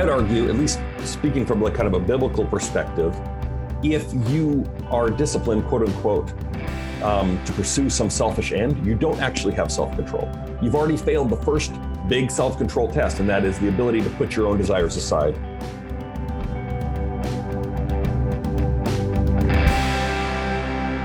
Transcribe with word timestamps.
I'd 0.00 0.08
argue, 0.08 0.48
at 0.48 0.54
least 0.54 0.80
speaking 1.04 1.44
from 1.44 1.60
like 1.60 1.74
kind 1.74 1.86
of 1.86 1.92
a 1.92 2.00
biblical 2.00 2.46
perspective, 2.46 3.14
if 3.82 4.10
you 4.30 4.64
are 4.88 5.10
disciplined, 5.10 5.66
quote 5.66 5.86
unquote, 5.86 6.32
um, 7.02 7.38
to 7.44 7.52
pursue 7.52 7.90
some 7.90 8.08
selfish 8.08 8.52
end, 8.52 8.86
you 8.86 8.94
don't 8.94 9.20
actually 9.20 9.52
have 9.56 9.70
self 9.70 9.94
control. 9.96 10.26
You've 10.62 10.74
already 10.74 10.96
failed 10.96 11.28
the 11.28 11.36
first 11.36 11.74
big 12.08 12.30
self 12.30 12.56
control 12.56 12.90
test, 12.90 13.20
and 13.20 13.28
that 13.28 13.44
is 13.44 13.58
the 13.58 13.68
ability 13.68 14.00
to 14.00 14.08
put 14.10 14.34
your 14.34 14.46
own 14.46 14.56
desires 14.56 14.96
aside. 14.96 15.34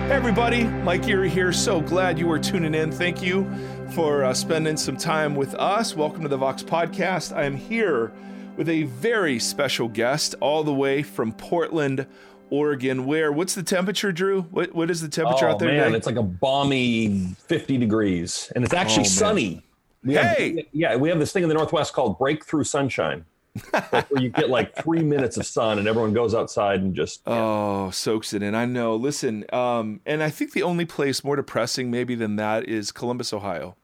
Everybody, 0.09 0.63
Mike 0.63 1.05
Erre 1.09 1.27
here. 1.27 1.51
So 1.51 1.81
glad 1.81 2.17
you 2.17 2.31
are 2.31 2.39
tuning 2.39 2.73
in. 2.73 2.93
Thank 2.93 3.21
you 3.21 3.45
for 3.89 4.23
uh, 4.23 4.33
spending 4.33 4.77
some 4.77 4.95
time 4.95 5.35
with 5.35 5.53
us. 5.55 5.97
Welcome 5.97 6.21
to 6.21 6.29
the 6.29 6.37
Vox 6.37 6.63
Podcast. 6.63 7.35
I 7.35 7.43
am 7.43 7.57
here 7.57 8.13
with 8.57 8.69
a 8.69 8.83
very 8.83 9.39
special 9.39 9.87
guest, 9.87 10.35
all 10.39 10.63
the 10.63 10.73
way 10.73 11.03
from 11.03 11.31
Portland, 11.33 12.07
Oregon. 12.49 13.05
Where? 13.05 13.31
What's 13.31 13.55
the 13.55 13.63
temperature, 13.63 14.11
Drew? 14.11 14.43
What 14.43 14.73
What 14.73 14.89
is 14.91 15.01
the 15.01 15.09
temperature 15.09 15.47
oh, 15.47 15.51
out 15.51 15.59
there 15.59 15.69
man, 15.69 15.85
today? 15.85 15.97
it's 15.97 16.07
like 16.07 16.15
a 16.15 16.23
balmy 16.23 17.35
50 17.47 17.77
degrees, 17.77 18.51
and 18.55 18.63
it's 18.63 18.73
actually 18.73 19.01
Oh, 19.05 19.09
sunny. 19.09 19.61
We 20.03 20.13
Hey! 20.13 20.55
have, 20.57 20.65
yeah, 20.71 20.95
we 20.95 21.09
have 21.09 21.17
this 21.19 21.31
thing 21.31 21.43
in 21.43 21.49
the 21.49 21.55
Northwest 21.55 21.93
called 21.93 22.19
breakthrough 22.19 22.63
sunshine, 22.63 23.25
like 23.73 24.09
where 24.11 24.21
you 24.21 24.29
get 24.29 24.49
like 24.51 24.75
three 24.83 25.01
minutes 25.03 25.37
of 25.37 25.45
sun, 25.47 25.79
and 25.79 25.87
everyone 25.87 26.13
goes 26.13 26.35
outside 26.35 26.81
and 26.81 26.93
just 26.93 27.21
Oh, 27.25 27.89
soaks 27.89 28.31
it 28.33 28.43
in. 28.43 28.53
I 28.53 28.65
know. 28.65 28.95
Listen, 28.95 29.45
um, 29.51 30.01
and 30.05 30.21
I 30.21 30.29
think 30.29 30.53
the 30.53 30.61
only 30.61 30.85
place 30.85 31.23
more 31.23 31.35
depressing 31.35 31.89
maybe 31.89 32.13
than 32.13 32.35
that 32.35 32.67
is 32.69 32.91
Columbus, 32.91 33.33
Ohio, 33.33 33.75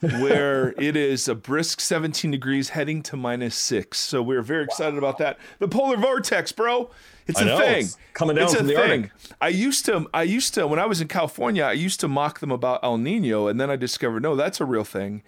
where 0.00 0.74
it 0.78 0.96
is 0.96 1.28
a 1.28 1.34
brisk 1.34 1.80
17 1.80 2.30
degrees 2.30 2.70
heading 2.70 3.02
to 3.04 3.16
minus 3.16 3.56
six. 3.56 3.98
So 3.98 4.22
we're 4.22 4.42
very 4.42 4.64
excited 4.64 4.96
about 4.98 5.18
that. 5.18 5.38
The 5.58 5.68
polar 5.68 5.96
vortex, 5.96 6.52
bro. 6.52 6.90
It's 7.26 7.40
I 7.40 7.42
a 7.42 7.44
know, 7.46 7.58
thing. 7.58 7.84
it's 7.84 7.96
coming 8.14 8.36
down 8.36 8.44
it's 8.44 8.54
from 8.54 8.66
a 8.66 8.68
the 8.68 8.74
thing. 8.74 9.02
Arctic. 9.02 9.36
I 9.40 9.48
used 9.48 9.84
to, 9.86 10.08
I 10.14 10.22
used 10.22 10.54
to, 10.54 10.66
when 10.66 10.78
I 10.78 10.86
was 10.86 11.00
in 11.00 11.08
California, 11.08 11.62
I 11.64 11.72
used 11.72 12.00
to 12.00 12.08
mock 12.08 12.40
them 12.40 12.50
about 12.50 12.80
El 12.82 12.96
Nino, 12.96 13.48
and 13.48 13.60
then 13.60 13.70
I 13.70 13.76
discovered 13.76 14.22
no, 14.22 14.34
that's 14.34 14.60
a 14.60 14.64
real 14.64 14.84
thing. 14.84 15.22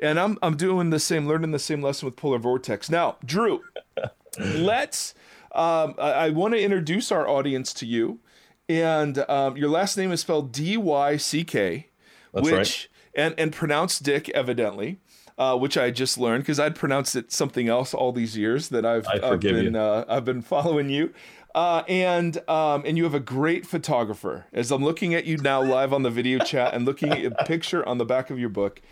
And 0.00 0.20
I'm 0.20 0.38
I'm 0.42 0.56
doing 0.56 0.90
the 0.90 1.00
same, 1.00 1.26
learning 1.26 1.50
the 1.50 1.58
same 1.58 1.82
lesson 1.82 2.06
with 2.06 2.16
polar 2.16 2.38
vortex. 2.38 2.88
Now, 2.90 3.16
Drew, 3.24 3.62
let's. 4.38 5.14
Um, 5.52 5.94
I, 5.98 6.10
I 6.12 6.30
want 6.30 6.54
to 6.54 6.60
introduce 6.60 7.10
our 7.10 7.26
audience 7.26 7.72
to 7.74 7.86
you, 7.86 8.20
and 8.68 9.18
um, 9.28 9.56
your 9.56 9.70
last 9.70 9.96
name 9.96 10.12
is 10.12 10.20
spelled 10.20 10.52
D 10.52 10.76
Y 10.76 11.16
C 11.16 11.42
K, 11.42 11.88
That's 12.32 12.44
which 12.44 12.52
right. 12.52 12.88
And 13.18 13.34
and 13.36 13.52
pronounced 13.52 14.02
Dick 14.02 14.30
evidently. 14.30 15.00
Uh, 15.36 15.56
which 15.56 15.78
I 15.78 15.92
just 15.92 16.18
learned 16.18 16.42
because 16.42 16.58
I'd 16.58 16.74
pronounced 16.74 17.14
it 17.14 17.30
something 17.30 17.68
else 17.68 17.94
all 17.94 18.10
these 18.10 18.36
years 18.36 18.70
that 18.70 18.84
I've, 18.84 19.06
I've 19.06 19.38
been 19.38 19.76
uh, 19.76 20.04
I've 20.08 20.24
been 20.24 20.42
following 20.42 20.90
you, 20.90 21.14
uh, 21.54 21.84
and 21.86 22.36
um, 22.50 22.82
and 22.84 22.98
you 22.98 23.04
have 23.04 23.14
a 23.14 23.20
great 23.20 23.64
photographer. 23.64 24.46
As 24.52 24.72
I'm 24.72 24.82
looking 24.82 25.14
at 25.14 25.26
you 25.26 25.36
now 25.36 25.62
live 25.62 25.92
on 25.92 26.02
the 26.02 26.10
video 26.10 26.40
chat 26.40 26.74
and 26.74 26.84
looking 26.84 27.12
at 27.12 27.24
a 27.24 27.44
picture 27.44 27.88
on 27.88 27.98
the 27.98 28.04
back 28.04 28.30
of 28.30 28.40
your 28.40 28.48
book, 28.48 28.82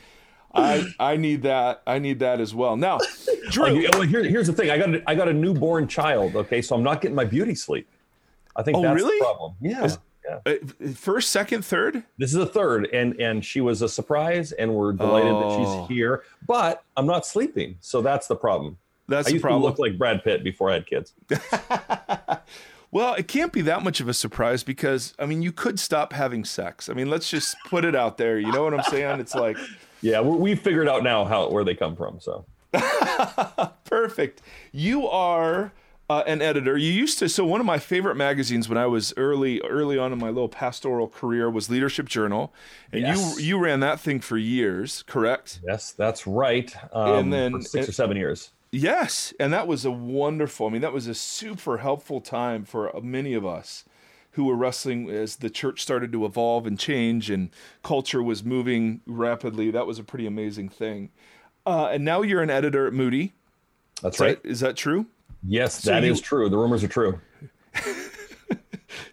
I 0.54 0.84
I 1.00 1.16
need 1.16 1.42
that 1.42 1.82
I 1.84 1.98
need 1.98 2.20
that 2.20 2.40
as 2.40 2.54
well. 2.54 2.76
Now, 2.76 2.98
Drew, 3.50 3.84
Oh, 3.84 3.98
well, 3.98 4.02
here, 4.02 4.22
here's 4.22 4.46
the 4.46 4.52
thing. 4.52 4.70
I 4.70 4.78
got 4.78 4.94
a, 4.94 5.02
I 5.10 5.16
got 5.16 5.26
a 5.28 5.32
newborn 5.32 5.88
child. 5.88 6.36
Okay, 6.36 6.62
so 6.62 6.76
I'm 6.76 6.84
not 6.84 7.00
getting 7.00 7.16
my 7.16 7.24
beauty 7.24 7.56
sleep. 7.56 7.88
I 8.54 8.62
think 8.62 8.76
Oh, 8.76 8.82
that's 8.82 8.94
really? 8.94 9.18
the 9.18 9.24
problem. 9.24 9.54
Yeah, 9.60 9.96
yeah. 10.28 10.38
uh, 10.46 10.88
first, 10.94 11.30
second, 11.30 11.64
third. 11.64 12.02
This 12.18 12.30
is 12.30 12.36
a 12.38 12.46
third, 12.46 12.86
and 12.92 13.20
and 13.20 13.44
she 13.44 13.60
was 13.60 13.82
a 13.82 13.88
surprise, 13.88 14.52
and 14.52 14.74
we're 14.74 14.92
delighted 14.92 15.32
that 15.34 15.44
Oh. 15.44 15.86
she's 15.88 15.96
here. 15.96 16.22
But 16.46 16.82
I'm 16.96 17.06
not 17.06 17.26
sleeping, 17.26 17.76
so 17.80 18.00
that's 18.02 18.26
the 18.26 18.36
problem. 18.36 18.78
That's 19.08 19.28
I 19.28 19.30
the 19.30 19.34
used 19.34 19.42
problem. 19.42 19.62
to 19.62 19.66
look 19.68 19.78
like 19.78 19.96
Brad 19.98 20.24
Pitt 20.24 20.42
before 20.42 20.70
I 20.70 20.74
had 20.74 20.86
kids. 20.86 21.12
Well, 22.92 23.14
it 23.14 23.28
can't 23.28 23.52
be 23.52 23.60
that 23.62 23.82
much 23.82 24.00
of 24.00 24.08
a 24.08 24.14
surprise 24.14 24.62
because 24.62 25.12
I 25.18 25.26
mean, 25.26 25.42
you 25.42 25.52
could 25.52 25.78
stop 25.78 26.12
having 26.14 26.44
sex. 26.44 26.88
I 26.88 26.94
mean, 26.94 27.10
let's 27.10 27.28
just 27.28 27.56
put 27.66 27.84
it 27.84 27.94
out 27.94 28.16
there. 28.16 28.38
You 28.38 28.50
know 28.52 28.62
what 28.62 28.72
I'm 28.72 28.84
saying? 28.84 29.20
It's 29.20 29.34
like 29.34 29.56
Yeah, 30.02 30.20
we 30.20 30.36
we 30.36 30.54
figured 30.54 30.88
out 30.88 31.02
now 31.02 31.24
how 31.24 31.50
where 31.50 31.64
they 31.64 31.74
come 31.74 31.96
from. 31.96 32.20
So 32.20 32.46
perfect. 33.84 34.40
You 34.72 35.08
are 35.08 35.72
uh, 36.08 36.22
an 36.26 36.40
editor. 36.42 36.76
You 36.76 36.92
used 36.92 37.18
to. 37.18 37.28
So 37.28 37.44
one 37.44 37.60
of 37.60 37.66
my 37.66 37.78
favorite 37.78 38.14
magazines 38.14 38.68
when 38.68 38.78
I 38.78 38.86
was 38.86 39.12
early, 39.16 39.60
early 39.62 39.98
on 39.98 40.12
in 40.12 40.18
my 40.18 40.28
little 40.28 40.48
pastoral 40.48 41.08
career 41.08 41.50
was 41.50 41.68
Leadership 41.68 42.06
Journal, 42.08 42.52
and 42.92 43.02
Yes. 43.02 43.36
you 43.40 43.44
you 43.44 43.58
ran 43.58 43.80
that 43.80 43.98
thing 44.00 44.20
for 44.20 44.36
years, 44.38 45.02
correct? 45.06 45.60
yes, 45.66 45.92
that's 45.92 46.26
right. 46.26 46.74
Um, 46.92 47.12
And 47.18 47.32
then- 47.32 47.52
for 47.52 47.60
six 47.62 47.88
or 47.88 47.92
seven 47.92 48.16
years. 48.16 48.50
Yes, 48.72 49.32
and 49.40 49.52
that 49.52 49.66
was 49.66 49.84
a 49.84 49.90
wonderful. 49.90 50.66
I 50.66 50.70
mean, 50.70 50.82
that 50.82 50.92
was 50.92 51.06
a 51.06 51.14
super 51.14 51.78
helpful 51.78 52.20
time 52.20 52.64
for 52.64 52.90
many 53.02 53.32
of 53.34 53.46
us 53.46 53.84
who 54.32 54.44
were 54.44 54.54
wrestling 54.56 55.08
as 55.08 55.36
the 55.36 55.48
church 55.48 55.80
started 55.80 56.12
to 56.12 56.24
evolve 56.26 56.66
and 56.66 56.78
change, 56.78 57.30
and 57.30 57.48
culture 57.82 58.22
was 58.22 58.44
moving 58.44 59.00
rapidly. 59.06 59.70
That 59.70 59.86
was 59.86 59.98
a 59.98 60.04
pretty 60.04 60.26
amazing 60.26 60.68
thing. 60.68 61.10
Uh, 61.64 61.86
and 61.90 62.04
now 62.04 62.22
you're 62.22 62.42
an 62.42 62.50
editor 62.50 62.86
at 62.86 62.92
Moody. 62.92 63.32
That's 64.02 64.16
Is 64.16 64.20
right. 64.20 64.42
that- 64.42 64.48
Is 64.48 64.60
that 64.60 64.76
true? 64.76 65.06
Yes, 65.42 65.82
So 65.82 65.90
that 65.90 66.04
is 66.04 66.18
you- 66.18 66.24
true. 66.24 66.48
The 66.48 66.56
rumors 66.58 66.82
are 66.84 66.88
true. 66.88 67.20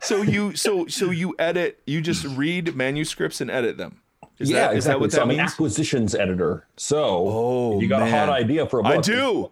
So 0.02 0.22
you 0.22 0.56
so 0.56 0.86
so 0.88 1.12
you 1.12 1.34
edit. 1.40 1.82
You 1.86 2.02
just 2.02 2.26
read 2.26 2.76
manuscripts 2.76 3.42
and 3.42 3.50
edit 3.50 3.78
them. 3.78 4.00
Is 4.40 4.50
yeah, 4.50 4.68
that 4.68 4.76
exactly. 4.76 5.02
what 5.02 5.12
so 5.12 5.18
that 5.18 5.24
I'm 5.24 5.30
an 5.32 5.40
acquisitions 5.40 6.14
editor. 6.14 6.68
So 6.78 7.04
Oh, 7.30 7.80
you 7.82 7.88
got 7.88 8.02
a 8.02 8.10
hot 8.12 8.30
idea 8.30 8.66
for 8.68 8.80
a 8.80 8.84
book. 8.84 8.98
I 8.98 9.02
do. 9.02 9.52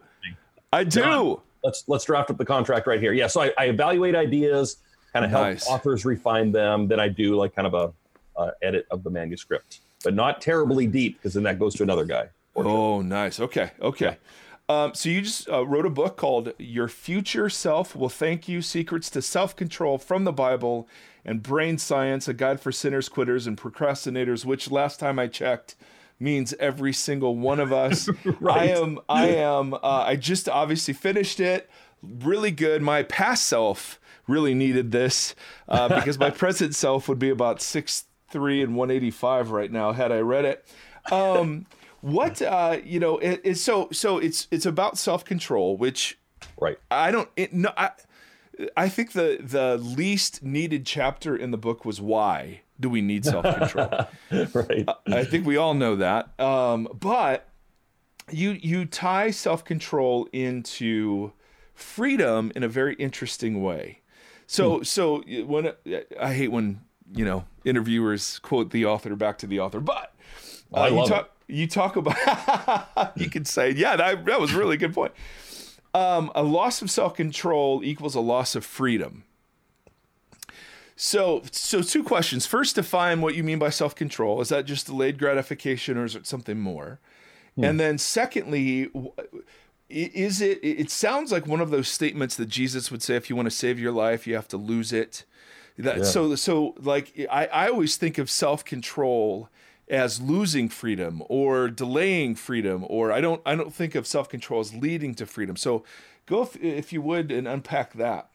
I 0.74 0.84
do. 0.84 1.42
Let's 1.64 1.84
let's 1.88 2.06
draft 2.06 2.30
up 2.31 2.38
the 2.38 2.46
contract 2.46 2.86
right 2.88 3.00
here. 3.00 3.14
Yeah, 3.14 3.28
so 3.28 3.42
I, 3.42 3.52
I 3.58 3.66
evaluate 3.66 4.16
ideas, 4.16 4.78
kind 5.14 5.24
of 5.26 5.31
help 5.31 5.44
Nice. 5.46 5.68
authors 5.68 6.06
refine 6.06 6.52
them. 6.52 6.88
Then 6.88 7.00
I 7.00 7.08
do 7.08 7.36
like 7.36 7.56
kind 7.56 7.68
of 7.68 7.74
a 7.74 8.40
uh, 8.40 8.52
edit 8.62 8.88
of 8.92 9.04
the 9.04 9.10
manuscript, 9.10 9.80
but 10.04 10.14
not 10.14 10.42
terribly 10.42 10.86
deep 10.88 11.18
because 11.18 11.34
then 11.34 11.44
that 11.44 11.60
goes 11.60 11.76
to 11.76 11.84
another 11.84 12.06
guy. 12.06 12.30
Oh, 12.56 13.02
nice. 13.02 13.40
Okay. 13.40 13.72
Okay. 13.81 14.18
Um, 14.72 14.96
so 14.96 15.09
you 15.09 15.22
just 15.22 15.50
uh, 15.50 15.66
wrote 15.66 15.86
a 15.86 15.90
book 15.90 16.18
called 16.18 16.54
"Your 16.58 16.88
Future 16.88 17.50
Self 17.50 17.96
Will 17.96 18.09
Thank 18.09 18.48
You: 18.48 18.62
Secrets 18.62 19.09
to 19.12 19.22
Self 19.22 19.56
Control 19.56 19.98
from 19.98 20.24
the 20.24 20.32
Bible 20.32 20.88
and 21.26 21.44
Brain 21.44 21.78
Science: 21.78 22.28
A 22.28 22.34
Guide 22.34 22.62
for 22.62 22.72
Sinners, 22.72 23.10
Quitters, 23.10 23.48
and 23.48 23.58
Procrastinators." 23.58 24.46
Which 24.46 24.72
last 24.72 25.00
time 25.00 25.20
I 25.20 25.28
checked 25.28 25.76
means 26.20 26.54
every 26.60 26.94
single 26.94 27.36
one 27.36 27.60
of 27.60 27.74
us. 27.74 28.10
I 28.50 28.68
am. 28.68 29.00
I 29.10 29.28
am. 29.28 29.74
Uh, 29.74 29.80
I 29.84 30.16
just 30.16 30.48
obviously 30.48 30.94
finished 30.94 31.40
it. 31.40 31.70
Really 32.02 32.52
good. 32.52 32.81
My 32.81 33.04
past 33.04 33.46
self 33.46 34.00
really 34.28 34.54
needed 34.54 34.92
this 34.92 35.36
uh, 35.68 35.88
because 35.96 36.18
my 36.18 36.30
present 36.30 36.76
self 36.76 37.10
would 37.10 37.20
be 37.20 37.30
about 37.30 37.62
six 37.62 38.06
three 38.30 38.62
and 38.62 38.76
one 38.76 38.90
eighty 38.90 39.12
five 39.12 39.52
right 39.52 39.72
now 39.72 39.92
had 39.92 40.12
I 40.12 40.20
read 40.20 40.46
it. 40.46 40.66
Um, 41.12 41.66
what 42.01 42.41
uh, 42.41 42.78
you 42.84 43.00
know? 43.00 43.17
It, 43.17 43.41
it's 43.44 43.62
so 43.62 43.89
so. 43.91 44.17
It's 44.17 44.47
it's 44.51 44.66
about 44.66 44.97
self 44.97 45.23
control, 45.23 45.78
which 45.78 46.17
Right. 46.59 46.78
I 46.89 47.12
don't. 47.12 47.29
It, 47.35 47.53
no, 47.53 47.72
I, 47.75 47.91
I 48.78 48.89
think 48.89 49.13
the 49.13 49.39
the 49.41 49.78
least 49.78 50.44
needed 50.44 50.85
chapter 50.85 51.35
in 51.35 51.51
the 51.51 51.57
book 51.57 51.85
was 51.85 52.00
why 52.00 52.62
do 52.79 52.89
we 52.89 53.01
need 53.01 53.25
self 53.25 53.44
control. 53.44 53.89
Right. 54.53 54.88
I 55.07 55.23
think 55.23 55.45
we 55.45 55.57
all 55.57 55.73
know 55.73 55.95
that. 55.97 56.39
Um, 56.39 56.88
but 56.94 57.47
you 58.31 58.51
you 58.51 58.85
tie 58.85 59.31
self 59.31 59.66
control 59.66 60.28
into 60.31 61.33
freedom 61.73 62.51
in 62.56 62.63
a 62.63 62.69
very 62.69 62.95
interesting 62.95 63.62
way. 63.62 64.00
So 64.47 64.83
so 64.83 65.23
when 65.45 65.73
I 66.19 66.33
hate 66.33 66.50
when 66.50 66.81
you 67.13 67.25
know 67.25 67.45
interviewers 67.66 68.39
quote 68.39 68.72
the 68.72 68.85
author 68.85 69.16
back 69.16 69.38
to 69.39 69.47
the 69.47 69.59
author, 69.59 69.80
but 69.80 70.13
uh, 70.73 70.79
I 70.79 70.88
you 70.89 71.06
talk 71.06 71.31
you 71.47 71.68
talk 71.68 71.95
about 71.95 73.12
you 73.15 73.29
can 73.29 73.45
say 73.45 73.71
yeah 73.71 73.95
that 73.95 74.25
that 74.25 74.39
was 74.39 74.53
a 74.53 74.57
really 74.57 74.77
good 74.77 74.94
point. 74.94 75.13
Um, 75.94 76.31
a 76.33 76.44
loss 76.44 76.81
of 76.81 76.89
self 76.89 77.15
control 77.15 77.83
equals 77.83 78.15
a 78.15 78.21
loss 78.21 78.56
of 78.56 78.65
freedom. 78.65 79.25
So, 80.95 81.41
so 81.51 81.81
two 81.81 82.03
questions. 82.03 82.45
First, 82.45 82.75
define 82.75 83.21
what 83.21 83.33
you 83.33 83.44
mean 83.44 83.57
by 83.57 83.71
self 83.71 83.95
control. 83.95 84.39
Is 84.39 84.50
that 84.50 84.65
just 84.65 84.85
delayed 84.85 85.18
gratification, 85.18 85.97
or 85.97 86.06
is 86.06 86.15
it 86.15 86.27
something 86.27 86.59
more? 86.59 87.00
And 87.57 87.79
then, 87.79 87.97
secondly, 87.97 88.89
is 89.89 90.41
it? 90.41 90.59
It 90.63 90.91
sounds 90.91 91.31
like 91.31 91.47
one 91.47 91.59
of 91.59 91.71
those 91.71 91.88
statements 91.88 92.35
that 92.35 92.50
Jesus 92.50 92.91
would 92.91 93.01
say: 93.01 93.15
"If 93.15 93.29
you 93.29 93.35
want 93.35 93.47
to 93.47 93.51
save 93.51 93.79
your 93.79 93.91
life, 93.91 94.27
you 94.27 94.35
have 94.35 94.47
to 94.50 94.57
lose 94.57 94.94
it." 94.94 95.25
That, 95.77 95.97
Yeah. 95.97 96.03
So, 96.03 96.35
so 96.35 96.75
like 96.77 97.13
I, 97.31 97.47
I 97.47 97.69
always 97.69 97.97
think 97.97 98.18
of 98.18 98.29
self 98.29 98.63
control 98.63 99.50
as 99.92 100.22
losing 100.22 100.70
freedom 100.70 101.22
or 101.28 101.70
delaying 101.70 102.34
freedom, 102.36 102.86
or 102.88 103.12
I 103.12 103.22
don't, 103.22 103.42
I 103.46 103.56
don't 103.56 103.74
think 103.74 103.94
of 103.94 104.08
self 104.08 104.30
control 104.30 104.62
as 104.62 104.74
leading 104.74 105.14
to 105.16 105.26
freedom. 105.26 105.56
So, 105.56 105.84
go 106.26 106.42
if, 106.42 106.56
if 106.56 106.94
you 106.94 107.02
would 107.02 107.32
and 107.32 107.48
unpack 107.48 107.94
that. 107.94 108.30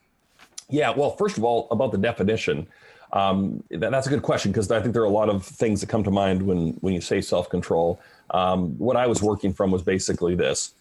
Yeah, 0.69 0.91
well, 0.91 1.17
first 1.17 1.39
of 1.39 1.45
all, 1.45 1.67
about 1.71 1.93
the 1.93 1.99
definition, 1.99 2.67
um, 3.13 3.63
that, 3.71 3.91
that's 3.91 4.07
a 4.07 4.11
good 4.11 4.23
question 4.23 4.53
because 4.53 4.71
I 4.71 4.81
think 4.81 4.93
there 4.93 5.03
are 5.03 5.07
a 5.07 5.11
lot 5.11 5.29
of 5.29 5.45
things 5.45 5.81
that 5.81 5.89
come 5.89 6.05
to 6.05 6.11
mind 6.11 6.43
when 6.43 6.73
when 6.81 6.93
you 6.93 7.01
say 7.01 7.21
self 7.21 7.49
control. 7.49 8.01
Um, 8.31 8.77
what 8.79 8.97
I 8.97 9.07
was 9.07 9.23
working 9.23 9.53
from 9.53 9.71
was 9.71 9.83
basically 9.83 10.35
this: 10.35 10.75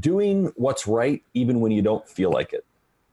doing 0.00 0.52
what's 0.56 0.86
right 0.86 1.22
even 1.34 1.60
when 1.60 1.72
you 1.72 1.82
don't 1.82 2.06
feel 2.08 2.30
like 2.30 2.52
it. 2.52 2.64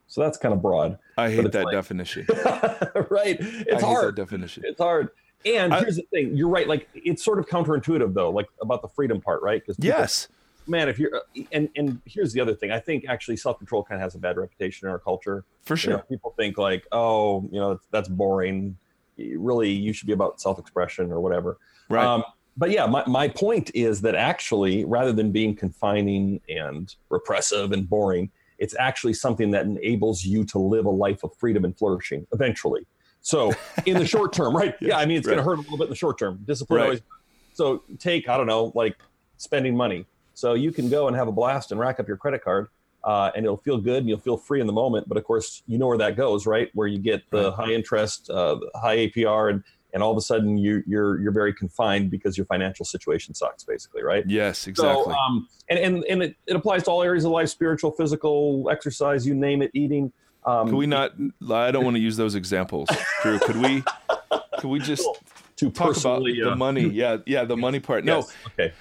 So 0.08 0.22
that's 0.22 0.38
kind 0.38 0.54
of 0.54 0.62
broad. 0.62 0.98
I 1.18 1.30
hate 1.30 1.52
that 1.52 1.66
like, 1.66 1.74
definition. 1.74 2.26
right. 3.10 3.38
It's 3.40 3.84
I 3.84 3.86
hard. 3.86 4.16
definition. 4.16 4.64
It's 4.66 4.80
hard. 4.80 5.10
And 5.46 5.74
I, 5.74 5.80
here's 5.80 5.98
the 5.98 6.06
thing. 6.12 6.36
You're 6.36 6.50
right. 6.50 6.68
Like 6.68 6.90
it's 6.94 7.24
sort 7.24 7.40
of 7.40 7.48
counterintuitive 7.48 8.14
though, 8.14 8.32
like 8.32 8.48
about 8.62 8.82
the 8.82 8.88
freedom 8.90 9.22
part, 9.22 9.42
right? 9.42 9.62
Because 9.62 9.78
yes, 9.84 10.28
man, 10.68 10.90
if 10.90 11.00
you're 11.00 11.22
and 11.52 11.70
and 11.76 12.02
here's 12.06 12.34
the 12.34 12.42
other 12.42 12.56
thing. 12.56 12.72
I 12.72 12.80
think 12.80 13.06
actually 13.08 13.38
self 13.38 13.58
control 13.58 13.84
kind 13.84 14.02
of 14.02 14.04
has 14.04 14.16
a 14.16 14.20
bad 14.20 14.38
reputation 14.38 14.88
in 14.88 14.92
our 14.92 15.00
culture. 15.00 15.46
For 15.64 15.78
sure. 15.78 15.92
You 15.92 15.98
know, 15.98 16.04
people 16.04 16.34
think 16.38 16.58
like, 16.58 16.86
oh, 16.92 17.48
you 17.52 17.60
know, 17.60 17.80
that's 17.92 18.10
boring. 18.10 18.78
Really, 19.18 19.70
you 19.70 19.94
should 19.94 20.08
be 20.08 20.14
about 20.14 20.42
self 20.42 20.60
expression 20.60 21.12
or 21.12 21.20
whatever. 21.20 21.58
Right. 21.90 22.06
Um, 22.06 22.24
but 22.58 22.72
yeah, 22.72 22.86
my, 22.86 23.04
my 23.06 23.28
point 23.28 23.70
is 23.74 24.02
that 24.02 24.16
actually, 24.16 24.86
rather 24.86 25.12
than 25.12 25.32
being 25.32 25.56
confining 25.56 26.40
and 26.48 26.94
repressive 27.10 27.72
and 27.74 27.88
boring, 27.88 28.32
it's 28.58 28.76
actually 28.80 29.14
something 29.14 29.52
that 29.52 29.66
enables 29.66 30.24
you 30.24 30.46
to 30.46 30.60
live 30.60 30.86
a 30.86 30.90
life 30.90 31.24
of 31.24 31.36
freedom 31.36 31.66
and 31.66 31.78
flourishing 31.78 32.26
eventually. 32.32 32.86
So, 33.26 33.54
in 33.88 33.98
the 33.98 34.06
short 34.06 34.34
term, 34.34 34.56
right? 34.56 34.76
Yeah, 34.82 34.98
I 35.00 35.08
mean, 35.08 35.18
it's 35.18 35.26
right. 35.26 35.34
going 35.34 35.44
to 35.44 35.50
hurt 35.50 35.58
a 35.58 35.62
little 35.62 35.78
bit 35.78 35.86
in 35.86 35.90
the 35.90 35.96
short 35.96 36.20
term. 36.20 36.42
Discipline 36.46 36.78
right. 36.78 36.86
always. 36.86 37.02
So, 37.54 37.82
take, 37.98 38.30
I 38.30 38.38
don't 38.38 38.46
know, 38.46 38.72
like 38.76 38.98
spending 39.38 39.76
money. 39.76 40.06
So, 40.36 40.54
you 40.54 40.72
can 40.72 40.90
go 40.90 41.08
and 41.08 41.18
have 41.18 41.28
a 41.28 41.32
blast 41.32 41.72
and 41.72 41.80
rack 41.80 42.00
up 42.00 42.08
your 42.08 42.18
credit 42.18 42.44
card. 42.44 42.68
Uh, 43.04 43.32
and 43.36 43.46
it'll 43.46 43.58
feel 43.58 43.78
good 43.78 43.98
and 43.98 44.10
you'll 44.10 44.20
feel 44.20 44.38
free 44.38 44.62
in 44.62 44.68
the 44.68 44.74
moment. 44.74 45.08
But 45.08 45.18
of 45.18 45.24
course, 45.24 45.62
you 45.68 45.78
know 45.78 45.88
where 45.88 45.98
that 46.00 46.18
goes, 46.18 46.48
right? 46.48 46.70
Where 46.74 46.88
you 46.88 46.98
get 46.98 47.24
the 47.30 47.52
high 47.52 47.72
interest, 47.72 48.32
uh, 48.32 48.60
high 48.76 48.98
APR, 48.98 49.52
and 49.52 49.64
and 49.94 50.02
all 50.02 50.12
of 50.12 50.18
a 50.18 50.22
sudden 50.22 50.58
you, 50.58 50.84
you're 50.88 51.22
you're 51.22 51.32
very 51.32 51.54
confined 51.54 52.10
because 52.10 52.36
your 52.36 52.48
financial 52.48 52.84
situation 52.84 53.36
sucks, 53.36 53.64
basically, 53.64 54.02
right? 54.02 54.24
Yes, 54.28 54.66
exactly. 54.66 55.04
So, 55.04 55.12
um, 55.12 55.48
and 55.70 55.78
and 55.78 56.04
and 56.10 56.24
it, 56.24 56.36
it 56.48 56.56
applies 56.56 56.84
to 56.84 56.92
all 56.92 57.04
areas 57.04 57.26
of 57.26 57.32
life: 57.32 57.50
spiritual, 57.50 57.92
physical, 57.92 58.68
exercise, 58.72 59.26
you 59.26 59.36
name 59.36 59.62
it, 59.62 59.70
eating. 59.76 60.12
Um, 60.46 60.68
could 60.68 60.76
we 60.76 60.88
not? 60.88 61.14
I 61.50 61.72
don't 61.72 61.84
want 61.84 61.96
to 61.96 62.02
use 62.02 62.18
those 62.18 62.36
examples, 62.36 62.90
Drew. 63.22 63.40
Could 63.40 63.58
we? 63.58 63.84
Could 64.60 64.70
we 64.70 64.80
just 64.80 65.08
to 65.58 65.72
talk 65.72 65.98
about 65.98 66.22
uh, 66.22 66.50
the 66.50 66.56
money? 66.56 66.88
Yeah, 66.88 67.18
yeah, 67.26 67.46
the 67.46 67.58
money 67.58 67.80
part. 67.80 68.06
No. 68.06 68.28
Okay. 68.48 68.74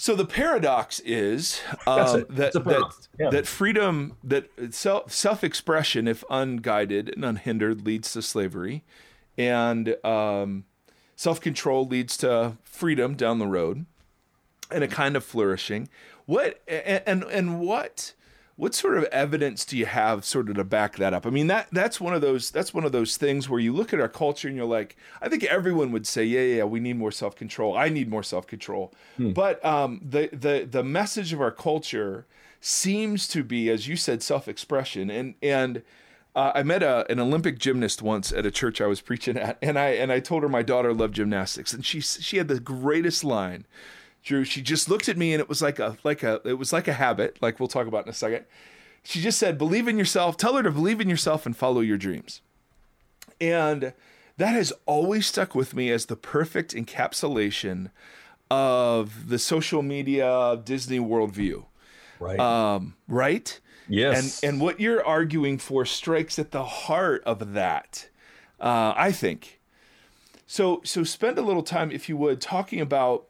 So 0.00 0.14
the 0.14 0.24
paradox 0.24 1.00
is 1.00 1.60
um, 1.88 2.24
that 2.30 2.52
that, 2.52 3.08
yeah. 3.18 3.30
that 3.30 3.48
freedom, 3.48 4.16
that 4.22 4.48
self 4.70 5.12
self 5.12 5.42
expression, 5.42 6.06
if 6.06 6.22
unguided 6.30 7.12
and 7.14 7.24
unhindered, 7.24 7.84
leads 7.84 8.12
to 8.12 8.22
slavery, 8.22 8.84
and 9.36 9.96
um, 10.04 10.64
self 11.16 11.40
control 11.40 11.84
leads 11.84 12.16
to 12.18 12.56
freedom 12.62 13.16
down 13.16 13.40
the 13.40 13.48
road 13.48 13.86
and 14.70 14.84
a 14.84 14.88
kind 14.88 15.16
of 15.16 15.24
flourishing. 15.24 15.88
What 16.26 16.60
and, 16.68 17.02
and 17.04 17.22
and 17.24 17.60
what 17.60 18.14
what 18.58 18.74
sort 18.74 18.98
of 18.98 19.04
evidence 19.04 19.64
do 19.64 19.78
you 19.78 19.86
have 19.86 20.24
sort 20.24 20.50
of 20.50 20.56
to 20.56 20.64
back 20.64 20.96
that 20.96 21.14
up? 21.14 21.24
I 21.24 21.30
mean 21.30 21.46
that 21.46 21.68
that's 21.70 22.00
one 22.00 22.12
of 22.12 22.20
those 22.20 22.50
that's 22.50 22.74
one 22.74 22.84
of 22.84 22.90
those 22.90 23.16
things 23.16 23.48
where 23.48 23.60
you 23.60 23.72
look 23.72 23.92
at 23.94 24.00
our 24.00 24.08
culture 24.08 24.48
and 24.48 24.56
you're 24.56 24.66
like, 24.66 24.96
I 25.22 25.28
think 25.28 25.44
everyone 25.44 25.92
would 25.92 26.08
say, 26.08 26.24
yeah, 26.24 26.56
yeah, 26.56 26.64
we 26.64 26.80
need 26.80 26.98
more 26.98 27.12
self 27.12 27.36
control. 27.36 27.76
I 27.76 27.88
need 27.88 28.10
more 28.10 28.24
self 28.24 28.48
control. 28.48 28.92
Hmm. 29.16 29.30
But 29.30 29.64
um, 29.64 30.00
the 30.04 30.28
the 30.32 30.66
the 30.68 30.82
message 30.82 31.32
of 31.32 31.40
our 31.40 31.52
culture 31.52 32.26
seems 32.60 33.28
to 33.28 33.44
be, 33.44 33.70
as 33.70 33.86
you 33.86 33.94
said, 33.94 34.24
self 34.24 34.48
expression 34.48 35.08
and 35.08 35.36
and 35.40 35.82
uh, 36.34 36.52
I 36.54 36.64
met 36.64 36.82
a, 36.82 37.10
an 37.10 37.20
Olympic 37.20 37.58
gymnast 37.58 38.02
once 38.02 38.32
at 38.32 38.44
a 38.44 38.50
church 38.50 38.80
I 38.80 38.86
was 38.86 39.00
preaching 39.00 39.36
at, 39.36 39.56
and 39.62 39.78
I 39.78 39.90
and 39.90 40.10
I 40.10 40.18
told 40.18 40.42
her 40.42 40.48
my 40.48 40.62
daughter 40.62 40.92
loved 40.92 41.14
gymnastics, 41.14 41.72
and 41.72 41.86
she 41.86 42.00
she 42.00 42.38
had 42.38 42.48
the 42.48 42.58
greatest 42.58 43.22
line. 43.22 43.66
Drew, 44.22 44.44
she 44.44 44.60
just 44.60 44.88
looked 44.88 45.08
at 45.08 45.16
me, 45.16 45.32
and 45.32 45.40
it 45.40 45.48
was 45.48 45.62
like 45.62 45.78
a 45.78 45.96
like 46.04 46.22
a 46.22 46.40
it 46.44 46.54
was 46.54 46.72
like 46.72 46.88
a 46.88 46.92
habit, 46.92 47.38
like 47.40 47.60
we'll 47.60 47.68
talk 47.68 47.86
about 47.86 48.04
in 48.04 48.10
a 48.10 48.14
second. 48.14 48.44
She 49.02 49.20
just 49.20 49.38
said, 49.38 49.58
"Believe 49.58 49.88
in 49.88 49.98
yourself." 49.98 50.36
Tell 50.36 50.56
her 50.56 50.62
to 50.62 50.70
believe 50.70 51.00
in 51.00 51.08
yourself 51.08 51.46
and 51.46 51.56
follow 51.56 51.80
your 51.80 51.96
dreams. 51.96 52.42
And 53.40 53.92
that 54.36 54.52
has 54.54 54.72
always 54.86 55.26
stuck 55.26 55.54
with 55.54 55.74
me 55.74 55.90
as 55.90 56.06
the 56.06 56.16
perfect 56.16 56.74
encapsulation 56.74 57.90
of 58.50 59.28
the 59.28 59.38
social 59.38 59.82
media 59.82 60.60
Disney 60.62 60.98
worldview. 60.98 61.66
Right. 62.18 62.40
Um, 62.40 62.96
right 63.06 63.60
Yes. 63.88 64.42
And 64.42 64.54
and 64.54 64.60
what 64.60 64.80
you're 64.80 65.04
arguing 65.04 65.58
for 65.58 65.84
strikes 65.84 66.38
at 66.38 66.50
the 66.50 66.64
heart 66.64 67.22
of 67.24 67.54
that. 67.54 68.08
Uh, 68.60 68.92
I 68.96 69.12
think. 69.12 69.60
So 70.46 70.80
so 70.84 71.04
spend 71.04 71.38
a 71.38 71.42
little 71.42 71.62
time, 71.62 71.90
if 71.90 72.08
you 72.08 72.16
would, 72.16 72.40
talking 72.40 72.80
about 72.80 73.27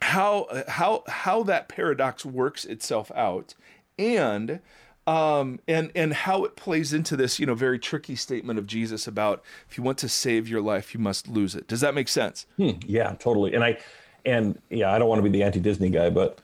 how 0.00 0.46
how 0.68 1.04
how 1.08 1.42
that 1.44 1.68
paradox 1.68 2.24
works 2.24 2.64
itself 2.64 3.10
out, 3.14 3.54
and 3.98 4.60
um, 5.06 5.58
and 5.66 5.90
and 5.94 6.12
how 6.12 6.44
it 6.44 6.54
plays 6.54 6.92
into 6.92 7.16
this, 7.16 7.38
you 7.38 7.46
know, 7.46 7.54
very 7.54 7.78
tricky 7.78 8.14
statement 8.14 8.58
of 8.58 8.66
Jesus 8.66 9.06
about 9.06 9.42
if 9.68 9.78
you 9.78 9.82
want 9.82 9.98
to 9.98 10.08
save 10.08 10.48
your 10.48 10.60
life, 10.60 10.94
you 10.94 11.00
must 11.00 11.28
lose 11.28 11.54
it. 11.54 11.66
Does 11.66 11.80
that 11.80 11.94
make 11.94 12.08
sense? 12.08 12.46
Hmm, 12.56 12.72
yeah, 12.86 13.14
totally. 13.18 13.54
And 13.54 13.64
I, 13.64 13.78
and 14.24 14.60
yeah, 14.70 14.92
I 14.92 14.98
don't 14.98 15.08
want 15.08 15.18
to 15.18 15.22
be 15.22 15.30
the 15.30 15.42
anti-Disney 15.42 15.90
guy, 15.90 16.10
but 16.10 16.40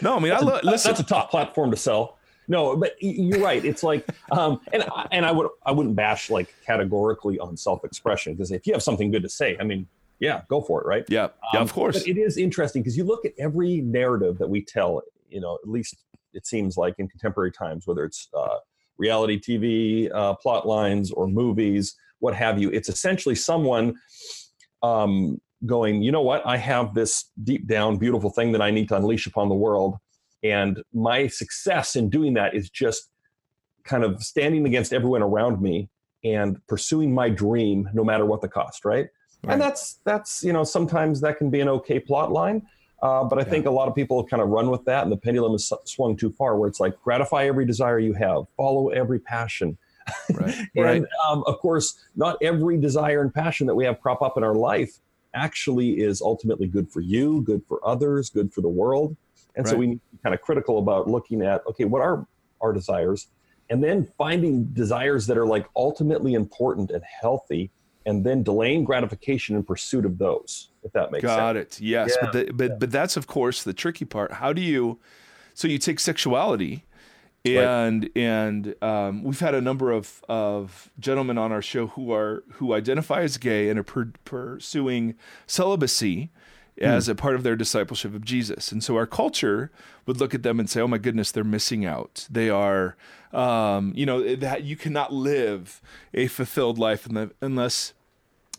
no, 0.00 0.16
I 0.16 0.20
mean, 0.20 0.32
I 0.32 0.38
lo- 0.38 0.60
listen. 0.62 0.90
That's 0.90 1.00
a 1.00 1.04
top 1.04 1.30
platform 1.30 1.70
to 1.72 1.76
sell. 1.76 2.18
No, 2.46 2.76
but 2.76 2.92
you're 3.00 3.40
right. 3.40 3.64
It's 3.64 3.82
like, 3.82 4.06
um, 4.30 4.60
and 4.72 4.84
and 5.10 5.24
I 5.24 5.32
would 5.32 5.48
I 5.64 5.72
wouldn't 5.72 5.96
bash 5.96 6.30
like 6.30 6.54
categorically 6.66 7.38
on 7.38 7.56
self-expression 7.56 8.34
because 8.34 8.52
if 8.52 8.66
you 8.66 8.74
have 8.74 8.82
something 8.82 9.10
good 9.10 9.22
to 9.22 9.30
say, 9.30 9.56
I 9.58 9.64
mean, 9.64 9.88
yeah, 10.20 10.42
go 10.48 10.60
for 10.60 10.80
it, 10.80 10.86
right? 10.86 11.04
Yeah, 11.08 11.28
yeah, 11.52 11.60
of 11.60 11.70
um, 11.70 11.74
course. 11.74 11.98
But 11.98 12.08
it 12.08 12.18
is 12.18 12.36
interesting 12.36 12.82
because 12.82 12.96
you 12.96 13.04
look 13.04 13.24
at 13.24 13.32
every 13.38 13.80
narrative 13.80 14.38
that 14.38 14.48
we 14.48 14.64
tell. 14.64 15.02
You 15.28 15.40
know, 15.40 15.58
at 15.62 15.68
least 15.68 15.96
it 16.32 16.46
seems 16.46 16.76
like 16.76 16.94
in 16.98 17.08
contemporary 17.08 17.52
times, 17.52 17.86
whether 17.86 18.04
it's 18.04 18.28
uh, 18.36 18.58
reality 18.98 19.40
TV 19.40 20.10
uh, 20.14 20.34
plot 20.34 20.66
lines 20.66 21.10
or 21.10 21.26
movies, 21.26 21.96
what 22.20 22.34
have 22.34 22.60
you, 22.60 22.70
it's 22.70 22.88
essentially 22.88 23.34
someone. 23.34 23.94
Um, 24.82 25.40
going, 25.64 26.02
you 26.02 26.12
know 26.12 26.20
what? 26.20 26.46
I 26.46 26.58
have 26.58 26.92
this 26.92 27.30
deep 27.42 27.66
down 27.66 27.96
beautiful 27.96 28.28
thing 28.28 28.52
that 28.52 28.60
I 28.60 28.70
need 28.70 28.86
to 28.88 28.96
unleash 28.96 29.26
upon 29.26 29.48
the 29.48 29.54
world 29.54 29.96
and 30.44 30.82
my 30.92 31.26
success 31.26 31.96
in 31.96 32.10
doing 32.10 32.34
that 32.34 32.54
is 32.54 32.68
just 32.68 33.08
kind 33.84 34.04
of 34.04 34.22
standing 34.22 34.66
against 34.66 34.92
everyone 34.92 35.22
around 35.22 35.60
me 35.60 35.88
and 36.22 36.58
pursuing 36.68 37.14
my 37.14 37.30
dream 37.30 37.88
no 37.94 38.04
matter 38.04 38.26
what 38.26 38.42
the 38.42 38.48
cost, 38.48 38.84
right? 38.84 39.08
Right. 39.46 39.52
And 39.52 39.60
that's 39.60 40.00
that's 40.04 40.42
you 40.42 40.52
know 40.52 40.64
sometimes 40.64 41.20
that 41.20 41.38
can 41.38 41.50
be 41.50 41.60
an 41.60 41.68
okay 41.68 41.98
plot 41.98 42.32
line, 42.32 42.66
uh, 43.02 43.24
but 43.24 43.38
I 43.38 43.42
yeah. 43.42 43.48
think 43.48 43.66
a 43.66 43.70
lot 43.70 43.88
of 43.88 43.94
people 43.94 44.24
kind 44.24 44.42
of 44.42 44.48
run 44.48 44.70
with 44.70 44.84
that, 44.86 45.02
and 45.02 45.12
the 45.12 45.16
pendulum 45.16 45.52
has 45.52 45.72
swung 45.84 46.16
too 46.16 46.30
far, 46.30 46.56
where 46.56 46.68
it's 46.68 46.80
like 46.80 47.00
gratify 47.02 47.46
every 47.46 47.66
desire 47.66 47.98
you 47.98 48.14
have, 48.14 48.44
follow 48.56 48.88
every 48.88 49.18
passion. 49.18 49.78
Right. 50.32 50.54
and 50.76 50.84
right. 50.84 51.04
Um, 51.26 51.44
of 51.46 51.58
course, 51.58 51.98
not 52.16 52.36
every 52.42 52.78
desire 52.78 53.22
and 53.22 53.32
passion 53.32 53.66
that 53.66 53.74
we 53.74 53.84
have 53.84 54.00
crop 54.00 54.22
up 54.22 54.36
in 54.36 54.44
our 54.44 54.54
life 54.54 54.98
actually 55.34 56.00
is 56.00 56.22
ultimately 56.22 56.66
good 56.66 56.90
for 56.90 57.00
you, 57.00 57.42
good 57.42 57.62
for 57.66 57.80
others, 57.86 58.30
good 58.30 58.52
for 58.52 58.60
the 58.60 58.68
world. 58.68 59.16
And 59.56 59.66
right. 59.66 59.72
so 59.72 59.76
we 59.76 59.86
need 59.86 60.00
to 60.00 60.16
be 60.16 60.18
kind 60.22 60.34
of 60.34 60.40
critical 60.40 60.78
about 60.78 61.08
looking 61.08 61.42
at, 61.42 61.62
okay, 61.66 61.84
what 61.84 62.02
are 62.02 62.26
our 62.60 62.72
desires? 62.72 63.28
And 63.70 63.82
then 63.82 64.08
finding 64.18 64.64
desires 64.66 65.26
that 65.26 65.38
are 65.38 65.46
like 65.46 65.66
ultimately 65.76 66.34
important 66.34 66.90
and 66.90 67.02
healthy, 67.20 67.70
and 68.06 68.24
then 68.24 68.42
delaying 68.42 68.84
gratification 68.84 69.56
in 69.56 69.62
pursuit 69.62 70.04
of 70.04 70.18
those, 70.18 70.70
if 70.82 70.92
that 70.92 71.10
makes 71.10 71.22
sense. 71.22 71.36
Got 71.36 71.56
it. 71.56 71.80
Yes. 71.80 72.10
Yeah. 72.10 72.16
But, 72.20 72.32
the, 72.32 72.52
but, 72.52 72.70
yeah. 72.70 72.76
but 72.78 72.90
that's, 72.90 73.16
of 73.16 73.26
course, 73.26 73.62
the 73.62 73.72
tricky 73.72 74.04
part. 74.04 74.32
How 74.32 74.52
do 74.52 74.60
you, 74.60 74.98
so 75.54 75.68
you 75.68 75.78
take 75.78 76.00
sexuality, 76.00 76.84
and 77.44 78.04
right. 78.04 78.12
and 78.16 78.74
um, 78.82 79.22
we've 79.22 79.40
had 79.40 79.54
a 79.54 79.60
number 79.60 79.92
of 79.92 80.24
of 80.30 80.90
gentlemen 80.98 81.36
on 81.36 81.52
our 81.52 81.60
show 81.60 81.88
who 81.88 82.10
are 82.10 82.42
who 82.54 82.72
identify 82.72 83.20
as 83.20 83.36
gay 83.36 83.68
and 83.68 83.78
are 83.78 83.82
per, 83.82 84.10
pursuing 84.24 85.14
celibacy 85.46 86.30
as 86.80 87.06
hmm. 87.06 87.12
a 87.12 87.14
part 87.14 87.34
of 87.34 87.42
their 87.42 87.56
discipleship 87.56 88.14
of 88.14 88.24
Jesus. 88.24 88.72
And 88.72 88.82
so 88.82 88.96
our 88.96 89.06
culture 89.06 89.70
would 90.06 90.18
look 90.18 90.34
at 90.34 90.42
them 90.42 90.58
and 90.58 90.68
say, 90.68 90.80
"Oh 90.80 90.88
my 90.88 90.98
goodness, 90.98 91.30
they're 91.30 91.44
missing 91.44 91.84
out. 91.84 92.26
They 92.30 92.50
are, 92.50 92.96
um, 93.32 93.92
you 93.94 94.06
know, 94.06 94.34
that 94.36 94.64
you 94.64 94.76
cannot 94.76 95.12
live 95.12 95.80
a 96.12 96.26
fulfilled 96.26 96.78
life 96.78 97.08
unless 97.40 97.92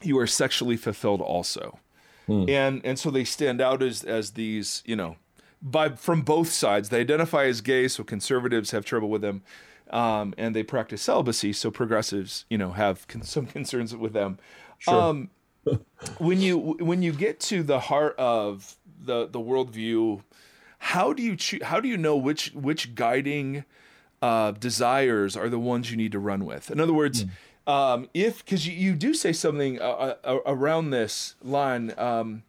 you 0.02 0.18
are 0.18 0.28
sexually 0.28 0.78
fulfilled 0.78 1.22
also." 1.22 1.80
Hmm. 2.28 2.46
And 2.50 2.82
and 2.86 2.98
so 2.98 3.12
they 3.12 3.24
stand 3.24 3.62
out 3.62 3.84
as 3.84 4.04
as 4.04 4.32
these, 4.32 4.82
you 4.86 4.96
know, 4.96 5.18
by 5.62 5.90
from 5.90 6.22
both 6.22 6.52
sides. 6.52 6.90
They 6.90 7.02
identify 7.02 7.46
as 7.46 7.62
gay, 7.62 7.88
so 7.88 8.04
conservatives 8.04 8.72
have 8.72 8.86
trouble 8.86 9.10
with 9.10 9.22
them. 9.22 9.44
Um, 9.92 10.34
and 10.36 10.56
they 10.56 10.64
practice 10.64 11.04
celibacy, 11.04 11.54
so 11.54 11.70
progressives, 11.70 12.46
you 12.50 12.58
know, 12.58 12.72
have 12.72 13.08
con- 13.08 13.22
some 13.22 13.46
concerns 13.58 13.96
with 13.96 14.14
them. 14.14 14.40
Sure. 14.80 15.00
Um, 15.00 15.30
when 16.18 16.42
you 16.42 16.58
when 16.58 17.02
you 17.02 17.12
get 17.12 17.40
to 17.42 17.64
the 17.64 17.80
heart 17.80 18.16
of 18.18 18.76
the 19.00 19.28
the 19.28 19.40
worldview, 19.40 20.22
how 20.80 21.14
do 21.14 21.24
you 21.24 21.38
how 21.64 21.80
do 21.80 21.88
you 21.88 21.98
know 21.98 22.16
which 22.16 22.52
which 22.54 22.96
guiding 22.96 23.66
uh, 24.22 24.52
desires 24.52 25.36
are 25.36 25.50
the 25.50 25.60
ones 25.60 25.92
you 25.92 25.98
need 25.98 26.12
to 26.12 26.20
run 26.20 26.46
with? 26.46 26.72
In 26.72 26.80
other 26.80 26.94
words, 26.94 27.26
mm. 27.26 27.72
um, 27.72 28.10
if 28.14 28.44
because 28.44 28.68
you, 28.68 28.74
you 28.74 28.96
do 28.96 29.14
say 29.14 29.34
something 29.34 29.82
uh, 29.82 30.16
uh, 30.24 30.40
around 30.46 30.90
this 30.92 31.36
line. 31.42 31.94
Um, 31.98 32.44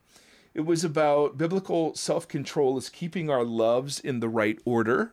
it 0.54 0.64
was 0.64 0.84
about 0.84 1.36
biblical 1.36 1.94
self 1.94 2.26
control 2.26 2.78
is 2.78 2.88
keeping 2.88 3.28
our 3.28 3.44
loves 3.44 4.00
in 4.00 4.20
the 4.20 4.28
right 4.28 4.58
order. 4.64 5.12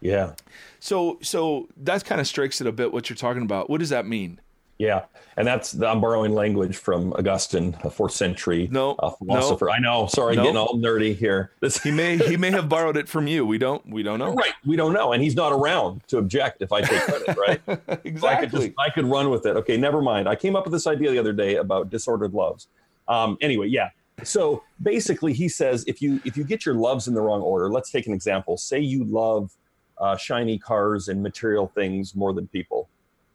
Yeah. 0.00 0.34
So 0.78 1.18
so 1.22 1.68
that 1.76 2.04
kind 2.04 2.20
of 2.20 2.28
strikes 2.28 2.60
it 2.60 2.68
a 2.68 2.72
bit 2.72 2.92
what 2.92 3.10
you're 3.10 3.16
talking 3.16 3.42
about. 3.42 3.68
What 3.68 3.80
does 3.80 3.88
that 3.90 4.06
mean? 4.06 4.40
Yeah, 4.80 5.04
and 5.36 5.46
that's 5.46 5.78
I'm 5.82 6.00
borrowing 6.00 6.32
language 6.32 6.78
from 6.78 7.12
Augustine, 7.12 7.76
a 7.84 7.90
fourth 7.90 8.12
century 8.12 8.66
no, 8.72 8.92
uh, 8.92 9.10
philosopher. 9.10 9.66
No, 9.66 9.72
I 9.72 9.78
know. 9.78 10.06
Sorry, 10.06 10.34
no. 10.34 10.42
getting 10.42 10.56
all 10.56 10.74
nerdy 10.76 11.14
here. 11.14 11.50
This 11.60 11.76
he 11.82 11.90
may 11.90 12.16
he 12.16 12.38
may 12.38 12.50
have 12.50 12.66
borrowed 12.70 12.96
it 12.96 13.06
from 13.06 13.26
you. 13.26 13.44
We 13.44 13.58
don't 13.58 13.86
we 13.86 14.02
don't 14.02 14.18
know. 14.18 14.32
Right, 14.32 14.54
we 14.64 14.76
don't 14.76 14.94
know, 14.94 15.12
and 15.12 15.22
he's 15.22 15.34
not 15.36 15.52
around 15.52 16.00
to 16.08 16.16
object 16.16 16.62
if 16.62 16.72
I 16.72 16.80
take 16.80 17.02
credit. 17.02 17.36
Right, 17.36 17.60
exactly. 18.04 18.12
So 18.20 18.26
I 18.26 18.36
could 18.36 18.50
just 18.50 18.70
I 18.78 18.88
could 18.88 19.04
run 19.04 19.28
with 19.28 19.44
it. 19.44 19.54
Okay, 19.56 19.76
never 19.76 20.00
mind. 20.00 20.26
I 20.26 20.34
came 20.34 20.56
up 20.56 20.64
with 20.64 20.72
this 20.72 20.86
idea 20.86 21.10
the 21.10 21.18
other 21.18 21.34
day 21.34 21.56
about 21.56 21.90
disordered 21.90 22.32
loves. 22.32 22.68
Um, 23.06 23.36
anyway, 23.42 23.66
yeah. 23.66 23.90
So 24.22 24.62
basically, 24.80 25.34
he 25.34 25.50
says 25.50 25.84
if 25.86 26.00
you 26.00 26.22
if 26.24 26.38
you 26.38 26.44
get 26.44 26.64
your 26.64 26.76
loves 26.76 27.06
in 27.06 27.12
the 27.12 27.20
wrong 27.20 27.42
order, 27.42 27.68
let's 27.68 27.90
take 27.90 28.06
an 28.06 28.14
example. 28.14 28.56
Say 28.56 28.80
you 28.80 29.04
love 29.04 29.52
uh, 29.98 30.16
shiny 30.16 30.58
cars 30.58 31.08
and 31.08 31.22
material 31.22 31.70
things 31.74 32.14
more 32.14 32.32
than 32.32 32.48
people, 32.48 32.88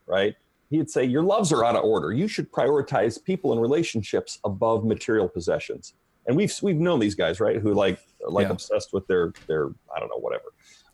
right? 0.07 0.35
He'd 0.69 0.89
say 0.89 1.03
your 1.03 1.23
loves 1.23 1.51
are 1.51 1.63
out 1.63 1.75
of 1.75 1.83
order. 1.83 2.11
You 2.11 2.27
should 2.27 2.51
prioritize 2.51 3.23
people 3.23 3.51
and 3.51 3.61
relationships 3.61 4.39
above 4.43 4.85
material 4.85 5.27
possessions. 5.27 5.93
And 6.27 6.35
we've 6.35 6.53
we've 6.61 6.77
known 6.77 6.99
these 6.99 7.15
guys, 7.15 7.39
right? 7.39 7.57
Who 7.57 7.73
like 7.73 7.99
like 8.27 8.47
yeah. 8.47 8.53
obsessed 8.53 8.93
with 8.93 9.05
their 9.07 9.33
their 9.47 9.67
I 9.95 9.99
don't 9.99 10.09
know 10.09 10.19
whatever. 10.19 10.45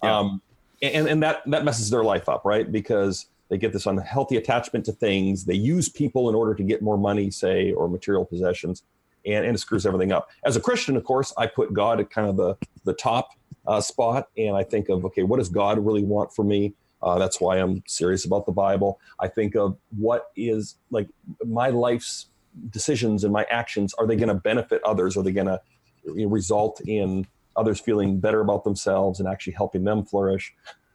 Yeah. 0.03 0.17
Um, 0.17 0.41
and 0.81 1.07
and 1.07 1.23
that 1.23 1.43
that 1.47 1.63
messes 1.63 1.89
their 1.89 2.03
life 2.03 2.27
up, 2.27 2.43
right? 2.43 2.69
Because 2.69 3.27
they 3.49 3.57
get 3.57 3.73
this 3.73 3.85
unhealthy 3.85 4.37
attachment 4.37 4.85
to 4.85 4.93
things. 4.93 5.45
They 5.45 5.55
use 5.55 5.89
people 5.89 6.29
in 6.29 6.35
order 6.35 6.55
to 6.55 6.63
get 6.63 6.81
more 6.81 6.97
money, 6.97 7.29
say, 7.29 7.71
or 7.73 7.89
material 7.89 8.25
possessions, 8.25 8.83
and, 9.25 9.45
and 9.45 9.55
it 9.55 9.59
screws 9.59 9.85
everything 9.85 10.11
up. 10.11 10.29
As 10.45 10.55
a 10.55 10.61
Christian, 10.61 10.95
of 10.95 11.03
course, 11.03 11.33
I 11.37 11.47
put 11.47 11.73
God 11.73 11.99
at 11.99 12.09
kind 12.09 12.27
of 12.27 12.37
the 12.37 12.57
the 12.83 12.93
top 12.93 13.29
uh, 13.67 13.79
spot, 13.79 14.29
and 14.37 14.55
I 14.55 14.63
think 14.63 14.89
of 14.89 15.05
okay, 15.05 15.23
what 15.23 15.37
does 15.37 15.49
God 15.49 15.79
really 15.79 16.03
want 16.03 16.33
for 16.33 16.43
me? 16.43 16.73
Uh, 17.03 17.17
that's 17.17 17.41
why 17.41 17.57
I'm 17.57 17.83
serious 17.87 18.25
about 18.25 18.45
the 18.45 18.51
Bible. 18.51 18.99
I 19.19 19.27
think 19.27 19.55
of 19.55 19.77
what 19.97 20.31
is 20.35 20.75
like 20.91 21.07
my 21.45 21.69
life's 21.69 22.27
decisions 22.69 23.23
and 23.23 23.33
my 23.33 23.45
actions. 23.49 23.93
Are 23.95 24.05
they 24.05 24.15
going 24.15 24.29
to 24.29 24.35
benefit 24.35 24.81
others? 24.83 25.17
Are 25.17 25.23
they 25.23 25.31
going 25.31 25.47
to 25.47 25.61
result 26.27 26.81
in 26.81 27.25
others 27.55 27.79
feeling 27.79 28.19
better 28.19 28.41
about 28.41 28.63
themselves 28.63 29.19
and 29.19 29.27
actually 29.27 29.53
helping 29.53 29.83
them 29.83 30.05
flourish? 30.05 30.53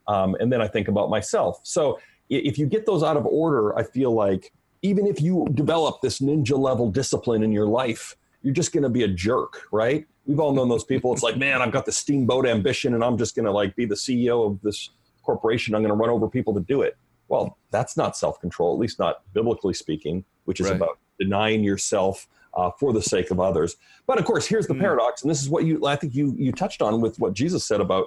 Um, 0.09 0.37
and 0.39 0.53
then 0.53 0.61
I 0.61 0.69
think 0.69 0.89
about 0.89 1.11
myself. 1.11 1.61
So 1.63 1.99
if 2.29 2.59
you 2.59 2.67
get 2.67 2.87
those 2.87 3.03
out 3.03 3.17
of 3.17 3.27
order, 3.27 3.77
I 3.77 3.83
feel 3.83 4.13
like 4.13 4.53
even 4.83 5.07
if 5.07 5.21
you 5.21 5.47
develop 5.55 6.01
this 6.01 6.21
ninja 6.21 6.57
level 6.57 6.91
discipline 6.91 7.43
in 7.43 7.53
your 7.53 7.67
life, 7.67 8.17
you're 8.43 8.55
just 8.55 8.73
going 8.73 8.85
to 8.85 8.89
be 8.89 9.03
a 9.03 9.09
jerk, 9.09 9.63
right? 9.73 10.07
We've 10.27 10.39
all 10.39 10.53
known 10.53 10.69
those 10.69 10.85
people. 10.85 11.13
It's 11.13 11.23
like, 11.23 11.37
man, 11.37 11.63
I've 11.63 11.73
got 11.73 11.87
the 11.87 11.93
steamboat 11.93 12.47
ambition 12.47 12.95
and 12.95 13.03
I'm 13.03 13.19
just 13.19 13.35
going 13.35 13.47
to 13.47 13.51
like 13.51 13.75
be 13.75 13.87
the 13.87 13.95
CEO 13.95 14.47
of 14.47 14.61
this 14.63 14.91
corporation, 15.27 15.75
I'm 15.75 15.83
going 15.83 15.91
to 15.91 15.97
run 15.97 16.11
over 16.11 16.29
people 16.29 16.55
to 16.55 16.61
do 16.61 16.83
it. 16.83 16.97
Well, 17.29 17.59
that's 17.71 17.97
not 17.97 18.17
self 18.17 18.41
control, 18.41 18.73
at 18.73 18.79
least 18.79 18.99
not 18.99 19.23
biblically 19.35 19.75
speaking, 19.75 20.25
which 20.45 20.61
is 20.61 20.69
right. 20.69 20.77
about 20.77 20.99
denying 21.19 21.65
yourself 21.65 22.29
uh, 22.55 22.71
for 22.79 22.93
the 22.93 23.03
sake 23.03 23.31
of 23.31 23.41
others. 23.41 23.77
But 24.07 24.19
of 24.19 24.25
course, 24.25 24.47
here's 24.47 24.67
the 24.67 24.75
mm. 24.75 24.81
paradox, 24.81 25.23
and 25.23 25.31
this 25.31 25.43
is 25.43 25.49
what 25.49 25.65
you 25.65 25.85
I 25.87 25.97
think 25.97 26.15
you 26.15 26.35
you 26.39 26.53
touched 26.53 26.83
on 26.83 27.01
with 27.01 27.19
what 27.19 27.35
Jesus 27.35 27.67
said 27.67 27.81
about 27.81 28.07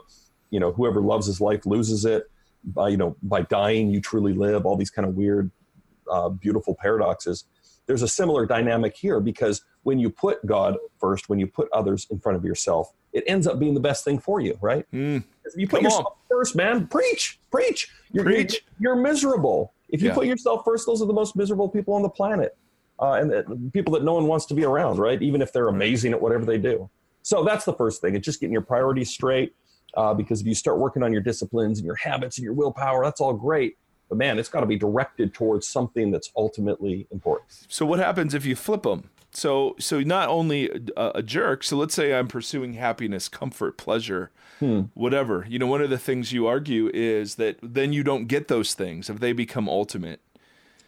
you 0.50 0.60
know 0.60 0.72
whoever 0.72 1.02
loves 1.02 1.28
his 1.28 1.40
life 1.40 1.66
loses 1.66 2.06
it. 2.06 2.24
By 2.64 2.90
you 2.90 2.98
know 2.98 3.16
by 3.22 3.42
dying 3.42 3.90
you 3.90 4.02
truly 4.02 4.34
live. 4.34 4.66
All 4.66 4.76
these 4.76 4.90
kind 4.90 5.08
of 5.08 5.16
weird, 5.16 5.52
uh, 6.10 6.30
beautiful 6.30 6.76
paradoxes. 6.76 7.46
There's 7.86 8.02
a 8.04 8.08
similar 8.08 8.46
dynamic 8.46 8.96
here 8.96 9.20
because 9.20 9.64
when 9.84 9.98
you 9.98 10.10
put 10.10 10.46
God 10.46 10.78
first, 11.00 11.28
when 11.28 11.40
you 11.40 11.48
put 11.48 11.68
others 11.74 12.06
in 12.12 12.20
front 12.20 12.38
of 12.38 12.46
yourself, 12.46 12.94
it 13.14 13.24
ends 13.28 13.48
up 13.48 13.60
being 13.60 13.74
the 13.74 13.80
best 13.80 14.04
thing 14.04 14.20
for 14.20 14.40
you, 14.40 14.58
right? 14.62 14.86
Mm. 14.94 15.24
You 15.56 15.68
put 15.68 15.78
Come 15.78 15.86
yourself 15.86 16.06
on. 16.06 16.14
first, 16.30 16.56
man. 16.56 16.88
Preach, 16.88 17.40
preach. 17.52 17.90
You're, 18.12 18.24
preach. 18.24 18.64
You're, 18.80 18.96
you're 18.96 19.02
miserable. 19.02 19.74
If 19.90 20.02
you 20.02 20.10
yeah. 20.10 20.16
put 20.16 20.28
yourself 20.28 20.64
first, 20.64 20.86
those 20.86 21.02
are 21.02 21.08
the 21.08 21.14
most 21.14 21.36
miserable 21.36 21.68
people 21.68 21.94
on 21.96 22.04
the 22.04 22.10
planet, 22.10 22.56
uh, 23.00 23.14
and 23.14 23.34
uh, 23.34 23.44
people 23.74 23.94
that 23.94 24.04
no 24.04 24.14
one 24.14 24.28
wants 24.28 24.46
to 24.48 24.54
be 24.54 24.64
around, 24.64 25.00
right? 25.00 25.22
Even 25.22 25.42
if 25.42 25.52
they're 25.52 25.70
amazing 25.70 26.12
at 26.14 26.22
whatever 26.22 26.46
they 26.46 26.58
do. 26.58 26.90
So 27.24 27.44
that's 27.44 27.66
the 27.66 27.74
first 27.74 28.02
thing. 28.02 28.16
It's 28.16 28.26
just 28.26 28.40
getting 28.40 28.54
your 28.54 28.62
priorities 28.62 29.10
straight. 29.10 29.56
Uh, 29.96 30.14
because 30.14 30.40
if 30.40 30.46
you 30.46 30.54
start 30.54 30.78
working 30.78 31.02
on 31.02 31.12
your 31.12 31.22
disciplines 31.22 31.80
and 31.80 31.86
your 31.86 31.96
habits 31.96 32.38
and 32.38 32.46
your 32.46 32.54
willpower, 32.54 33.04
that's 33.04 33.20
all 33.20 33.34
great. 33.34 33.76
But 34.08 34.20
man, 34.20 34.38
it's 34.38 34.50
got 34.50 34.60
to 34.60 34.68
be 34.68 34.78
directed 34.78 35.34
towards 35.34 35.68
something 35.68 36.12
that's 36.12 36.32
ultimately 36.36 37.08
important. 37.12 37.50
So 37.70 37.88
what 37.88 37.98
happens 37.98 38.36
if 38.36 38.46
you 38.46 38.56
flip 38.56 38.84
them? 38.84 39.10
So 39.32 39.76
so 39.80 40.02
not 40.02 40.30
only 40.30 40.70
a, 40.98 41.12
a, 41.16 41.24
jerk. 41.24 41.64
So 41.64 41.78
let's 41.78 41.94
say 41.94 42.14
I'm 42.14 42.28
pursuing 42.28 42.74
happiness, 42.74 43.30
comfort, 43.30 43.78
pleasure, 43.78 44.32
hmm. 44.60 44.84
whatever. 44.94 45.46
You 45.48 45.60
know, 45.60 45.68
one 45.68 45.82
of 45.82 45.90
the 45.90 45.98
things 45.98 46.32
you 46.32 46.48
argue 46.48 46.90
is 46.94 47.36
that 47.36 47.58
then 47.62 47.94
you 47.94 48.04
don't 48.04 48.26
get 48.26 48.48
those 48.48 48.74
things 48.74 49.10
if 49.10 49.20
they 49.20 49.34
become 49.34 49.70
ultimate. 49.70 50.22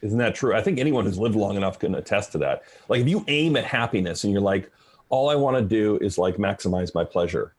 Isn't 0.00 0.18
that 0.18 0.34
true? 0.34 0.56
I 0.56 0.62
think 0.62 0.80
anyone 0.80 1.04
who's 1.04 1.18
lived 1.18 1.36
long 1.36 1.56
enough 1.56 1.78
can 1.78 1.94
attest 1.94 2.32
to 2.32 2.38
that. 2.38 2.62
Like 2.88 3.00
if 3.00 3.08
you 3.08 3.24
aim 3.28 3.56
at 3.56 3.64
happiness 3.64 4.24
and 4.24 4.32
you're 4.32 4.42
like, 4.42 4.70
all 5.08 5.30
I 5.30 5.36
want 5.36 5.56
to 5.56 5.62
do 5.62 5.98
is 5.98 6.18
like 6.18 6.36
maximize 6.36 6.94
my 6.94 7.04
pleasure 7.04 7.54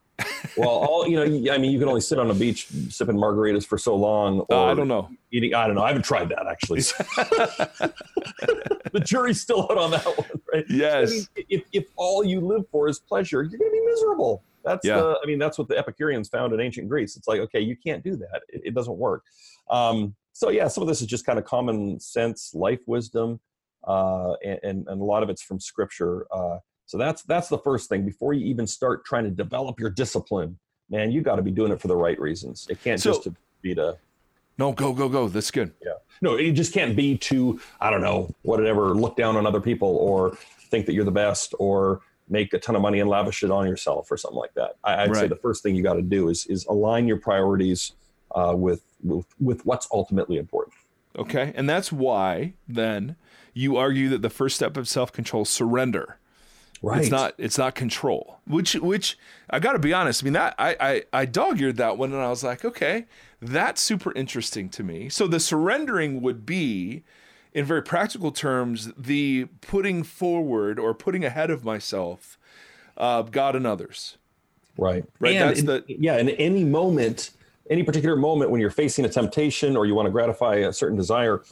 well, 0.57 0.69
all 0.69 1.07
you 1.07 1.15
know, 1.15 1.53
I 1.53 1.57
mean, 1.57 1.71
you 1.71 1.79
can 1.79 1.87
only 1.87 2.01
sit 2.01 2.19
on 2.19 2.29
a 2.29 2.33
beach 2.33 2.67
sipping 2.89 3.15
margaritas 3.15 3.65
for 3.65 3.77
so 3.77 3.95
long. 3.95 4.41
Or 4.49 4.55
uh, 4.55 4.71
I 4.71 4.75
don't 4.75 4.87
know. 4.87 5.09
Eating, 5.31 5.53
I 5.53 5.65
don't 5.65 5.75
know. 5.75 5.83
I 5.83 5.87
haven't 5.87 6.03
tried 6.03 6.29
that 6.29 6.45
actually. 6.47 6.81
the 8.91 9.01
jury's 9.03 9.41
still 9.41 9.63
out 9.63 9.77
on 9.77 9.91
that 9.91 10.05
one, 10.05 10.41
right? 10.53 10.65
Yes. 10.69 11.09
I 11.09 11.13
mean, 11.13 11.45
if 11.49 11.63
if 11.71 11.85
all 11.95 12.23
you 12.23 12.41
live 12.41 12.63
for 12.71 12.87
is 12.87 12.99
pleasure, 12.99 13.41
you're 13.41 13.59
going 13.59 13.71
to 13.71 13.79
be 13.79 13.85
miserable. 13.85 14.43
That's 14.63 14.85
yeah. 14.85 14.97
the. 14.97 15.19
I 15.23 15.25
mean, 15.25 15.39
that's 15.39 15.57
what 15.57 15.67
the 15.67 15.77
Epicureans 15.77 16.29
found 16.29 16.53
in 16.53 16.59
ancient 16.59 16.87
Greece. 16.87 17.17
It's 17.17 17.27
like, 17.27 17.39
okay, 17.41 17.59
you 17.59 17.75
can't 17.75 18.03
do 18.03 18.15
that. 18.17 18.41
It, 18.49 18.61
it 18.65 18.75
doesn't 18.75 18.97
work. 18.97 19.23
Um, 19.69 20.15
so 20.33 20.49
yeah, 20.49 20.67
some 20.67 20.81
of 20.81 20.87
this 20.87 21.01
is 21.01 21.07
just 21.07 21.25
kind 21.25 21.37
of 21.37 21.45
common 21.45 21.99
sense, 21.99 22.53
life 22.53 22.79
wisdom, 22.85 23.39
uh, 23.87 24.33
and, 24.43 24.59
and, 24.63 24.87
and 24.87 25.01
a 25.01 25.03
lot 25.03 25.23
of 25.23 25.29
it's 25.29 25.41
from 25.41 25.59
Scripture. 25.59 26.25
Uh, 26.31 26.57
so 26.85 26.97
that's 26.97 27.23
that's 27.23 27.49
the 27.49 27.57
first 27.57 27.89
thing 27.89 28.05
before 28.05 28.33
you 28.33 28.45
even 28.45 28.67
start 28.67 29.05
trying 29.05 29.23
to 29.23 29.31
develop 29.31 29.79
your 29.79 29.89
discipline. 29.89 30.57
Man, 30.89 31.11
you 31.11 31.21
got 31.21 31.37
to 31.37 31.41
be 31.41 31.51
doing 31.51 31.71
it 31.71 31.81
for 31.81 31.87
the 31.87 31.95
right 31.95 32.19
reasons. 32.19 32.67
It 32.69 32.83
can't 32.83 32.99
so, 32.99 33.13
just 33.13 33.29
be 33.61 33.73
to 33.75 33.97
no 34.57 34.71
go 34.71 34.93
go 34.93 35.09
go. 35.09 35.27
That's 35.27 35.51
good. 35.51 35.73
Yeah, 35.83 35.93
no, 36.21 36.35
it 36.35 36.51
just 36.51 36.73
can't 36.73 36.95
be 36.95 37.17
to 37.19 37.59
I 37.79 37.89
don't 37.89 38.01
know 38.01 38.33
whatever 38.43 38.93
look 38.93 39.15
down 39.15 39.35
on 39.35 39.45
other 39.45 39.61
people 39.61 39.95
or 39.97 40.37
think 40.69 40.85
that 40.85 40.93
you're 40.93 41.05
the 41.05 41.11
best 41.11 41.53
or 41.59 42.01
make 42.29 42.53
a 42.53 42.59
ton 42.59 42.75
of 42.75 42.81
money 42.81 42.99
and 42.99 43.09
lavish 43.09 43.43
it 43.43 43.51
on 43.51 43.67
yourself 43.67 44.11
or 44.11 44.17
something 44.17 44.39
like 44.39 44.53
that. 44.55 44.75
I, 44.83 45.03
would 45.03 45.11
right. 45.11 45.21
say 45.21 45.27
the 45.27 45.35
first 45.35 45.63
thing 45.63 45.75
you 45.75 45.83
got 45.83 45.95
to 45.95 46.01
do 46.01 46.29
is 46.29 46.45
is 46.47 46.65
align 46.65 47.07
your 47.07 47.17
priorities 47.17 47.93
uh, 48.35 48.53
with, 48.55 48.83
with 49.03 49.25
with 49.39 49.65
what's 49.65 49.87
ultimately 49.91 50.37
important. 50.37 50.75
Okay, 51.17 51.53
and 51.55 51.69
that's 51.69 51.91
why 51.91 52.53
then 52.67 53.15
you 53.53 53.77
argue 53.77 54.09
that 54.09 54.21
the 54.21 54.29
first 54.29 54.55
step 54.55 54.77
of 54.77 54.87
self 54.87 55.11
control 55.11 55.45
surrender. 55.45 56.17
Right. 56.83 56.99
It's 56.99 57.09
not 57.09 57.33
it's 57.37 57.57
not 57.57 57.75
control. 57.75 58.41
Which 58.45 58.73
which 58.73 59.17
I 59.49 59.59
got 59.59 59.71
to 59.71 59.79
be 59.79 59.93
honest. 59.93 60.21
I 60.21 60.23
mean 60.25 60.33
that 60.33 60.53
I, 60.59 60.75
I 60.81 61.03
I 61.21 61.25
dog 61.25 61.61
eared 61.61 61.77
that 61.77 61.97
one 61.97 62.11
and 62.11 62.21
I 62.21 62.29
was 62.29 62.43
like, 62.43 62.65
okay, 62.65 63.05
that's 63.41 63.81
super 63.81 64.11
interesting 64.15 64.67
to 64.71 64.83
me. 64.83 65.07
So 65.07 65.25
the 65.25 65.39
surrendering 65.39 66.21
would 66.21 66.45
be, 66.45 67.03
in 67.53 67.63
very 67.63 67.81
practical 67.81 68.31
terms, 68.31 68.91
the 68.97 69.45
putting 69.61 70.03
forward 70.03 70.77
or 70.77 70.93
putting 70.93 71.23
ahead 71.23 71.49
of 71.49 71.63
myself, 71.63 72.37
uh, 72.97 73.21
God 73.21 73.55
and 73.55 73.65
others. 73.65 74.17
Right. 74.77 75.05
Right. 75.21 75.37
And 75.37 75.49
that's 75.49 75.59
in, 75.61 75.65
the 75.67 75.85
yeah. 75.87 76.17
In 76.17 76.31
any 76.31 76.65
moment, 76.65 77.31
any 77.69 77.83
particular 77.83 78.17
moment 78.17 78.51
when 78.51 78.59
you're 78.59 78.69
facing 78.69 79.05
a 79.05 79.09
temptation 79.09 79.77
or 79.77 79.85
you 79.85 79.95
want 79.95 80.07
to 80.07 80.11
gratify 80.11 80.55
a 80.55 80.73
certain 80.73 80.97
desire, 80.97 81.43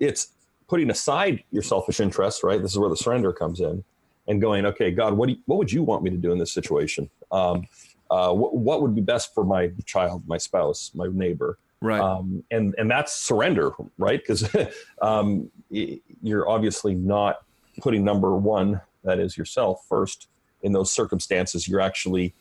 it's 0.00 0.32
putting 0.66 0.90
aside 0.90 1.44
your 1.52 1.62
selfish 1.62 2.00
interests. 2.00 2.42
Right. 2.42 2.60
This 2.60 2.72
is 2.72 2.78
where 2.80 2.90
the 2.90 2.96
surrender 2.96 3.32
comes 3.32 3.60
in 3.60 3.84
and 4.28 4.40
going, 4.40 4.66
okay, 4.66 4.90
God, 4.90 5.14
what 5.14 5.26
do 5.26 5.34
you, 5.34 5.38
what 5.46 5.58
would 5.58 5.72
you 5.72 5.82
want 5.82 6.02
me 6.02 6.10
to 6.10 6.16
do 6.16 6.32
in 6.32 6.38
this 6.38 6.52
situation? 6.52 7.10
Um, 7.30 7.66
uh, 8.10 8.32
what, 8.32 8.54
what, 8.56 8.82
would 8.82 8.94
be 8.94 9.00
best 9.00 9.34
for 9.34 9.44
my 9.44 9.70
child, 9.84 10.22
my 10.26 10.38
spouse, 10.38 10.90
my 10.94 11.08
neighbor? 11.12 11.58
Right. 11.80 12.00
Um, 12.00 12.42
and 12.50 12.74
and 12.78 12.90
that's 12.90 13.12
surrender, 13.14 13.72
right? 13.98 14.20
Because 14.20 14.48
um, 15.02 15.50
you're 15.70 16.48
obviously 16.48 16.94
not 16.94 17.42
putting 17.80 18.04
number 18.04 18.34
one, 18.34 18.80
that 19.04 19.18
is 19.18 19.36
yourself, 19.36 19.84
first 19.88 20.28
in 20.62 20.72
those 20.72 20.92
circumstances. 20.92 21.68
You're 21.68 21.80
actually 21.80 22.34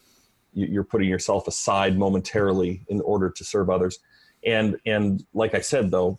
you're 0.54 0.86
putting 0.86 1.10
yourself 1.10 1.48
aside 1.48 1.98
momentarily 1.98 2.86
in 2.88 3.02
order 3.02 3.30
to 3.30 3.44
serve 3.44 3.70
others. 3.70 4.00
And 4.46 4.78
and 4.86 5.26
like 5.34 5.54
I 5.54 5.62
said, 5.62 5.92
though, 5.92 6.18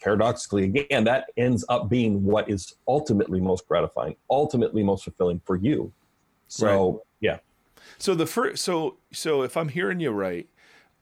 paradoxically, 0.00 0.64
again, 0.64 1.04
that 1.04 1.26
ends 1.36 1.64
up 1.68 1.88
being 1.88 2.22
what 2.24 2.48
is 2.50 2.74
ultimately 2.88 3.40
most 3.40 3.66
gratifying, 3.68 4.16
ultimately 4.30 4.82
most 4.82 5.04
fulfilling 5.04 5.40
for 5.44 5.56
you. 5.56 5.92
So, 6.48 6.90
right. 6.90 7.00
yeah. 7.20 7.38
So 7.98 8.14
the 8.14 8.26
first, 8.26 8.62
so 8.62 8.96
so 9.12 9.42
if 9.42 9.56
I'm 9.56 9.68
hearing 9.68 10.00
you 10.00 10.10
right, 10.10 10.48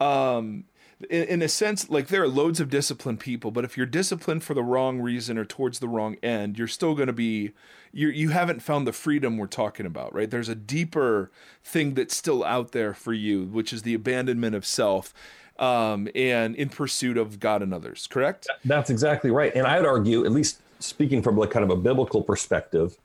um, 0.00 0.64
in, 1.10 1.24
in, 1.24 1.42
a 1.42 1.48
sense, 1.48 1.88
like 1.88 2.08
there 2.08 2.22
are 2.22 2.28
loads 2.28 2.60
of 2.60 2.70
disciplined 2.70 3.20
people, 3.20 3.50
but 3.50 3.64
if 3.64 3.76
you're 3.76 3.86
disciplined 3.86 4.42
for 4.42 4.54
the 4.54 4.62
wrong 4.62 5.00
reason 5.00 5.38
or 5.38 5.44
towards 5.44 5.78
the 5.78 5.88
wrong 5.88 6.16
end, 6.22 6.58
you're 6.58 6.66
still 6.66 6.94
going 6.94 7.06
to 7.06 7.12
be 7.12 7.52
you 7.92 8.08
you 8.08 8.30
haven't 8.30 8.62
found 8.62 8.86
the 8.86 8.92
freedom 8.92 9.38
we're 9.38 9.46
talking 9.46 9.86
about, 9.86 10.12
right? 10.14 10.30
There's 10.30 10.48
a 10.48 10.54
deeper 10.54 11.30
thing 11.62 11.94
that's 11.94 12.16
still 12.16 12.44
out 12.44 12.72
there 12.72 12.94
for 12.94 13.12
you, 13.12 13.44
which 13.44 13.72
is 13.72 13.82
the 13.82 13.94
abandonment 13.94 14.54
of 14.54 14.66
self 14.66 15.14
um, 15.58 16.08
and 16.14 16.54
in 16.56 16.68
pursuit 16.68 17.16
of 17.16 17.40
God 17.40 17.62
and 17.62 17.72
others. 17.74 18.06
Correct? 18.06 18.46
That's 18.64 18.90
exactly 18.90 19.30
right. 19.30 19.54
And 19.54 19.66
I 19.66 19.78
would 19.78 19.86
argue, 19.88 20.24
at 20.24 20.32
least 20.32 20.60
speaking 20.80 21.22
from 21.22 21.36
like 21.36 21.50
kind 21.50 21.64
of 21.64 21.70
a 21.70 21.76
biblical 21.76 22.22
perspective, 22.22 22.96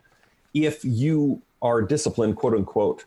if 0.54 0.84
you 0.86 1.42
are 1.62 1.82
disciplined, 1.82 2.36
quote 2.36 2.54
unquote, 2.54 3.06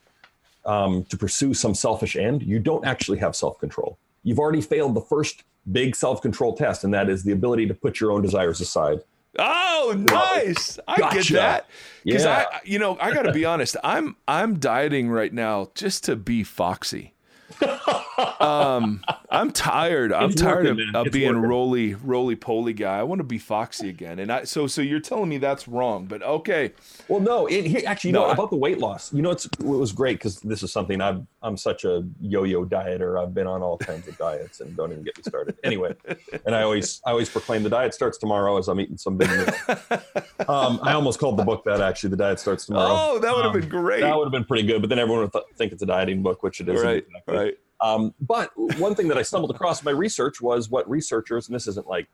um, 0.64 1.04
to 1.04 1.16
pursue 1.16 1.54
some 1.54 1.74
selfish 1.74 2.16
end, 2.16 2.42
you 2.42 2.58
don't 2.58 2.84
actually 2.84 3.18
have 3.18 3.36
self 3.36 3.58
control. 3.60 3.98
You've 4.24 4.40
already 4.40 4.60
failed 4.60 4.94
the 4.94 5.00
first 5.00 5.44
big 5.70 5.94
self 5.94 6.20
control 6.22 6.56
test, 6.56 6.82
and 6.82 6.92
that 6.94 7.08
is 7.08 7.22
the 7.22 7.32
ability 7.32 7.66
to 7.68 7.74
put 7.74 8.00
your 8.00 8.10
own 8.10 8.22
desires 8.22 8.60
aside. 8.60 8.98
Oh, 9.38 9.94
nice! 9.96 10.78
I 10.88 10.96
Gotcha. 10.96 11.16
get 11.18 11.32
that 11.34 11.66
because 12.04 12.24
Yeah. 12.24 12.46
I, 12.50 12.60
you 12.64 12.78
know, 12.78 12.96
I 13.00 13.12
got 13.12 13.22
to 13.22 13.32
be 13.32 13.44
honest. 13.44 13.76
I'm 13.84 14.16
I'm 14.26 14.58
dieting 14.58 15.10
right 15.10 15.32
now 15.32 15.70
just 15.74 16.02
to 16.04 16.16
be 16.16 16.42
foxy. 16.42 17.12
um, 18.40 19.02
I'm 19.30 19.50
tired. 19.50 20.12
I'm 20.12 20.30
It's 20.30 20.40
tired 20.40 20.66
working, 20.66 20.88
of, 20.94 21.06
of 21.06 21.12
being 21.12 21.35
working. 21.35 21.42
roly 21.50 21.94
roly 21.94 22.37
poly 22.37 22.73
guy. 22.73 22.99
I 22.99 23.02
want 23.02 23.18
to 23.20 23.25
be 23.25 23.38
foxy 23.38 23.88
again. 23.88 24.18
And 24.18 24.32
I 24.32 24.44
so 24.44 24.66
so 24.66 24.80
you're 24.82 25.00
telling 25.00 25.28
me 25.28 25.38
that's 25.38 25.68
wrong, 25.68 26.06
but 26.06 26.23
okay. 26.23 26.73
Well, 27.08 27.20
no, 27.20 27.46
it, 27.46 27.66
here, 27.66 27.82
actually, 27.87 28.11
you 28.11 28.14
No, 28.14 28.23
know 28.23 28.26
I- 28.30 28.32
about 28.32 28.50
the 28.50 28.56
weight 28.56 28.78
loss. 28.78 29.12
You 29.12 29.23
know, 29.23 29.30
it's 29.30 29.46
it 29.46 29.61
was 29.64 29.92
great 29.92 30.18
because 30.18 30.40
this 30.40 30.62
is 30.62 30.73
something 30.73 31.00
I'm 31.00 31.26
I'm 31.42 31.56
such 31.56 31.85
a 31.85 32.04
yo-yo 32.20 32.64
dieter. 32.64 33.23
I've 33.23 33.35
been 33.35 33.46
on 33.46 33.62
all 33.62 33.78
kinds 33.78 34.08
of 34.08 34.16
diets, 34.18 34.61
and 34.61 34.76
don't 34.76 34.92
even 34.92 35.04
get 35.04 35.16
me 35.16 35.23
started. 35.23 35.56
Anyway, 35.64 35.94
and 36.46 36.54
I 36.54 36.62
always 36.62 37.00
I 37.06 37.11
always 37.11 37.28
proclaim 37.28 37.62
the 37.62 37.70
diet 37.70 37.94
starts 37.94 38.18
tomorrow 38.18 38.56
as 38.58 38.68
I'm 38.68 38.80
eating 38.80 38.96
some 38.99 39.16
big 39.16 39.30
meal. 39.30 39.46
Um, 40.49 40.78
I 40.82 40.92
almost 40.92 41.18
called 41.18 41.38
the 41.38 41.44
book 41.44 41.64
that 41.64 41.80
actually. 41.80 42.11
The 42.11 42.16
diet 42.18 42.38
starts 42.38 42.66
tomorrow. 42.66 42.87
Oh, 42.92 43.18
that 43.18 43.35
would 43.35 43.44
have 43.46 43.54
Um, 43.54 43.61
been 43.61 43.68
great. 43.68 44.00
That 44.02 44.16
would 44.16 44.26
have 44.26 44.32
been 44.32 44.44
pretty 44.44 44.64
good, 44.66 44.80
but 44.80 44.88
then 44.90 44.99
everyone 44.99 45.23
would 45.23 45.32
th- 45.32 45.44
think 45.56 45.73
it's 45.73 45.82
a 45.82 45.87
dieting 45.87 46.23
book, 46.23 46.42
which 46.44 46.61
it 46.61 46.68
isn't. 46.68 46.87
right, 46.87 47.04
exactly. 47.04 47.37
right. 47.37 47.54
Um, 47.80 48.14
but 48.21 48.50
one 48.78 48.95
thing 48.95 49.09
that 49.09 49.18
I 49.18 49.23
stumbled 49.23 49.50
across 49.50 49.80
in 49.80 49.85
my 49.85 49.90
research 49.90 50.40
was 50.40 50.71
what 50.71 50.88
researchers, 50.88 51.49
and 51.49 51.54
this 51.54 51.66
isn't 51.66 51.87
like 51.87 52.09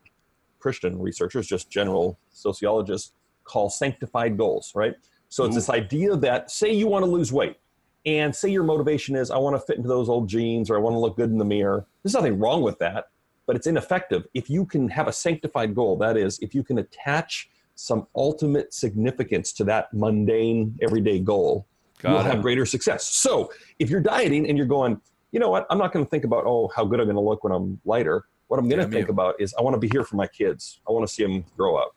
Christian 0.59 0.99
researchers, 0.99 1.47
just 1.47 1.69
general 1.69 2.19
sociologists, 2.31 3.13
call 3.43 3.69
sanctified 3.69 4.37
goals, 4.37 4.71
right? 4.75 4.95
So 5.29 5.45
it's 5.45 5.53
Ooh. 5.53 5.59
this 5.59 5.69
idea 5.69 6.15
that 6.17 6.51
say 6.51 6.71
you 6.71 6.87
want 6.87 7.03
to 7.05 7.11
lose 7.11 7.31
weight, 7.31 7.57
and 8.05 8.35
say 8.35 8.49
your 8.49 8.63
motivation 8.63 9.15
is 9.15 9.31
I 9.31 9.37
want 9.37 9.55
to 9.55 9.59
fit 9.59 9.77
into 9.77 9.87
those 9.87 10.09
old 10.09 10.27
jeans 10.27 10.69
or 10.69 10.75
I 10.75 10.79
want 10.79 10.93
to 10.93 10.99
look 10.99 11.15
good 11.15 11.29
in 11.29 11.37
the 11.37 11.45
mirror. 11.45 11.85
There's 12.03 12.13
nothing 12.13 12.37
wrong 12.37 12.61
with 12.61 12.77
that, 12.79 13.05
but 13.45 13.55
it's 13.55 13.67
ineffective. 13.67 14.27
If 14.33 14.49
you 14.49 14.65
can 14.65 14.89
have 14.89 15.07
a 15.07 15.13
sanctified 15.13 15.73
goal, 15.73 15.97
that 15.97 16.17
is, 16.17 16.39
if 16.39 16.53
you 16.53 16.63
can 16.63 16.79
attach 16.79 17.49
some 17.75 18.05
ultimate 18.15 18.73
significance 18.73 19.53
to 19.53 19.63
that 19.63 19.93
mundane 19.93 20.77
everyday 20.81 21.19
goal, 21.19 21.65
you'll 22.03 22.13
Got 22.13 22.25
have 22.25 22.41
greater 22.41 22.65
success. 22.65 23.07
So 23.07 23.51
if 23.79 23.89
you're 23.89 24.01
dieting 24.01 24.49
and 24.49 24.57
you're 24.57 24.67
going, 24.67 24.99
you 25.33 25.39
know 25.39 25.49
what, 25.49 25.65
I'm 25.69 25.79
not 25.79 25.91
going 25.91 26.05
to 26.05 26.09
think 26.09 26.23
about, 26.23 26.45
oh, 26.45 26.71
how 26.73 26.85
good 26.85 26.99
I'm 26.99 27.07
going 27.07 27.15
to 27.15 27.21
look 27.21 27.43
when 27.43 27.51
I'm 27.51 27.81
lighter. 27.83 28.25
What 28.47 28.59
I'm 28.59 28.69
going 28.69 28.77
to 28.79 28.85
Damn 28.85 28.91
think 28.91 29.07
you. 29.07 29.13
about 29.13 29.41
is 29.41 29.53
I 29.57 29.63
want 29.63 29.73
to 29.73 29.79
be 29.79 29.89
here 29.89 30.03
for 30.03 30.15
my 30.15 30.27
kids. 30.27 30.79
I 30.87 30.91
want 30.91 31.07
to 31.07 31.13
see 31.13 31.23
them 31.23 31.43
grow 31.57 31.75
up. 31.75 31.95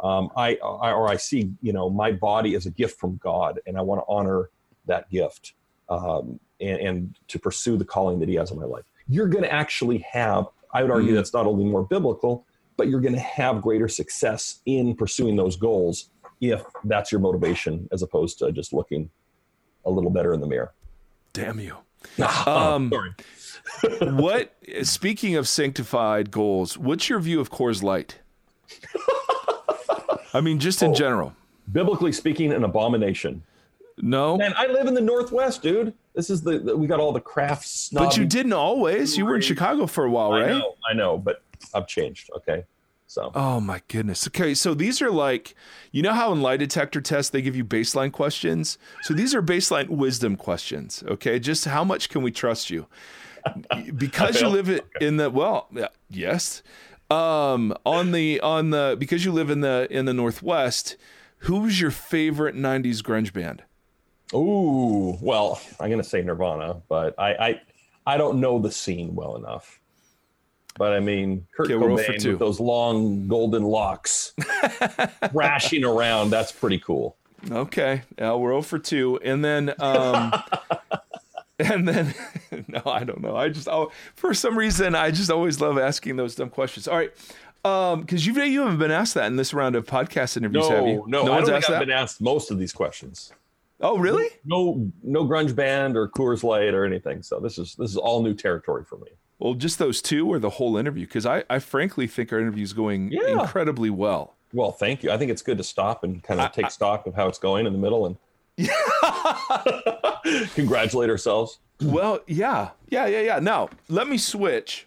Um, 0.00 0.30
I, 0.36 0.56
I 0.56 0.90
or 0.90 1.08
I 1.08 1.16
see, 1.16 1.52
you 1.62 1.72
know, 1.72 1.88
my 1.88 2.10
body 2.10 2.56
as 2.56 2.66
a 2.66 2.70
gift 2.72 2.98
from 2.98 3.20
God, 3.22 3.60
and 3.68 3.78
I 3.78 3.82
want 3.82 4.00
to 4.00 4.04
honor 4.08 4.50
that 4.86 5.08
gift 5.10 5.54
um, 5.88 6.40
and, 6.60 6.80
and 6.80 7.18
to 7.28 7.38
pursue 7.38 7.76
the 7.76 7.84
calling 7.84 8.18
that 8.18 8.28
He 8.28 8.34
has 8.34 8.50
on 8.50 8.58
my 8.58 8.66
life. 8.66 8.84
You're 9.08 9.28
going 9.28 9.44
to 9.44 9.52
actually 9.52 9.98
have. 10.10 10.46
I 10.74 10.82
would 10.82 10.90
argue 10.90 11.12
Mm. 11.12 11.16
that's 11.16 11.32
not 11.32 11.46
only 11.46 11.64
more 11.64 11.84
biblical, 11.84 12.44
but 12.76 12.88
you're 12.88 13.00
going 13.00 13.14
to 13.14 13.20
have 13.20 13.62
greater 13.62 13.86
success 13.86 14.60
in 14.66 14.96
pursuing 14.96 15.36
those 15.36 15.54
goals 15.54 16.10
if 16.40 16.64
that's 16.84 17.12
your 17.12 17.20
motivation, 17.20 17.88
as 17.92 18.02
opposed 18.02 18.38
to 18.40 18.50
just 18.50 18.72
looking 18.72 19.08
a 19.84 19.90
little 19.90 20.10
better 20.10 20.32
in 20.32 20.40
the 20.40 20.48
mirror. 20.48 20.72
Damn 21.32 21.60
you. 21.60 21.76
Ah, 22.20 22.72
Um, 22.74 22.90
sorry. 22.92 23.10
what 24.12 24.52
speaking 24.82 25.36
of 25.36 25.46
sanctified 25.48 26.30
goals 26.30 26.76
what's 26.76 27.08
your 27.08 27.20
view 27.20 27.40
of 27.40 27.50
coors 27.50 27.82
light 27.82 28.18
i 30.34 30.40
mean 30.40 30.58
just 30.58 30.82
in 30.82 30.90
Oh. 30.90 30.94
general 30.94 31.34
Biblically 31.70 32.12
speaking, 32.12 32.52
an 32.52 32.64
abomination. 32.64 33.42
no 33.96 34.36
Man, 34.36 34.52
I 34.56 34.66
live 34.66 34.88
in 34.88 34.94
the 34.94 35.00
Northwest, 35.00 35.62
dude. 35.62 35.94
This 36.14 36.28
is 36.28 36.42
the, 36.42 36.58
the- 36.58 36.76
we 36.76 36.86
got 36.88 36.98
all 37.00 37.12
the 37.12 37.20
crafts. 37.20 37.70
Snob- 37.70 38.04
but 38.04 38.16
you 38.16 38.24
didn't 38.26 38.52
always 38.52 39.16
you 39.16 39.24
were 39.24 39.36
in 39.36 39.40
chicago 39.42 39.86
for 39.86 40.04
a 40.04 40.10
while 40.10 40.32
I 40.32 40.40
right 40.40 40.48
know, 40.50 40.74
I 40.90 40.92
know, 40.94 41.16
but 41.16 41.42
I've 41.72 41.86
changed. 41.86 42.30
Okay, 42.38 42.64
so. 43.12 43.30
Oh 43.34 43.60
my 43.60 43.82
goodness. 43.88 44.26
Okay 44.28 44.54
so 44.54 44.74
these 44.74 45.02
are 45.02 45.10
like 45.10 45.54
you 45.90 46.02
know 46.02 46.12
how 46.12 46.32
in 46.32 46.40
lie 46.42 46.56
detector 46.56 47.00
tests 47.00 47.30
they 47.30 47.42
give 47.42 47.56
you 47.56 47.64
baseline 47.64 48.12
questions? 48.12 48.78
So 49.02 49.14
these 49.14 49.34
are 49.34 49.42
baseline 49.42 49.88
wisdom 49.88 50.36
questions 50.36 51.04
okay? 51.06 51.38
Just 51.38 51.66
how 51.66 51.84
much 51.84 52.08
can 52.08 52.22
we 52.22 52.30
trust 52.30 52.70
you? 52.70 52.86
Because 53.96 54.40
you 54.40 54.48
live 54.48 54.68
it 54.68 54.86
in 55.00 55.16
the 55.16 55.30
well 55.30 55.68
yes. 56.08 56.62
Um 57.10 57.74
on 57.84 58.12
the 58.12 58.40
on 58.40 58.70
the 58.70 58.96
because 58.98 59.24
you 59.24 59.32
live 59.32 59.50
in 59.50 59.60
the 59.60 59.86
in 59.90 60.06
the 60.06 60.14
northwest 60.14 60.96
who's 61.42 61.80
your 61.80 61.90
favorite 61.90 62.54
90s 62.54 63.02
grunge 63.02 63.32
band? 63.32 63.64
Ooh, 64.34 65.18
well, 65.20 65.60
I'm 65.78 65.90
gonna 65.90 66.04
say 66.04 66.22
Nirvana, 66.22 66.80
but 66.88 67.14
I, 67.18 67.34
I, 67.34 67.60
I 68.06 68.16
don't 68.16 68.40
know 68.40 68.58
the 68.58 68.72
scene 68.72 69.14
well 69.14 69.36
enough. 69.36 69.80
But 70.78 70.92
I 70.94 71.00
mean, 71.00 71.46
Kurt 71.56 71.70
Okay, 71.70 71.74
Cobain 71.74 72.20
two. 72.20 72.30
with 72.30 72.38
those 72.38 72.58
long 72.60 73.28
golden 73.28 73.62
locks, 73.62 74.32
thrashing 75.30 75.84
around. 75.84 76.30
That's 76.30 76.52
pretty 76.52 76.78
cool. 76.78 77.16
okay 77.50 78.02
yeah, 78.18 78.34
we're 78.34 78.50
0 78.50 78.62
for 78.62 78.78
2 78.78 79.18
and 79.24 79.44
then 79.44 79.74
um 79.80 80.32
and 81.58 81.88
then 81.88 82.14
no 82.68 82.80
i 82.86 83.02
don't 83.02 83.20
know 83.20 83.34
i 83.36 83.48
just 83.48 83.66
oh, 83.68 83.90
for 84.14 84.32
some 84.32 84.56
reason 84.56 84.94
i 84.94 85.10
just 85.10 85.28
always 85.28 85.60
love 85.60 85.76
asking 85.76 86.14
those 86.14 86.36
dumb 86.36 86.48
questions 86.50 86.86
all 86.86 86.96
right 86.96 87.12
um 87.64 88.00
because 88.02 88.24
you 88.24 88.32
you 88.44 88.60
haven't 88.60 88.78
been 88.78 88.92
asked 88.92 89.14
that 89.14 89.26
in 89.26 89.34
this 89.34 89.52
round 89.52 89.74
of 89.74 89.84
podcast 89.84 90.36
interviews 90.36 90.68
have 90.68 90.86
you 90.86 91.02
No, 91.08 91.22
no, 91.22 91.24
no 91.24 91.32
I 91.32 91.34
one's 91.36 91.48
don't 91.48 91.56
asked 91.56 91.66
think 91.66 91.80
I've 91.80 91.86
been 91.86 91.90
asked 91.96 92.20
most 92.20 92.52
of 92.52 92.60
these 92.60 92.72
questions. 92.72 93.32
oh 93.80 93.98
really 93.98 94.28
No, 94.44 94.88
no 95.02 95.24
grunge 95.24 95.52
band 95.54 95.96
or 95.96 96.08
Coors 96.08 96.44
Light 96.44 96.74
or 96.74 96.84
anything. 96.84 97.24
So 97.24 97.40
this 97.40 97.58
is 97.58 97.74
this 97.74 97.90
is 97.90 97.96
all 97.96 98.22
new 98.22 98.34
territory 98.34 98.84
for 98.84 98.98
me. 98.98 99.08
Well 99.42 99.54
just 99.54 99.78
those 99.78 100.00
two 100.00 100.26
or 100.28 100.38
the 100.38 100.50
whole 100.50 100.76
interview 100.76 101.04
because 101.06 101.26
i 101.26 101.42
i 101.50 101.58
frankly 101.58 102.06
think 102.06 102.32
our 102.32 102.38
interview 102.40 102.62
is 102.62 102.72
going 102.72 103.10
Yeah. 103.12 103.40
incredibly 103.42 103.90
well 103.90 104.36
Well, 104.54 104.70
thank 104.72 105.02
you. 105.02 105.10
I 105.10 105.16
think 105.18 105.30
it's 105.30 105.40
good 105.42 105.56
to 105.58 105.64
stop 105.64 106.04
and 106.04 106.22
kind 106.22 106.38
of 106.40 106.52
take 106.52 106.70
stock 106.70 107.06
of 107.06 107.14
how 107.14 107.26
it's 107.28 107.38
going 107.38 107.66
in 107.66 107.72
the 107.72 107.78
middle 107.78 108.04
and 108.06 108.16
congratulate 110.54 111.10
ourselves. 111.10 111.58
Well, 111.80 112.20
yeah, 112.26 112.70
yeah, 112.88 113.06
yeah, 113.06 113.20
yeah. 113.22 113.38
Now 113.38 113.70
let 113.88 114.08
me 114.08 114.18
switch. 114.18 114.86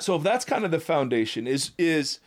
So 0.00 0.16
if 0.16 0.22
that's 0.24 0.44
kind 0.44 0.64
of 0.64 0.70
the 0.70 0.80
foundation, 0.80 1.46
is 1.46 1.70
is 1.78 2.18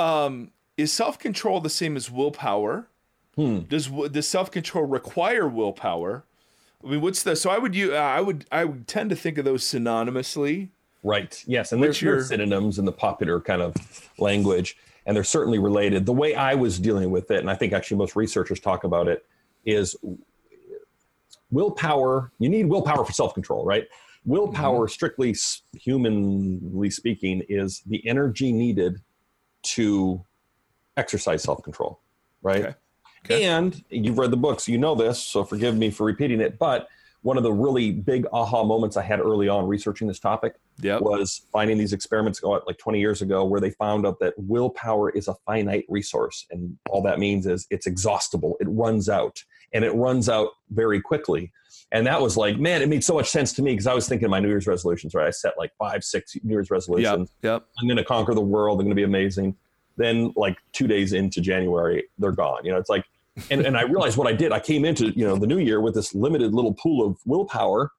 um, 0.00 0.50
is 0.76 0.92
self 0.92 1.18
control 1.18 1.60
the 1.60 1.70
same 1.70 1.96
as 1.96 2.10
willpower? 2.10 2.88
Does 3.36 3.86
does 4.10 4.26
self 4.26 4.50
control 4.50 4.84
require 4.86 5.46
willpower? 5.46 6.24
I 6.84 6.88
mean, 6.90 7.00
what's 7.00 7.22
the 7.22 7.36
so 7.36 7.50
I 7.50 7.58
would 7.58 7.74
you 7.74 7.94
uh, 7.94 7.98
I 7.98 8.20
would 8.20 8.44
I 8.52 8.64
would 8.64 8.86
tend 8.86 9.10
to 9.10 9.16
think 9.16 9.38
of 9.38 9.44
those 9.44 9.64
synonymously. 9.64 10.68
Right. 11.02 11.42
Yes, 11.46 11.72
and 11.72 11.82
there's, 11.82 12.02
your- 12.02 12.24
synonyms 12.24 12.78
in 12.78 12.84
the 12.84 12.92
popular 12.92 13.40
kind 13.40 13.62
of 13.62 13.74
language, 14.18 14.76
and 15.06 15.16
they're 15.16 15.22
certainly 15.22 15.58
related. 15.58 16.04
The 16.04 16.12
way 16.12 16.34
I 16.34 16.54
was 16.54 16.80
dealing 16.80 17.10
with 17.10 17.30
it, 17.30 17.38
and 17.38 17.50
I 17.50 17.54
think 17.54 17.72
actually 17.72 17.98
most 17.98 18.16
researchers 18.16 18.58
talk 18.58 18.82
about 18.82 19.06
it, 19.06 19.24
is 19.64 19.94
willpower. 21.52 22.32
You 22.40 22.48
need 22.48 22.66
willpower 22.66 23.04
for 23.04 23.12
self-control, 23.12 23.64
right? 23.64 23.86
Willpower, 24.24 24.88
strictly 24.88 25.36
humanly 25.78 26.90
speaking, 26.90 27.42
is 27.48 27.82
the 27.86 28.04
energy 28.08 28.52
needed 28.52 29.00
to 29.62 30.24
exercise 30.96 31.44
self-control, 31.44 32.00
right? 32.42 32.64
Okay. 32.64 32.74
Okay. 33.30 33.44
And 33.44 33.82
you've 33.90 34.18
read 34.18 34.30
the 34.30 34.36
books, 34.36 34.68
you 34.68 34.78
know 34.78 34.94
this, 34.94 35.20
so 35.22 35.44
forgive 35.44 35.76
me 35.76 35.90
for 35.90 36.04
repeating 36.06 36.40
it. 36.40 36.58
But 36.58 36.88
one 37.22 37.36
of 37.36 37.42
the 37.42 37.52
really 37.52 37.90
big 37.90 38.24
aha 38.32 38.62
moments 38.62 38.96
I 38.96 39.02
had 39.02 39.18
early 39.20 39.48
on 39.48 39.66
researching 39.66 40.06
this 40.06 40.20
topic 40.20 40.54
Yep. 40.82 41.00
was 41.00 41.42
finding 41.50 41.76
these 41.78 41.92
experiments 41.92 42.40
like 42.42 42.78
20 42.78 43.00
years 43.00 43.20
ago 43.22 43.44
where 43.44 43.60
they 43.60 43.70
found 43.70 44.06
out 44.06 44.20
that 44.20 44.34
willpower 44.36 45.10
is 45.10 45.26
a 45.26 45.34
finite 45.46 45.86
resource. 45.88 46.46
And 46.50 46.76
all 46.88 47.02
that 47.02 47.18
means 47.18 47.46
is 47.46 47.66
it's 47.70 47.86
exhaustible, 47.86 48.56
it 48.60 48.68
runs 48.70 49.08
out, 49.08 49.42
and 49.72 49.84
it 49.84 49.90
runs 49.92 50.28
out 50.28 50.50
very 50.70 51.00
quickly. 51.00 51.50
And 51.92 52.06
that 52.06 52.20
was 52.20 52.36
like, 52.36 52.58
man, 52.58 52.82
it 52.82 52.88
made 52.88 53.02
so 53.02 53.14
much 53.14 53.28
sense 53.28 53.52
to 53.54 53.62
me 53.62 53.72
because 53.72 53.86
I 53.86 53.94
was 53.94 54.08
thinking 54.08 54.26
of 54.26 54.30
my 54.30 54.38
New 54.40 54.48
Year's 54.48 54.66
resolutions, 54.66 55.14
right? 55.14 55.26
I 55.26 55.30
set 55.30 55.54
like 55.58 55.72
five, 55.78 56.04
six 56.04 56.36
New 56.44 56.52
Year's 56.52 56.66
Yep. 56.66 56.70
resolutions. 56.72 57.30
Yep. 57.42 57.64
I'm 57.80 57.86
going 57.88 57.96
to 57.96 58.04
conquer 58.04 58.34
the 58.34 58.40
world. 58.40 58.78
I'm 58.80 58.86
going 58.86 58.90
to 58.94 59.00
be 59.00 59.04
amazing. 59.04 59.56
Then, 59.96 60.32
like 60.36 60.58
two 60.72 60.86
days 60.86 61.12
into 61.14 61.40
January, 61.40 62.04
they're 62.18 62.32
gone. 62.32 62.64
You 62.64 62.72
know, 62.72 62.78
it's 62.78 62.90
like, 62.90 63.04
and, 63.50 63.64
and 63.64 63.76
I 63.76 63.82
realized 63.82 64.16
what 64.16 64.26
I 64.26 64.32
did. 64.32 64.52
I 64.52 64.60
came 64.60 64.84
into 64.84 65.10
you 65.10 65.26
know 65.26 65.36
the 65.36 65.46
new 65.46 65.58
year 65.58 65.80
with 65.80 65.94
this 65.94 66.14
limited 66.14 66.54
little 66.54 66.74
pool 66.74 67.06
of 67.06 67.18
willpower, 67.26 67.92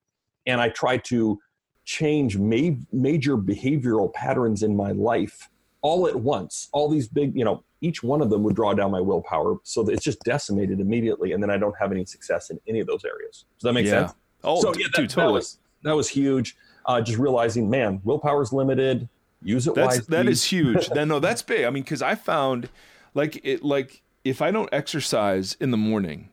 and 0.46 0.60
I 0.60 0.70
tried 0.70 1.04
to 1.06 1.40
change 1.86 2.38
ma- 2.38 2.76
major 2.92 3.38
behavioral 3.38 4.14
patterns 4.14 4.64
in 4.64 4.76
my 4.76 4.92
life 4.92 5.50
all 5.82 6.08
at 6.08 6.16
once. 6.16 6.68
All 6.74 6.90
these 6.90 7.08
big, 7.08 7.36
you 7.36 7.46
know, 7.46 7.64
each 7.82 8.04
one 8.04 8.22
of 8.22 8.30
them 8.30 8.44
would 8.44 8.56
draw 8.56 8.74
down 8.74 8.92
my 8.92 9.00
willpower, 9.00 9.58
so 9.64 9.84
that 9.84 9.94
it's 9.94 10.04
just 10.04 10.20
decimated 10.24 10.80
immediately, 10.80 11.32
and 11.32 11.42
then 11.42 11.50
I 11.50 11.58
don't 11.58 11.76
have 11.80 11.92
any 11.92 12.06
success 12.06 12.50
in 12.50 12.60
any 12.68 12.80
of 12.80 12.88
those 12.88 13.06
areas. 13.06 13.46
Does 13.58 13.64
that 13.64 13.74
make 13.74 13.86
Yeah. 13.86 14.08
sense? 14.08 14.16
Oh, 14.44 14.62
so 14.62 14.74
yeah, 14.76 14.88
that, 14.94 15.02
dude, 15.02 15.10
that 15.12 15.32
was 15.32 15.60
that 15.84 15.96
was 15.96 16.10
huge. 16.10 16.58
Uh, 16.86 17.02
just 17.02 17.20
realizing, 17.20 17.70
man, 17.70 18.02
willpower 18.04 18.42
is 18.42 18.54
limited. 18.54 19.08
Use 19.44 19.68
it 19.68 19.76
that's, 19.76 19.98
wisely. 19.98 20.06
That 20.10 20.28
is 20.28 20.44
huge. 20.44 20.90
no, 20.96 21.06
no, 21.06 21.20
that's 21.20 21.42
big. 21.42 21.66
I 21.66 21.70
mean, 21.70 21.84
because 21.84 22.02
I 22.02 22.16
found, 22.16 22.70
like 23.14 23.40
it, 23.44 23.64
like 23.64 24.02
if 24.30 24.42
I 24.42 24.52
don't 24.52 24.70
exercise 24.74 25.56
in 25.60 25.72
the 25.72 25.78
morning, 25.78 26.30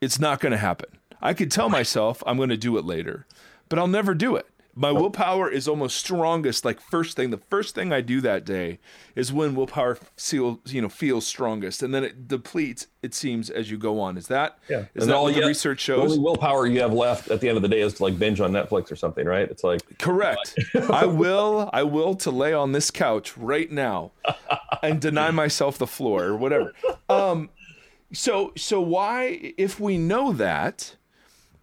it's 0.00 0.18
not 0.18 0.40
going 0.40 0.52
to 0.52 0.58
happen. 0.58 0.98
I 1.22 1.34
could 1.34 1.50
tell 1.50 1.68
myself 1.68 2.22
I'm 2.26 2.36
going 2.36 2.48
to 2.50 2.56
do 2.56 2.76
it 2.76 2.84
later, 2.84 3.26
but 3.68 3.78
I'll 3.78 3.86
never 3.86 4.14
do 4.14 4.36
it. 4.36 4.46
My 4.74 4.92
willpower 4.92 5.50
is 5.50 5.66
almost 5.66 5.96
strongest. 5.96 6.64
Like 6.64 6.80
first 6.80 7.16
thing, 7.16 7.30
the 7.30 7.38
first 7.50 7.74
thing 7.74 7.92
I 7.92 8.00
do 8.00 8.20
that 8.20 8.44
day 8.44 8.78
is 9.16 9.32
when 9.32 9.54
willpower 9.54 9.98
feels, 10.16 10.58
you 10.66 10.80
know, 10.80 10.88
feels 10.88 11.26
strongest, 11.26 11.82
and 11.82 11.92
then 11.94 12.04
it 12.04 12.28
depletes. 12.28 12.86
It 13.02 13.12
seems 13.14 13.50
as 13.50 13.70
you 13.70 13.78
go 13.78 13.98
on. 14.00 14.16
Is 14.16 14.28
that? 14.28 14.58
Yeah. 14.68 14.84
Is 14.94 15.02
And 15.04 15.10
that 15.10 15.16
all 15.16 15.26
the 15.32 15.40
research 15.44 15.78
The 15.86 15.92
shows? 15.94 16.12
only 16.12 16.18
willpower 16.18 16.66
you 16.66 16.80
have 16.80 16.92
left 16.92 17.30
at 17.30 17.40
the 17.40 17.48
end 17.48 17.56
of 17.56 17.62
the 17.62 17.68
day 17.68 17.80
is 17.80 17.94
to 17.94 18.02
like 18.04 18.18
binge 18.18 18.40
on 18.40 18.52
Netflix 18.52 18.92
or 18.92 18.96
something, 18.96 19.26
right? 19.26 19.50
It's 19.50 19.64
like 19.64 19.80
Correct. 19.98 20.58
I 20.90 21.06
will. 21.06 21.68
I 21.72 21.82
will 21.82 22.14
to 22.16 22.30
lay 22.30 22.52
on 22.52 22.72
this 22.72 22.90
couch 22.90 23.36
right 23.36 23.70
now 23.70 24.12
and 24.82 25.00
deny 25.00 25.30
myself 25.42 25.78
the 25.78 25.86
floor 25.86 26.24
or 26.24 26.36
whatever. 26.36 26.74
Um, 27.08 27.50
so 28.12 28.52
so 28.56 28.80
why, 28.80 29.52
if 29.56 29.78
we 29.80 29.98
know 29.98 30.32
that, 30.32 30.96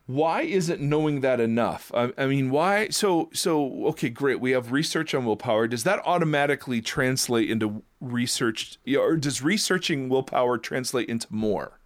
why 0.08 0.44
isn't 0.44 0.82
knowing 0.82 1.20
that 1.22 1.42
enough? 1.42 1.92
I, 1.94 2.12
I 2.18 2.26
mean, 2.28 2.50
why? 2.50 2.88
So 2.90 3.30
so 3.34 3.88
okay, 3.88 4.10
great. 4.10 4.40
We 4.40 4.52
have 4.52 4.72
research 4.72 5.14
on 5.14 5.26
willpower. 5.26 5.68
Does 5.68 5.84
that 5.84 6.02
automatically 6.06 6.82
translate 6.82 7.52
into 7.52 7.84
research, 8.00 8.80
or 8.98 9.18
does 9.18 9.42
researching 9.42 10.08
willpower 10.08 10.58
translate 10.58 11.10
into 11.10 11.28
more? 11.30 11.80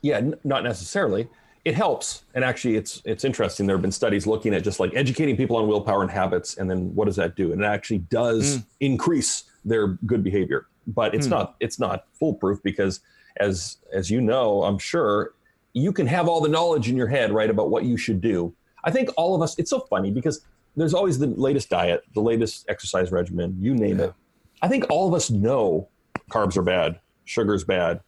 Yeah, 0.00 0.16
n- 0.16 0.34
not 0.44 0.64
necessarily. 0.64 1.28
It 1.64 1.74
helps, 1.74 2.24
and 2.34 2.42
actually, 2.42 2.76
it's 2.76 3.02
it's 3.04 3.22
interesting. 3.22 3.66
There 3.66 3.76
have 3.76 3.82
been 3.82 3.92
studies 3.92 4.26
looking 4.26 4.54
at 4.54 4.64
just 4.64 4.80
like 4.80 4.94
educating 4.94 5.36
people 5.36 5.56
on 5.56 5.68
willpower 5.68 6.00
and 6.00 6.10
habits, 6.10 6.56
and 6.56 6.70
then 6.70 6.94
what 6.94 7.04
does 7.04 7.16
that 7.16 7.36
do? 7.36 7.52
And 7.52 7.60
it 7.60 7.66
actually 7.66 7.98
does 7.98 8.58
mm. 8.58 8.64
increase 8.80 9.44
their 9.64 9.88
good 10.06 10.24
behavior, 10.24 10.68
but 10.86 11.14
it's 11.14 11.26
hmm. 11.26 11.32
not 11.32 11.56
it's 11.60 11.78
not 11.78 12.06
foolproof 12.18 12.62
because 12.62 13.00
as 13.36 13.76
as 13.92 14.10
you 14.10 14.22
know, 14.22 14.64
I'm 14.64 14.78
sure 14.78 15.34
you 15.74 15.92
can 15.92 16.06
have 16.06 16.28
all 16.28 16.40
the 16.40 16.48
knowledge 16.48 16.88
in 16.88 16.96
your 16.96 17.06
head 17.06 17.32
right 17.32 17.48
about 17.50 17.70
what 17.70 17.84
you 17.84 17.96
should 17.96 18.20
do. 18.20 18.54
I 18.84 18.90
think 18.90 19.10
all 19.16 19.34
of 19.34 19.42
us. 19.42 19.58
It's 19.58 19.70
so 19.70 19.80
funny 19.80 20.10
because 20.10 20.44
there's 20.76 20.94
always 20.94 21.18
the 21.18 21.26
latest 21.28 21.70
diet, 21.70 22.02
the 22.14 22.20
latest 22.20 22.66
exercise 22.68 23.12
regimen, 23.12 23.56
you 23.60 23.74
name 23.74 24.00
it. 24.00 24.12
I 24.60 24.68
think 24.68 24.86
all 24.90 25.08
of 25.08 25.14
us 25.14 25.30
know 25.30 25.88
carbs 26.30 26.56
are 26.56 26.62
bad, 26.62 27.00
sugar's 27.24 27.64
bad, 27.64 28.00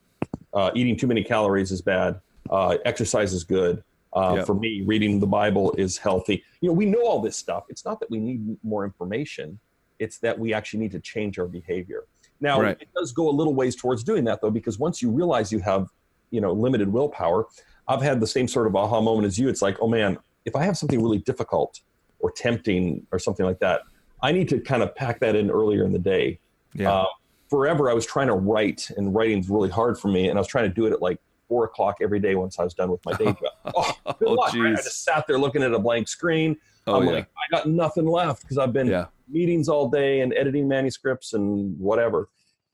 uh, 0.52 0.70
eating 0.74 0.96
too 0.96 1.06
many 1.06 1.22
calories 1.22 1.70
is 1.72 1.82
bad. 1.82 2.20
Uh, 2.50 2.76
exercise 2.84 3.32
is 3.32 3.44
good. 3.44 3.82
Uh, 4.12 4.34
Yeah. 4.36 4.44
For 4.44 4.54
me, 4.54 4.82
reading 4.82 5.18
the 5.20 5.26
Bible 5.26 5.74
is 5.76 5.96
healthy. 5.98 6.44
You 6.60 6.68
know, 6.68 6.72
we 6.74 6.86
know 6.86 7.04
all 7.04 7.20
this 7.20 7.36
stuff. 7.36 7.64
It's 7.68 7.84
not 7.84 7.98
that 8.00 8.10
we 8.10 8.18
need 8.20 8.56
more 8.62 8.84
information. 8.84 9.58
It's 9.98 10.18
that 10.18 10.38
we 10.38 10.52
actually 10.54 10.80
need 10.80 10.92
to 10.92 11.00
change 11.00 11.38
our 11.38 11.46
behavior. 11.46 12.04
Now, 12.40 12.60
Right. 12.60 12.76
it 12.80 12.88
does 12.94 13.12
go 13.12 13.28
a 13.28 13.32
little 13.32 13.54
ways 13.54 13.74
towards 13.76 14.04
doing 14.04 14.24
that, 14.24 14.40
though, 14.40 14.50
because 14.50 14.78
once 14.78 15.00
you 15.02 15.10
realize 15.10 15.50
you 15.52 15.58
have, 15.60 15.88
you 16.34 16.40
know, 16.40 16.52
limited 16.52 16.88
willpower, 16.92 17.46
I've 17.88 18.02
had 18.02 18.20
the 18.20 18.26
same 18.26 18.48
sort 18.48 18.66
of 18.66 18.74
aha 18.76 19.00
moment 19.00 19.26
as 19.26 19.38
you. 19.38 19.48
It's 19.48 19.62
like, 19.62 19.76
oh 19.80 19.88
man, 19.88 20.18
if 20.44 20.54
I 20.56 20.62
have 20.64 20.76
something 20.76 21.00
really 21.02 21.18
difficult 21.18 21.80
or 22.18 22.30
tempting 22.30 23.06
or 23.12 23.18
something 23.18 23.46
like 23.46 23.60
that, 23.60 23.82
I 24.22 24.32
need 24.32 24.48
to 24.50 24.58
kind 24.60 24.82
of 24.82 24.94
pack 24.94 25.20
that 25.20 25.36
in 25.36 25.50
earlier 25.50 25.84
in 25.84 25.92
the 25.92 25.98
day 25.98 26.38
Yeah. 26.74 26.92
uh, 26.92 27.06
forever 27.50 27.90
I 27.90 27.94
was 27.94 28.06
trying 28.06 28.28
to 28.28 28.34
write, 28.34 28.90
and 28.96 29.14
writing's 29.14 29.48
really 29.48 29.68
hard 29.70 29.98
for 29.98 30.08
me. 30.08 30.28
And 30.28 30.38
I 30.38 30.40
was 30.40 30.48
trying 30.48 30.68
to 30.68 30.74
do 30.74 30.86
it 30.86 30.92
at 30.92 31.00
like 31.02 31.18
four 31.48 31.64
o'clock 31.66 31.96
every 32.00 32.18
day 32.20 32.34
once 32.34 32.58
I 32.58 32.64
was 32.64 32.72
done 32.74 32.90
with 32.90 33.04
my 33.04 33.12
day 33.12 33.24
job. 33.42 33.74
Oh, 33.76 33.92
good 34.18 34.28
Oh, 34.28 34.32
luck, 34.32 34.54
right? 34.54 34.72
I 34.72 34.76
just 34.76 35.04
sat 35.04 35.26
there 35.28 35.38
looking 35.38 35.62
at 35.62 35.72
a 35.72 35.78
blank 35.78 36.08
screen. 36.08 36.56
oh 36.86 36.96
I'm 37.00 37.04
yeah. 37.06 37.12
like, 37.12 37.28
I 37.36 37.56
got 37.56 37.68
nothing 37.68 38.06
left 38.06 38.42
because 38.42 38.56
I've 38.58 38.72
been 38.72 38.86
yeah. 38.88 39.06
meetings 39.28 39.68
all 39.68 39.88
day 39.90 40.20
and 40.22 40.32
editing 40.34 40.66
manuscripts 40.68 41.34
and 41.34 41.78
whatever. 41.78 42.28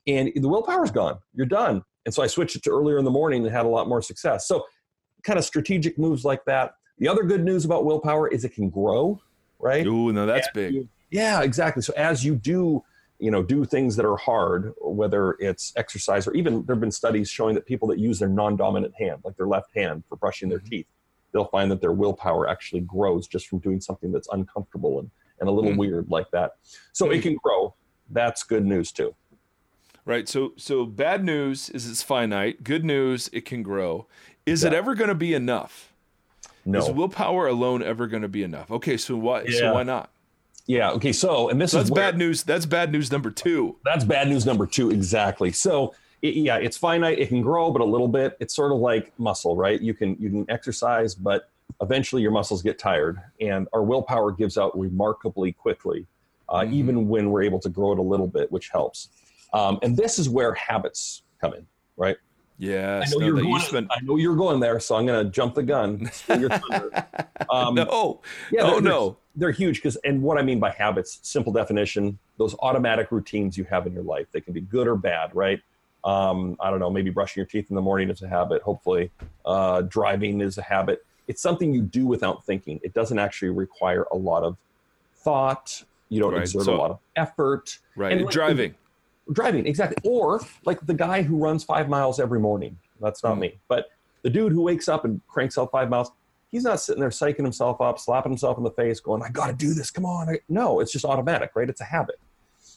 And 0.07 0.31
the 0.35 0.47
willpower's 0.47 0.89
gone. 0.89 1.19
You're 1.35 1.45
done. 1.45 1.83
And 2.05 2.13
so 2.13 2.23
I 2.23 2.27
switched 2.27 2.55
it 2.55 2.63
to 2.63 2.69
earlier 2.71 2.97
in 2.97 3.05
the 3.05 3.11
morning 3.11 3.43
and 3.45 3.51
had 3.53 3.65
a 3.65 3.69
lot 3.69 3.87
more 3.87 4.01
success. 4.01 4.47
So, 4.47 4.65
kind 5.23 5.37
of 5.37 5.45
strategic 5.45 5.99
moves 5.99 6.25
like 6.25 6.43
that. 6.45 6.73
The 6.97 7.07
other 7.07 7.23
good 7.23 7.43
news 7.43 7.63
about 7.63 7.85
willpower 7.85 8.27
is 8.27 8.43
it 8.43 8.49
can 8.53 8.69
grow, 8.69 9.21
right? 9.59 9.85
Ooh, 9.85 10.11
no, 10.11 10.25
that's 10.25 10.47
as 10.47 10.53
big. 10.53 10.73
you- 10.73 10.89
yeah, 11.11 11.41
exactly. 11.41 11.83
So 11.83 11.93
as 11.95 12.23
you 12.25 12.35
do, 12.35 12.83
you 13.19 13.29
know, 13.29 13.43
do 13.43 13.65
things 13.65 13.95
that 13.97 14.05
are 14.05 14.15
hard, 14.17 14.73
whether 14.81 15.33
it's 15.39 15.73
exercise 15.75 16.25
or 16.25 16.33
even 16.33 16.65
there 16.65 16.73
have 16.75 16.79
been 16.81 16.89
studies 16.89 17.29
showing 17.29 17.53
that 17.53 17.65
people 17.67 17.87
that 17.89 17.99
use 17.99 18.17
their 18.17 18.29
non-dominant 18.29 18.95
hand, 18.95 19.21
like 19.23 19.35
their 19.37 19.45
left 19.47 19.75
hand 19.75 20.03
for 20.09 20.15
brushing 20.15 20.49
their 20.49 20.59
Mhm. 20.59 20.69
teeth, 20.69 20.87
they'll 21.33 21.45
find 21.45 21.69
that 21.69 21.81
their 21.81 21.91
willpower 21.91 22.47
actually 22.49 22.81
grows 22.81 23.27
just 23.27 23.47
from 23.47 23.59
doing 23.59 23.79
something 23.79 24.11
that's 24.11 24.27
uncomfortable 24.31 24.97
and, 24.99 25.11
and 25.39 25.47
a 25.49 25.51
little 25.51 25.71
Mm. 25.73 25.77
weird 25.77 26.09
like 26.09 26.31
that. 26.31 26.53
So 26.93 27.07
Mm. 27.07 27.15
it 27.17 27.21
can 27.21 27.35
grow. 27.35 27.75
That's 28.09 28.41
good 28.43 28.65
news 28.65 28.91
too. 28.91 29.13
Right. 30.05 30.27
So 30.27 30.53
so 30.57 30.85
bad 30.85 31.23
news 31.23 31.69
is 31.69 31.89
it's 31.89 32.01
finite. 32.01 32.63
Good 32.63 32.83
news 32.83 33.29
it 33.31 33.45
can 33.45 33.61
grow. 33.63 34.07
Is 34.45 34.63
it 34.63 34.73
ever 34.73 34.95
going 34.95 35.09
to 35.09 35.15
be 35.15 35.33
enough? 35.33 35.93
No. 36.65 36.79
Is 36.79 36.89
willpower 36.89 37.47
alone 37.47 37.83
ever 37.83 38.07
going 38.07 38.23
to 38.23 38.27
be 38.27 38.43
enough? 38.43 38.71
Okay, 38.71 38.97
so 38.97 39.15
why 39.15 39.45
so 39.47 39.73
why 39.73 39.83
not? 39.83 40.09
yeah. 40.65 40.91
Okay. 40.91 41.11
So 41.13 41.49
and 41.49 41.61
this 41.61 41.71
So 41.71 41.79
is 41.79 41.83
that's 41.85 41.91
where- 41.91 42.11
bad 42.11 42.17
news. 42.17 42.43
That's 42.43 42.65
bad 42.65 42.91
news 42.91 43.11
number 43.11 43.29
2. 43.29 43.77
That's 43.85 44.03
bad 44.03 44.27
news 44.27 44.45
number 44.45 44.65
two, 44.65 44.89
exactly. 44.91 45.51
So 45.51 45.93
it, 46.23 46.35
yeah, 46.35 46.57
it's 46.57 46.77
finite. 46.77 47.19
It 47.19 47.29
can 47.29 47.41
grow, 47.41 47.71
but 47.71 47.81
a 47.81 47.85
little 47.85 48.07
bit. 48.07 48.37
It's 48.39 48.55
sort 48.55 48.71
of 48.71 48.79
like 48.79 49.11
muscle, 49.19 49.55
right? 49.55 49.79
You 49.79 49.93
can 49.93 50.15
you 50.19 50.29
can 50.29 50.45
exercise, 50.49 51.13
but 51.15 51.49
eventually 51.81 52.21
your 52.23 52.31
muscles 52.31 52.61
get 52.63 52.77
tired, 52.79 53.21
and 53.39 53.67
our 53.73 53.81
willpower 53.83 54.31
gives 54.31 54.57
out 54.57 54.77
remarkably 54.77 55.51
quickly, 55.51 56.05
uh, 56.49 56.59
Mhm. 56.61 56.73
even 56.73 57.07
when 57.07 57.31
we're 57.31 57.43
able 57.43 57.59
to 57.59 57.69
grow 57.69 57.91
it 57.93 57.99
a 57.99 58.03
little 58.03 58.27
bit, 58.27 58.51
which 58.51 58.69
helps. 58.69 59.09
Um, 59.53 59.79
and 59.81 59.95
this 59.97 60.17
is 60.19 60.29
where 60.29 60.53
habits 60.53 61.23
come 61.39 61.53
in, 61.53 61.65
right? 61.97 62.17
Yeah, 62.57 63.01
I 63.05 63.09
know 63.09 63.17
no, 63.17 63.25
you're 63.25 63.37
you 63.39 63.43
going. 63.43 63.61
spent 63.61 63.87
I 63.91 63.99
know 64.01 64.17
you're 64.17 64.35
going 64.35 64.59
there, 64.59 64.79
so 64.79 64.95
I'm 64.95 65.05
going 65.07 65.25
to 65.25 65.31
jump 65.31 65.55
the 65.55 65.63
gun. 65.63 66.09
Um, 67.49 67.75
No. 67.75 68.21
yeah, 68.51 68.61
oh 68.61 68.65
they're- 68.65 68.71
they're- 68.73 68.81
no. 68.81 69.17
they're 69.35 69.51
huge 69.51 69.77
because 69.77 69.95
and 70.05 70.21
what 70.21 70.37
i 70.37 70.41
mean 70.41 70.59
by 70.59 70.69
habits 70.71 71.19
simple 71.21 71.51
definition 71.51 72.17
those 72.37 72.55
automatic 72.59 73.11
routines 73.11 73.57
you 73.57 73.63
have 73.65 73.87
in 73.87 73.93
your 73.93 74.03
life 74.03 74.27
they 74.31 74.39
can 74.41 74.53
be 74.53 74.61
good 74.61 74.87
or 74.87 74.95
bad 74.95 75.33
right 75.35 75.59
um, 76.05 76.55
i 76.61 76.69
don't 76.69 76.79
know 76.79 76.89
maybe 76.89 77.09
brushing 77.09 77.41
your 77.41 77.45
teeth 77.47 77.67
in 77.69 77.75
the 77.75 77.81
morning 77.81 78.09
is 78.09 78.21
a 78.21 78.27
habit 78.27 78.61
hopefully 78.61 79.09
uh, 79.45 79.81
driving 79.81 80.39
is 80.41 80.57
a 80.57 80.61
habit 80.61 81.05
it's 81.27 81.41
something 81.41 81.73
you 81.73 81.81
do 81.81 82.05
without 82.05 82.45
thinking 82.45 82.79
it 82.83 82.93
doesn't 82.93 83.19
actually 83.19 83.49
require 83.49 84.05
a 84.11 84.15
lot 84.17 84.43
of 84.43 84.55
thought 85.15 85.83
you 86.09 86.19
don't 86.21 86.33
Right, 86.33 86.41
exert 86.43 86.63
so- 86.63 86.75
a 86.75 86.77
lot 86.77 86.91
of 86.91 86.99
effort 87.15 87.79
Right. 87.95 88.11
and 88.13 88.21
like- 88.25 88.31
Driving. 88.33 88.75
Driving 89.33 89.65
exactly. 89.65 89.97
Or 90.09 90.41
like 90.65 90.85
the 90.85 90.93
guy 90.93 91.21
who 91.21 91.37
runs 91.37 91.63
five 91.63 91.89
miles 91.89 92.19
every 92.19 92.39
morning. 92.39 92.77
That's 92.99 93.23
not 93.23 93.37
Mm. 93.37 93.39
me. 93.41 93.59
But 93.67 93.89
the 94.23 94.29
dude 94.29 94.51
who 94.51 94.61
wakes 94.61 94.87
up 94.87 95.05
and 95.05 95.19
cranks 95.27 95.57
out 95.57 95.71
five 95.71 95.89
miles 95.89 96.11
he's 96.51 96.63
not 96.63 96.81
sitting 96.81 96.99
there 96.99 97.09
psyching 97.09 97.37
himself 97.43 97.79
up 97.79 97.97
slapping 97.97 98.29
himself 98.31 98.57
in 98.57 98.63
the 98.65 98.71
face 98.71 98.99
going 98.99 99.23
i 99.23 99.29
gotta 99.29 99.53
do 99.53 99.73
this. 99.73 99.89
Come 99.89 100.05
on. 100.05 100.37
No 100.49 100.79
it's 100.81 100.91
just 100.91 101.05
automatic 101.05 101.51
right? 101.55 101.69
It's 101.69 101.81
a 101.81 101.85
habit. 101.85 102.19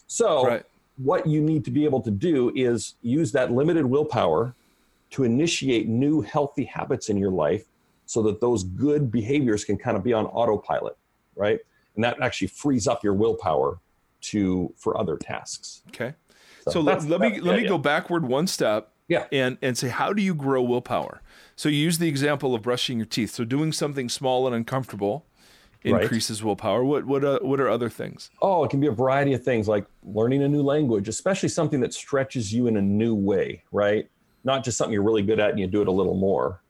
So 0.07 0.47
Right. 0.47 0.62
what 0.97 1.27
you 1.27 1.40
need 1.43 1.64
to 1.64 1.71
be 1.71 1.85
able 1.85 2.01
to 2.03 2.11
do 2.11 2.53
is 2.55 2.95
use 3.03 3.33
that 3.33 3.51
limited 3.53 3.85
willpower 3.85 4.55
to 5.11 5.25
initiate 5.25 5.88
new 5.88 6.21
healthy 6.23 6.64
habits 6.64 7.09
in 7.09 7.17
your 7.17 7.31
life 7.33 7.67
so 8.07 8.23
that 8.23 8.40
those 8.40 8.62
good 8.64 9.11
behaviors 9.11 9.64
can 9.64 9.77
kind 9.77 9.97
of 9.97 10.03
be 10.05 10.12
on 10.12 10.27
autopilot 10.27 10.97
right? 11.37 11.59
And 11.97 12.05
that 12.05 12.23
actually 12.23 12.47
frees 12.49 12.87
up 12.87 13.03
your 13.03 13.14
willpower 13.14 13.81
to 14.23 14.73
for 14.77 14.97
other 14.97 15.17
tasks. 15.17 15.83
Okay. 15.88 16.14
So, 16.70 16.81
let, 16.81 17.05
let 17.09 17.20
me 17.20 17.29
that's- 17.29 17.42
let 17.44 17.57
me 17.57 17.62
yeah. 17.62 17.68
go 17.68 17.79
backward 17.79 18.27
one 18.27 18.46
step. 18.46 18.90
Yeah. 19.07 19.27
And 19.31 19.59
and 19.61 19.77
say 19.77 19.88
how 19.88 20.12
do 20.14 20.22
you 20.22 20.35
grow 20.35 20.62
willpower? 20.62 21.20
So 21.57 21.68
you 21.68 21.77
use 21.77 21.98
the 21.98 22.09
example 22.09 22.55
of 22.55 22.62
brushing 22.62 22.96
your 22.98 23.07
teeth. 23.07 23.31
So 23.35 23.44
doing 23.44 23.70
something 23.70 24.09
small 24.09 24.46
and 24.46 24.57
uncomfortable 24.57 25.27
Right. 25.87 26.00
increases 26.03 26.42
willpower. 26.42 26.83
What 26.83 27.05
what 27.05 27.22
uh, 27.22 27.40
what 27.42 27.61
are 27.61 27.68
other 27.68 27.90
things? 27.90 28.31
Oh, 28.40 28.64
it 28.64 28.70
can 28.70 28.81
be 28.81 28.87
a 28.87 28.90
variety 28.92 29.35
of 29.35 29.44
things 29.44 29.68
like 29.68 29.85
learning 30.03 30.42
a 30.42 30.48
new 30.48 30.62
language, 30.62 31.09
especially 31.11 31.50
something 31.50 31.79
that 31.81 31.92
stretches 31.92 32.50
you 32.55 32.66
in 32.68 32.79
a 32.79 32.81
new 32.81 33.14
way, 33.14 33.62
right? 33.70 34.09
Not 34.44 34.64
just 34.64 34.79
something 34.79 34.94
you're 34.94 35.03
really 35.03 35.20
good 35.22 35.38
at 35.38 35.50
and 35.50 35.61
you 35.61 35.66
do 35.66 35.83
it 35.83 35.88
a 35.88 35.92
little 35.92 36.14
more, 36.14 36.62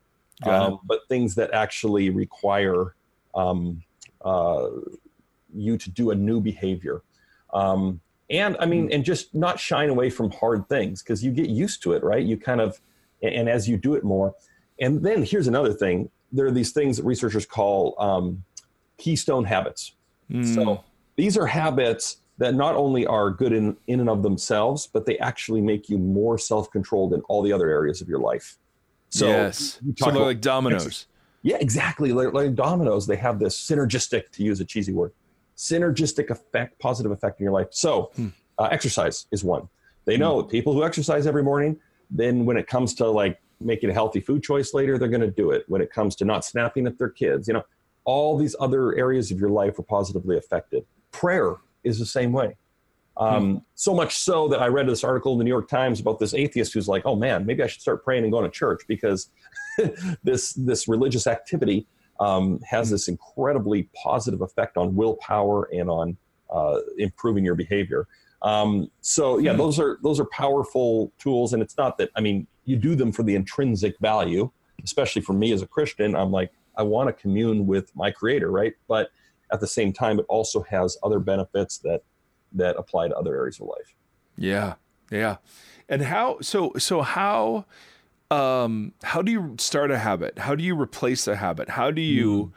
um, 0.45 0.81
but 0.85 1.07
things 1.09 1.37
that 1.37 1.53
actually 1.53 2.11
require 2.11 2.97
um, 3.37 3.81
uh, 4.25 4.67
you 5.55 5.79
to 5.79 5.91
do 5.91 6.11
a 6.11 6.15
new 6.17 6.41
behavior. 6.41 7.03
Um, 7.53 8.01
and 8.31 8.57
I 8.59 8.67
mean, 8.67 8.91
and 8.93 9.05
just 9.05 9.35
not 9.35 9.61
shine 9.61 9.91
away 9.91 10.11
from 10.11 10.31
hard 10.31 10.69
things 10.69 11.03
because 11.03 11.23
you 11.23 11.31
get 11.31 11.49
used 11.49 11.83
to 11.83 11.93
it, 11.93 12.03
right? 12.03 12.25
You 12.25 12.37
kind 12.37 12.61
of, 12.61 12.81
and, 13.23 13.49
as 13.49 13.69
you 13.69 13.77
do 13.77 13.95
it 13.95 14.05
more. 14.05 14.35
And 14.81 15.03
then 15.03 15.23
here's 15.23 15.47
another 15.47 15.73
thing 15.73 16.11
there 16.33 16.47
are 16.47 16.51
these 16.51 16.73
things 16.73 16.97
that 16.97 17.05
researchers 17.05 17.47
call 17.47 17.95
um, 17.99 18.43
keystone 18.99 19.45
habits. 19.45 19.93
Mm, 20.31 20.55
So 20.55 20.83
these 21.17 21.37
are 21.37 21.47
habits 21.47 22.17
that 22.39 22.55
not 22.55 22.75
only 22.75 23.07
are 23.07 23.31
good 23.31 23.53
in, 23.53 23.77
in 23.87 24.01
and 24.01 24.11
of 24.11 24.23
themselves, 24.23 24.89
but 24.89 25.07
they 25.07 25.17
actually 25.19 25.61
make 25.61 25.89
you 25.89 25.99
more 25.99 26.37
self 26.39 26.71
controlled 26.71 27.13
in 27.13 27.21
all 27.23 27.43
the 27.43 27.53
other 27.53 27.69
areas 27.71 28.01
of 28.01 28.09
your 28.09 28.19
life. 28.19 28.57
So 29.11 29.29
yes. 29.29 29.79
So 29.99 30.11
like 30.11 30.41
dominoes. 30.41 31.07
Yeah, 31.43 31.59
exactly. 31.61 32.13
Like, 32.13 32.33
like 32.33 32.55
dominoes, 32.55 33.07
they 33.07 33.17
have 33.17 33.39
this 33.39 33.61
synergistic, 33.61 34.31
to 34.33 34.43
use 34.43 34.61
a 34.61 34.65
cheesy 34.65 34.93
word, 34.93 35.13
synergistic 35.57 36.31
effect, 36.31 36.79
positive 36.79 37.13
effect 37.13 37.41
in 37.41 37.45
your 37.45 37.53
life. 37.53 37.69
So, 37.71 38.11
hmm. 38.17 38.29
uh, 38.59 38.69
exercise 38.71 39.27
is 39.33 39.45
one. 39.45 39.69
They 40.05 40.17
know 40.17 40.43
hmm. 40.43 40.49
people 40.49 40.73
who 40.73 40.85
exercise 40.85 41.27
every 41.27 41.43
morning, 41.43 41.79
then 42.11 42.45
when 42.45 42.57
it 42.57 42.67
comes 42.67 42.95
to 42.95 43.09
like 43.09 43.41
making 43.61 43.91
a 43.91 43.93
healthy 43.93 44.21
food 44.21 44.43
choice 44.43 44.75
later, 44.75 44.99
they're 44.99 45.09
going 45.09 45.21
to 45.21 45.31
do 45.31 45.51
it. 45.51 45.65
When 45.69 45.81
it 45.81 45.91
comes 45.91 46.17
to 46.17 46.25
not 46.25 46.45
snapping 46.45 46.87
at 46.87 46.99
their 46.99 47.09
kids, 47.09 47.49
you 47.49 47.55
know, 47.55 47.65
all 48.05 48.37
these 48.37 48.55
other 48.61 48.95
areas 48.97 49.31
of 49.31 49.39
your 49.39 49.49
life 49.49 49.79
are 49.79 49.83
positively 49.85 50.37
affected. 50.37 50.85
Prayer 51.11 51.57
is 51.85 51.99
the 51.99 52.07
same 52.07 52.33
way. 52.33 52.57
Um, 53.17 53.53
hmm. 53.53 53.59
So 53.77 53.95
much 53.95 54.17
so 54.17 54.49
that 54.49 54.61
I 54.61 54.67
read 54.67 54.89
this 54.89 55.05
article 55.05 55.33
in 55.33 55.39
the 55.39 55.45
New 55.45 55.51
York 55.51 55.69
Times 55.69 56.01
about 56.01 56.19
this 56.19 56.35
atheist 56.35 56.75
who's 56.75 56.89
like, 56.89 57.03
"Oh 57.05 57.15
man, 57.15 57.47
maybe 57.47 57.63
I 57.63 57.69
should 57.69 57.81
start 57.81 58.05
praying 58.05 58.25
and 58.25 58.33
going 58.33 58.45
to 58.45 58.51
church 58.51 58.83
because 58.89 59.31
this 60.25 60.53
this 60.55 60.89
religious 60.89 61.29
activity 61.29 61.87
um, 62.21 62.61
has 62.69 62.91
this 62.91 63.09
incredibly 63.09 63.89
positive 63.95 64.41
effect 64.41 64.77
on 64.77 64.95
willpower 64.95 65.69
and 65.73 65.91
on 65.91 66.17
uh, 66.51 66.81
improving 66.99 67.45
your 67.45 67.55
behavior." 67.55 68.07
Um, 68.43 68.91
so 69.01 69.39
yeah, 69.39 69.53
hmm. 69.53 69.59
those 69.59 69.79
are 69.79 69.99
those 70.03 70.21
are 70.21 70.27
powerful 70.27 71.13
tools, 71.19 71.53
and 71.53 71.63
it's 71.63 71.77
not 71.77 71.99
that 71.99 72.11
I 72.17 72.21
mean 72.21 72.47
you 72.65 72.77
do 72.77 72.95
them 72.95 73.13
for 73.13 73.23
the 73.23 73.35
intrinsic 73.35 73.99
value. 74.01 74.51
Especially 74.83 75.23
for 75.23 75.33
me 75.33 75.51
as 75.53 75.63
a 75.63 75.67
Christian, 75.67 76.15
I'm 76.15 76.31
like 76.31 76.53
I 76.77 76.83
want 76.83 77.09
to 77.09 77.13
commune 77.13 77.67
with 77.67 77.95
my 77.97 78.11
Creator, 78.11 78.51
right? 78.51 78.75
But 78.87 79.11
at 79.53 79.61
the 79.61 79.67
same 79.67 79.93
time, 79.93 80.19
it 80.19 80.27
also 80.29 80.63
has 80.63 80.99
other 81.03 81.19
benefits 81.19 81.79
that 81.79 82.03
that 82.53 82.77
apply 82.77 83.09
to 83.09 83.17
other 83.17 83.35
areas 83.35 83.61
of 83.61 83.67
life. 83.67 83.95
Yeah, 84.37 84.75
yeah. 85.11 85.37
And 85.89 86.03
how? 86.03 86.41
So 86.41 86.73
so 86.79 87.03
how? 87.03 87.67
Um, 88.35 88.93
how 89.03 89.23
do 89.23 89.31
you 89.31 89.57
start 89.59 89.91
a 89.91 89.99
habit? 89.99 90.39
How 90.41 90.55
do 90.55 90.65
you 90.65 90.81
replace 90.81 91.27
a 91.27 91.37
habit? 91.37 91.71
How 91.71 91.91
do 91.91 92.01
you? 92.01 92.47
Mm 92.47 92.53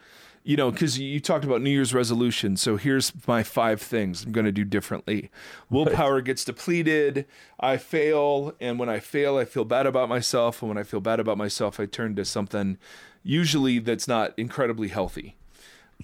you 0.48 0.56
know, 0.56 0.72
because 0.72 0.98
you 0.98 1.20
talked 1.20 1.44
about 1.44 1.62
New 1.62 1.70
Year's 1.70 1.94
resolution. 1.94 2.56
So 2.56 2.78
here's 2.78 3.12
my 3.28 3.44
five 3.44 3.82
things 3.82 4.24
I'm 4.24 4.32
going 4.32 4.46
to 4.46 4.52
do 4.54 4.63
differently. 4.63 5.30
Willpower 5.70 6.22
gets 6.22 6.46
depleted. 6.46 7.26
I 7.60 7.76
fail. 7.76 8.56
And 8.62 8.80
when 8.80 8.88
I 8.88 9.02
fail, 9.02 9.36
I 9.36 9.44
feel 9.44 9.66
bad 9.66 9.86
about 9.86 10.08
myself. 10.08 10.62
And 10.62 10.70
when 10.70 10.78
I 10.78 10.84
feel 10.84 11.02
bad 11.02 11.20
about 11.20 11.38
myself, 11.38 11.82
I 11.82 11.86
turn 11.86 12.16
to 12.16 12.24
something 12.24 12.78
usually 13.24 13.80
that's 13.80 14.08
not 14.08 14.34
incredibly 14.38 14.88
healthy. 14.88 15.36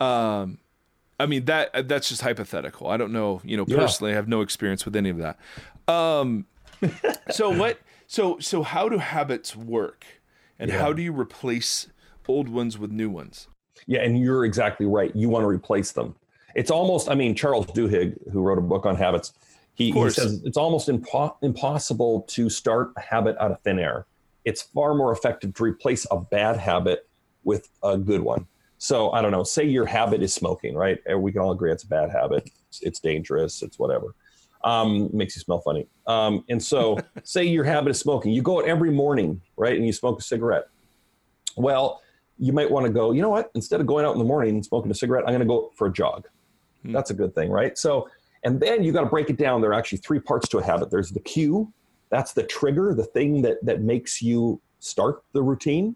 Um, 0.02 0.58
I 1.18 1.26
mean 1.26 1.46
that 1.46 1.88
that's 1.88 2.10
just 2.10 2.22
hypothetical. 2.22 2.90
I 2.90 2.98
don't 2.98 3.14
know, 3.14 3.40
you 3.46 3.56
know, 3.56 3.66
personally, 3.66 4.12
yeah. 4.12 4.16
I 4.16 4.18
have 4.18 4.28
no 4.28 4.42
experience 4.42 4.84
with 4.84 4.98
any 4.98 5.10
of 5.10 5.20
that. 5.20 5.40
Um, 5.88 6.48
so 7.32 7.50
what? 7.50 7.80
So 8.08 8.40
so 8.40 8.64
how 8.64 8.90
do 8.90 8.98
habits 8.98 9.56
work, 9.56 10.06
and 10.60 10.70
yeah. 10.70 10.80
how 10.80 10.94
do 10.94 11.02
you 11.02 11.12
replace 11.12 11.88
old 12.28 12.50
ones 12.50 12.78
with 12.78 12.92
new 12.92 13.10
ones? 13.10 13.48
Yeah, 13.88 14.02
and 14.02 14.18
you're 14.18 14.46
exactly 14.46 14.86
right. 14.86 15.16
You 15.16 15.30
want 15.30 15.44
to 15.44 15.48
replace 15.48 15.92
them. 15.92 16.16
It's 16.56 16.72
almost, 16.72 17.10
I 17.10 17.16
mean, 17.16 17.36
Charles 17.36 17.66
Duhigg, 17.68 18.32
who 18.32 18.42
wrote 18.42 18.60
a 18.60 18.62
book 18.62 18.86
on 18.86 18.96
habits, 18.96 19.34
he, 19.74 19.92
he 19.92 20.10
says 20.12 20.42
it's 20.46 20.58
almost 20.58 20.88
impo- 20.88 21.36
impossible 21.42 22.22
to 22.30 22.50
start 22.50 22.94
a 22.96 23.02
habit 23.02 23.36
out 23.40 23.52
of 23.52 23.60
thin 23.62 23.80
air. 23.80 24.06
It's 24.46 24.62
far 24.62 24.94
more 24.94 25.12
effective 25.12 25.54
to 25.56 25.64
replace 25.64 26.06
a 26.12 26.20
bad 26.20 26.58
habit 26.58 27.08
with 27.44 27.70
a 27.82 27.98
good 27.98 28.22
one. 28.22 28.46
So 28.78 29.12
I 29.12 29.22
don't 29.22 29.32
know. 29.32 29.44
Say 29.44 29.66
your 29.66 29.86
habit 29.86 30.22
is 30.22 30.34
smoking, 30.34 30.76
right? 30.76 31.00
We 31.18 31.32
can 31.32 31.42
all 31.42 31.52
agree 31.52 31.72
it's 31.72 31.84
a 31.84 31.88
bad 31.88 32.12
habit. 32.12 32.50
It's, 32.68 32.82
it's 32.84 33.00
dangerous. 33.00 33.62
It's 33.62 33.80
whatever. 33.80 34.14
Um, 34.64 35.10
makes 35.12 35.36
you 35.36 35.42
smell 35.42 35.60
funny. 35.60 35.88
Um, 36.08 36.46
and 36.50 36.62
so, 36.62 36.98
say 37.24 37.44
your 37.44 37.66
habit 37.66 37.92
is 37.92 38.00
smoking. 38.00 38.32
You 38.32 38.42
go 38.42 38.60
out 38.60 38.68
every 38.68 38.92
morning, 38.92 39.42
right, 39.58 39.76
and 39.76 39.86
you 39.86 39.92
smoke 39.92 40.20
a 40.20 40.24
cigarette. 40.24 40.68
Well, 41.58 42.02
you 42.40 42.54
might 42.54 42.70
want 42.70 42.86
to 42.86 42.92
go, 42.92 43.12
you 43.12 43.22
know 43.22 43.30
what? 43.30 43.52
Instead 43.56 43.80
of 43.80 43.88
going 43.88 44.06
out 44.06 44.14
in 44.14 44.20
the 44.20 44.26
morning 44.26 44.56
and 44.56 44.66
smoking 44.66 44.90
a 44.90 44.96
cigarette, 44.96 45.24
I'm 45.26 45.34
going 45.34 45.40
to 45.40 45.46
go 45.46 45.72
for 45.76 45.88
a 45.88 45.94
jog. 45.94 46.28
Hmm. 46.84 46.94
That's 46.94 47.12
a 47.12 47.14
good 47.14 47.36
thing, 47.36 47.52
right? 47.52 47.78
So, 47.78 48.10
and 48.44 48.60
then 48.60 48.84
you 48.84 48.92
got 48.92 49.02
to 49.02 49.10
break 49.10 49.30
it 49.30 49.38
down. 49.38 49.62
There 49.62 49.72
are 49.72 49.76
actually 49.76 50.00
three 50.00 50.20
parts 50.20 50.48
to 50.50 50.58
a 50.58 50.64
habit. 50.64 50.90
There's 50.92 51.12
the 51.12 51.20
cue, 51.20 51.72
that's 52.10 52.34
the 52.34 52.44
trigger, 52.44 52.94
the 52.94 53.06
thing 53.06 53.42
that 53.42 53.64
that 53.66 53.82
makes 53.82 54.22
you 54.22 54.62
start 54.80 55.24
the 55.34 55.42
routine. 55.42 55.96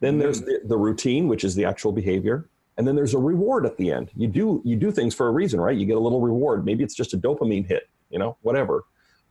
Then 0.00 0.18
there's 0.18 0.40
hmm. 0.40 0.46
the, 0.46 0.60
the 0.64 0.76
routine, 0.76 1.28
which 1.28 1.44
is 1.44 1.54
the 1.54 1.64
actual 1.64 1.92
behavior, 1.92 2.48
and 2.76 2.86
then 2.86 2.96
there's 2.96 3.14
a 3.14 3.18
reward 3.18 3.64
at 3.64 3.76
the 3.76 3.90
end. 3.90 4.10
You 4.16 4.28
do 4.28 4.60
you 4.64 4.76
do 4.76 4.90
things 4.90 5.14
for 5.14 5.28
a 5.28 5.30
reason, 5.30 5.60
right? 5.60 5.76
You 5.76 5.86
get 5.86 5.96
a 5.96 6.00
little 6.00 6.20
reward. 6.20 6.64
Maybe 6.64 6.84
it's 6.84 6.94
just 6.94 7.14
a 7.14 7.18
dopamine 7.18 7.66
hit, 7.66 7.88
you 8.14 8.18
know, 8.18 8.38
whatever. 8.40 8.84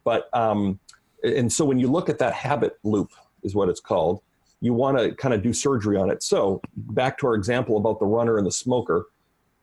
But 0.04 0.30
um, 0.34 0.80
and 1.24 1.52
so 1.52 1.66
when 1.66 1.80
you 1.80 1.88
look 1.88 2.08
at 2.10 2.20
that 2.20 2.34
habit 2.34 2.78
loop, 2.84 3.12
is 3.42 3.56
what 3.56 3.70
it's 3.70 3.82
called 3.82 4.22
you 4.64 4.74
want 4.74 4.98
to 4.98 5.14
kind 5.16 5.34
of 5.34 5.44
do 5.44 5.52
surgery 5.52 5.98
on 5.98 6.10
it. 6.10 6.24
So 6.24 6.62
back 6.76 7.18
to 7.18 7.28
our 7.28 7.36
example 7.36 7.76
about 7.76 8.00
the 8.00 8.06
runner 8.06 8.38
and 8.38 8.48
the 8.48 8.52
smoker. 8.52 9.08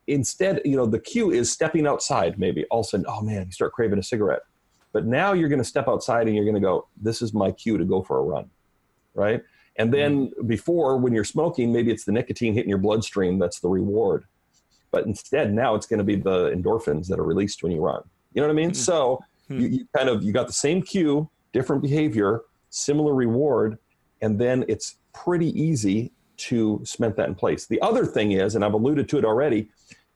Instead, 0.07 0.61
you 0.63 0.77
know, 0.77 0.85
the 0.85 0.99
cue 0.99 1.31
is 1.31 1.51
stepping 1.51 1.87
outside. 1.87 2.39
Maybe 2.39 2.67
all 2.67 2.81
of 2.81 2.87
a 2.87 2.89
sudden, 2.91 3.07
oh 3.09 3.23
man, 3.23 3.47
you 3.47 3.53
start 3.53 3.73
craving 3.73 3.99
a 3.99 4.03
cigarette. 4.03 4.43
But 4.93 5.07
now 5.07 5.33
you're 5.33 5.49
going 5.49 5.61
to 5.61 5.65
step 5.65 5.89
outside 5.89 6.27
and 6.27 6.37
you're 6.37 6.45
going 6.45 6.55
to 6.55 6.61
go, 6.61 6.87
this 7.01 7.23
is 7.23 7.33
my 7.33 7.51
cue 7.51 7.79
to 7.79 7.85
go 7.87 8.03
for 8.03 8.19
a 8.19 8.23
run, 8.23 8.51
right? 9.15 9.43
And 9.77 9.95
then 9.95 10.29
mm-hmm. 10.29 10.47
before, 10.47 10.99
when 10.99 11.15
you're 11.15 11.25
smoking, 11.25 11.73
maybe 11.73 11.91
it's 11.91 12.05
the 12.05 12.13
nicotine 12.13 12.53
hitting 12.53 12.69
your 12.69 12.77
bloodstream 12.77 13.39
that's 13.39 13.61
the 13.61 13.71
reward. 13.71 14.25
But 14.91 15.07
instead, 15.07 15.55
now 15.55 15.77
it's 15.77 15.87
going 15.87 15.99
to 15.99 16.05
be 16.05 16.17
the 16.17 16.51
endorphins 16.51 17.07
that 17.07 17.19
are 17.19 17.25
released 17.25 17.63
when 17.63 17.73
you 17.73 17.81
run. 17.81 18.03
You 18.33 18.41
know 18.41 18.49
what 18.49 18.53
I 18.53 18.57
mean? 18.57 18.71
Mm-hmm. 18.71 18.75
So 18.75 19.21
hmm. 19.49 19.61
you, 19.61 19.69
you 19.69 19.87
kind 19.97 20.09
of 20.09 20.23
you 20.23 20.33
got 20.33 20.47
the 20.47 20.53
same 20.53 20.83
cue, 20.83 21.29
different 21.53 21.83
behavior, 21.83 22.43
similar 22.71 23.15
reward, 23.15 23.79
and 24.23 24.39
then 24.39 24.65
it's 24.69 24.97
pretty 25.13 25.49
easy 25.61 26.13
to 26.37 26.81
cement 26.85 27.17
that 27.17 27.29
in 27.29 27.35
place. 27.35 27.67
The 27.67 27.81
other 27.83 28.07
thing 28.07 28.33
is, 28.33 28.55
and 28.55 28.65
I've 28.65 28.73
alluded 28.73 29.09
to 29.11 29.19
it 29.19 29.25
already, 29.25 29.69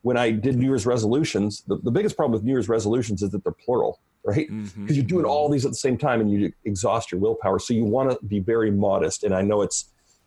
when 0.03 0.17
I 0.17 0.31
did 0.31 0.57
New 0.57 0.67
Year's 0.67 0.87
resolutions, 0.87 1.63
the, 1.67 1.79
the 1.79 1.91
biggest 1.91 2.17
problem 2.17 2.33
with 2.33 2.45
New 2.45 2.53
Year's 2.53 2.69
resolutions 2.69 3.23
is 3.23 3.31
that 3.31 3.43
they're 3.43 3.53
plural, 3.53 4.01
right? 4.25 4.47
Because 4.49 4.73
mm-hmm. 4.73 4.87
you're 4.89 5.05
doing 5.05 5.25
all 5.25 5.49
these 5.49 5.65
at 5.65 5.73
the 5.73 5.77
same 5.77 5.97
time 5.97 6.21
and 6.21 6.31
you 6.31 6.53
exhaust 6.65 7.11
your 7.11 7.21
willpower. 7.21 7.59
So 7.59 7.75
you 7.75 7.85
want 7.85 8.11
to 8.11 8.27
be 8.27 8.41
very 8.41 8.71
modest. 8.71 9.25
And 9.25 9.35
I 9.35 9.43
know 9.43 9.63
it's 9.63 9.87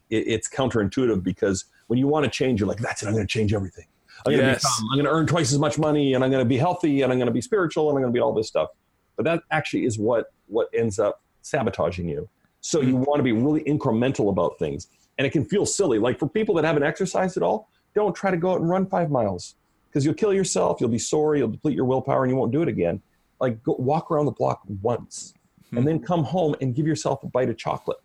it, 0.09 0.27
it's 0.27 0.49
counterintuitive 0.49 1.23
because 1.23 1.65
when 1.87 1.99
you 1.99 2.07
want 2.07 2.25
to 2.25 2.29
change, 2.29 2.59
you're 2.59 2.67
like, 2.67 2.79
that's 2.79 3.03
it, 3.03 3.07
I'm 3.07 3.13
going 3.13 3.25
to 3.25 3.31
change 3.31 3.53
everything. 3.53 3.85
I'm 4.25 4.33
going 4.33 4.45
to 4.45 4.55
become, 4.55 4.87
I'm 4.91 4.97
going 4.97 5.05
to 5.05 5.11
earn 5.11 5.27
twice 5.27 5.51
as 5.51 5.59
much 5.59 5.77
money 5.77 6.13
and 6.13 6.23
I'm 6.23 6.31
going 6.31 6.43
to 6.43 6.47
be 6.47 6.57
healthy 6.57 7.01
and 7.01 7.11
I'm 7.11 7.17
going 7.17 7.27
to 7.27 7.33
be 7.33 7.41
spiritual 7.41 7.89
and 7.89 7.97
I'm 7.97 8.03
going 8.03 8.13
to 8.13 8.17
be 8.17 8.21
all 8.21 8.33
this 8.33 8.47
stuff. 8.47 8.69
But 9.15 9.23
that 9.25 9.43
actually 9.51 9.85
is 9.85 9.97
what 9.97 10.27
what 10.47 10.69
ends 10.73 10.99
up 10.99 11.21
sabotaging 11.41 12.07
you. 12.07 12.29
So 12.61 12.81
you 12.81 12.95
want 12.95 13.19
to 13.19 13.23
be 13.23 13.31
really 13.31 13.61
incremental 13.63 14.29
about 14.29 14.59
things. 14.59 14.87
And 15.17 15.25
it 15.25 15.31
can 15.31 15.45
feel 15.45 15.65
silly. 15.65 15.99
Like 15.99 16.19
for 16.19 16.27
people 16.27 16.55
that 16.55 16.65
haven't 16.65 16.83
exercised 16.83 17.37
at 17.37 17.43
all, 17.43 17.69
don't 17.95 18.15
try 18.15 18.29
to 18.29 18.37
go 18.37 18.51
out 18.51 18.59
and 18.59 18.69
run 18.69 18.85
five 18.85 19.09
miles 19.09 19.55
because 19.89 20.05
you'll 20.05 20.13
kill 20.13 20.33
yourself. 20.33 20.79
You'll 20.79 20.89
be 20.89 20.99
sore. 20.99 21.35
You'll 21.35 21.47
deplete 21.47 21.75
your 21.75 21.85
willpower 21.85 22.23
and 22.23 22.31
you 22.31 22.37
won't 22.37 22.51
do 22.51 22.61
it 22.61 22.67
again. 22.67 23.01
Like 23.39 23.63
go 23.63 23.75
walk 23.79 24.11
around 24.11 24.25
the 24.25 24.31
block 24.31 24.61
once 24.81 25.33
hmm. 25.69 25.77
and 25.77 25.87
then 25.87 25.99
come 25.99 26.23
home 26.23 26.55
and 26.61 26.75
give 26.75 26.85
yourself 26.85 27.23
a 27.23 27.27
bite 27.27 27.49
of 27.49 27.57
chocolate. 27.57 27.97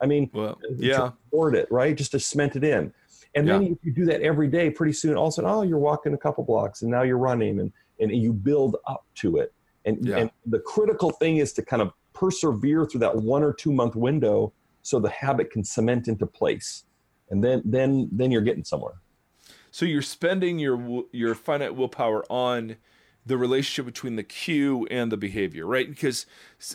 I 0.00 0.06
mean, 0.06 0.30
well, 0.34 0.58
yeah, 0.76 1.12
board 1.30 1.54
it, 1.54 1.68
right? 1.70 1.96
Just 1.96 2.10
to 2.10 2.18
cement 2.18 2.56
it 2.56 2.64
in. 2.64 2.92
And 3.34 3.48
then 3.48 3.62
yeah. 3.62 3.72
if 3.72 3.78
you 3.82 3.92
do 3.92 4.04
that 4.06 4.20
every 4.20 4.48
day, 4.48 4.70
pretty 4.70 4.92
soon, 4.92 5.16
all 5.16 5.26
of 5.26 5.28
a 5.30 5.32
sudden, 5.32 5.50
oh, 5.50 5.62
you're 5.62 5.78
walking 5.78 6.12
a 6.12 6.18
couple 6.18 6.44
blocks 6.44 6.82
and 6.82 6.90
now 6.90 7.02
you're 7.02 7.18
running 7.18 7.60
and, 7.60 7.72
and 7.98 8.12
you 8.12 8.32
build 8.32 8.76
up 8.86 9.04
to 9.16 9.38
it. 9.38 9.54
And, 9.84 10.06
yeah. 10.06 10.18
and 10.18 10.30
the 10.46 10.60
critical 10.60 11.10
thing 11.10 11.38
is 11.38 11.52
to 11.54 11.62
kind 11.62 11.80
of 11.82 11.92
persevere 12.12 12.86
through 12.86 13.00
that 13.00 13.16
one 13.16 13.42
or 13.42 13.52
two 13.52 13.72
month 13.72 13.96
window 13.96 14.52
so 14.82 14.98
the 14.98 15.08
habit 15.08 15.50
can 15.50 15.64
cement 15.64 16.08
into 16.08 16.26
place 16.26 16.84
and 17.30 17.42
then 17.42 17.62
then 17.64 18.08
then 18.12 18.30
you're 18.30 18.42
getting 18.42 18.64
somewhere 18.64 18.94
so 19.70 19.84
you're 19.84 20.02
spending 20.02 20.58
your 20.58 21.04
your 21.12 21.34
finite 21.34 21.74
willpower 21.74 22.24
on 22.30 22.76
the 23.24 23.36
relationship 23.36 23.86
between 23.86 24.16
the 24.16 24.22
cue 24.22 24.86
and 24.90 25.10
the 25.10 25.16
behavior 25.16 25.66
right 25.66 25.88
because 25.88 26.26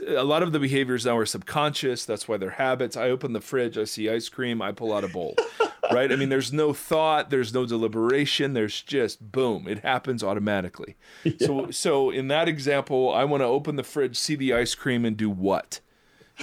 a 0.06 0.24
lot 0.24 0.43
of 0.43 0.52
the 0.52 0.60
behaviors 0.60 1.06
now 1.06 1.17
are 1.17 1.26
subconscious 1.26 2.06
that's 2.06 2.28
why 2.28 2.38
they're 2.38 2.52
habits 2.52 2.98
i 2.98 3.10
open 3.10 3.34
the 3.34 3.41
fridge 3.41 3.78
i 3.78 3.84
see 3.84 4.10
ice 4.10 4.30
cream 4.30 4.62
i 4.62 4.72
pull 4.72 4.93
out 4.93 5.04
a 5.04 5.08
bowl 5.08 5.36
right? 5.91 6.12
I 6.12 6.15
mean, 6.15 6.30
there's 6.30 6.52
no 6.54 6.73
thought, 6.73 7.30
there's 7.30 7.54
no 7.54 7.65
deliberation, 7.65 8.54
there's 8.54 8.82
just 8.82 9.32
boom, 9.32 9.67
it 9.67 9.80
happens 9.80 10.23
automatically. 10.23 10.95
Yeah. 11.23 11.34
So, 11.45 11.71
so 11.71 12.10
in 12.10 12.28
that 12.30 12.47
example, 12.47 13.13
I 13.13 13.23
want 13.26 13.41
to 13.41 13.45
open 13.47 13.76
the 13.76 13.84
fridge, 13.84 14.17
see 14.17 14.36
the 14.36 14.54
ice 14.54 14.76
cream, 14.76 15.04
and 15.06 15.17
do 15.17 15.30
what? 15.30 15.82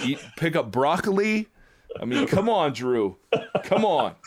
Eat, 0.03 0.19
pick 0.37 0.55
up 0.55 0.71
broccoli. 0.71 1.47
I 1.99 2.05
mean, 2.05 2.27
come 2.27 2.49
on, 2.49 2.73
Drew, 2.73 3.17
come 3.63 3.85
on. 3.85 4.15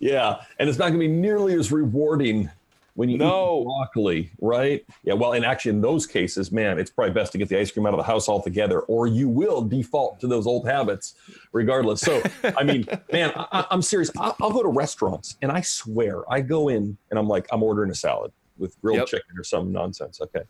Yeah, 0.00 0.40
and 0.58 0.66
it's 0.66 0.78
not 0.78 0.88
going 0.88 1.00
to 1.00 1.06
be 1.06 1.12
nearly 1.12 1.52
as 1.52 1.70
rewarding 1.70 2.50
when 2.98 3.08
you 3.08 3.16
no. 3.16 3.60
eat 3.60 3.64
broccoli, 3.64 4.30
right? 4.40 4.84
Yeah, 5.04 5.14
well, 5.14 5.34
and 5.34 5.44
actually, 5.44 5.70
in 5.70 5.80
those 5.80 6.04
cases, 6.04 6.50
man, 6.50 6.80
it's 6.80 6.90
probably 6.90 7.14
best 7.14 7.30
to 7.30 7.38
get 7.38 7.48
the 7.48 7.56
ice 7.56 7.70
cream 7.70 7.86
out 7.86 7.94
of 7.94 7.98
the 7.98 8.02
house 8.02 8.28
altogether, 8.28 8.80
or 8.80 9.06
you 9.06 9.28
will 9.28 9.62
default 9.62 10.18
to 10.18 10.26
those 10.26 10.48
old 10.48 10.66
habits 10.66 11.14
regardless. 11.52 12.00
So, 12.00 12.20
I 12.42 12.64
mean, 12.64 12.88
man, 13.12 13.30
I, 13.36 13.66
am 13.70 13.82
serious. 13.82 14.10
I'll, 14.18 14.34
I'll, 14.42 14.50
go 14.50 14.64
to 14.64 14.68
restaurants, 14.68 15.36
and 15.42 15.52
I 15.52 15.60
swear, 15.60 16.24
I 16.28 16.40
go 16.40 16.70
in 16.70 16.98
and 17.10 17.20
I'm 17.20 17.28
like, 17.28 17.46
I'm 17.52 17.62
ordering 17.62 17.92
a 17.92 17.94
salad 17.94 18.32
with 18.56 18.76
grilled 18.80 18.98
yep. 18.98 19.06
chicken 19.06 19.38
or 19.38 19.44
some 19.44 19.70
nonsense. 19.70 20.20
Okay. 20.20 20.42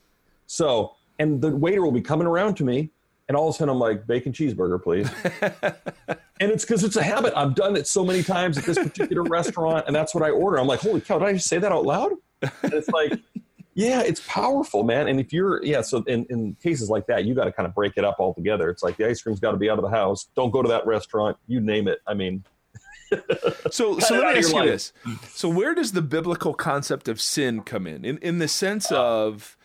So, 0.46 0.94
and 1.18 1.42
the 1.42 1.54
waiter 1.54 1.82
will 1.82 1.92
be 1.92 2.00
coming 2.00 2.26
around 2.26 2.54
to 2.54 2.64
me, 2.64 2.88
and 3.28 3.36
all 3.36 3.50
of 3.50 3.56
a 3.56 3.58
sudden 3.58 3.72
I'm 3.72 3.78
like, 3.78 4.06
bacon 4.06 4.32
cheeseburger, 4.32 4.82
please. 4.82 5.10
and 6.40 6.50
it's 6.50 6.64
because 6.64 6.82
it's 6.82 6.96
a 6.96 7.02
habit. 7.02 7.34
I've 7.36 7.54
done 7.54 7.76
it 7.76 7.86
so 7.86 8.06
many 8.06 8.22
times 8.22 8.56
at 8.56 8.64
this 8.64 8.78
particular 8.78 9.22
restaurant, 9.24 9.84
and 9.86 9.94
that's 9.94 10.14
what 10.14 10.24
I 10.24 10.30
order. 10.30 10.58
I'm 10.58 10.66
like, 10.66 10.80
holy 10.80 11.02
cow, 11.02 11.18
did 11.18 11.28
I 11.28 11.32
just 11.34 11.46
say 11.46 11.58
that 11.58 11.72
out 11.72 11.84
loud? 11.84 12.12
And 12.42 12.72
it's 12.72 12.88
like, 12.88 13.18
yeah, 13.74 14.02
it's 14.02 14.20
powerful, 14.26 14.82
man. 14.82 15.08
And 15.08 15.20
if 15.20 15.32
you're, 15.32 15.64
yeah, 15.64 15.82
so 15.82 16.02
in, 16.08 16.26
in 16.30 16.56
cases 16.62 16.90
like 16.90 17.06
that, 17.06 17.24
you 17.24 17.34
got 17.34 17.44
to 17.44 17.52
kind 17.52 17.66
of 17.66 17.74
break 17.74 17.92
it 17.96 18.04
up 18.04 18.16
altogether. 18.18 18.70
It's 18.70 18.82
like 18.82 18.96
the 18.96 19.06
ice 19.06 19.22
cream's 19.22 19.40
got 19.40 19.52
to 19.52 19.56
be 19.56 19.70
out 19.70 19.78
of 19.78 19.84
the 19.84 19.90
house. 19.90 20.28
Don't 20.34 20.50
go 20.50 20.62
to 20.62 20.68
that 20.68 20.86
restaurant. 20.86 21.36
You 21.46 21.60
name 21.60 21.86
it. 21.86 22.00
I 22.06 22.14
mean, 22.14 22.44
so 23.70 23.98
so 23.98 24.18
let 24.18 24.34
me 24.34 24.38
ask 24.38 24.54
you 24.54 24.64
this. 24.64 24.92
So 25.28 25.48
where 25.48 25.74
does 25.74 25.92
the 25.92 26.02
biblical 26.02 26.54
concept 26.54 27.08
of 27.08 27.20
sin 27.20 27.62
come 27.62 27.86
in? 27.86 28.04
In 28.04 28.18
in 28.18 28.38
the 28.38 28.48
sense 28.48 28.90
of 28.90 29.56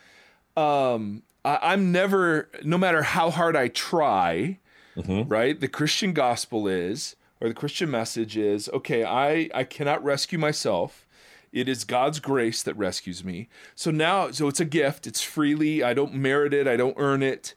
um 0.55 1.23
I, 1.45 1.73
am 1.73 1.91
never 1.91 2.49
no 2.63 2.77
matter 2.77 3.03
how 3.03 3.29
hard 3.31 3.55
I 3.55 3.67
try, 3.67 4.59
mm-hmm. 4.95 5.27
right? 5.27 5.59
The 5.59 5.67
Christian 5.67 6.13
gospel 6.13 6.67
is 6.67 7.15
or 7.41 7.49
the 7.49 7.53
Christian 7.53 7.91
message 7.91 8.37
is, 8.37 8.69
okay, 8.69 9.03
I 9.03 9.49
I 9.53 9.63
cannot 9.63 10.03
rescue 10.03 10.39
myself. 10.39 11.05
It 11.53 11.69
is 11.69 11.85
God's 11.85 12.19
grace 12.19 12.63
that 12.63 12.75
rescues 12.75 13.23
me. 13.23 13.47
So 13.75 13.91
now 13.91 14.31
so 14.31 14.47
it's 14.47 14.59
a 14.59 14.65
gift, 14.65 15.07
it's 15.07 15.21
freely, 15.21 15.83
I 15.83 15.93
don't 15.93 16.15
merit 16.15 16.53
it, 16.53 16.67
I 16.67 16.75
don't 16.75 16.95
earn 16.97 17.23
it. 17.23 17.53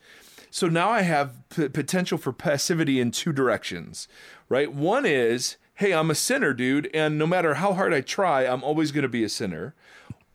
So 0.51 0.69
now 0.69 0.91
I 0.91 1.03
have 1.03 1.49
p- 1.49 1.69
potential 1.69 2.19
for 2.19 2.33
passivity 2.33 3.01
in 3.01 3.11
two 3.11 3.33
directions, 3.33 4.07
right? 4.49 4.73
One 4.73 5.05
is 5.05 5.57
hey, 5.77 5.93
I'm 5.93 6.11
a 6.11 6.15
sinner, 6.15 6.55
dude, 6.55 6.91
and 6.95 7.19
no 7.19 7.27
matter 7.27 7.55
how 7.55 7.75
hard 7.75 7.93
I 7.93 8.01
try, 8.01 8.47
I'm 8.47 8.65
always 8.65 8.93
going 8.93 9.03
to 9.03 9.09
be 9.09 9.25
a 9.25 9.29
sinner. 9.29 9.75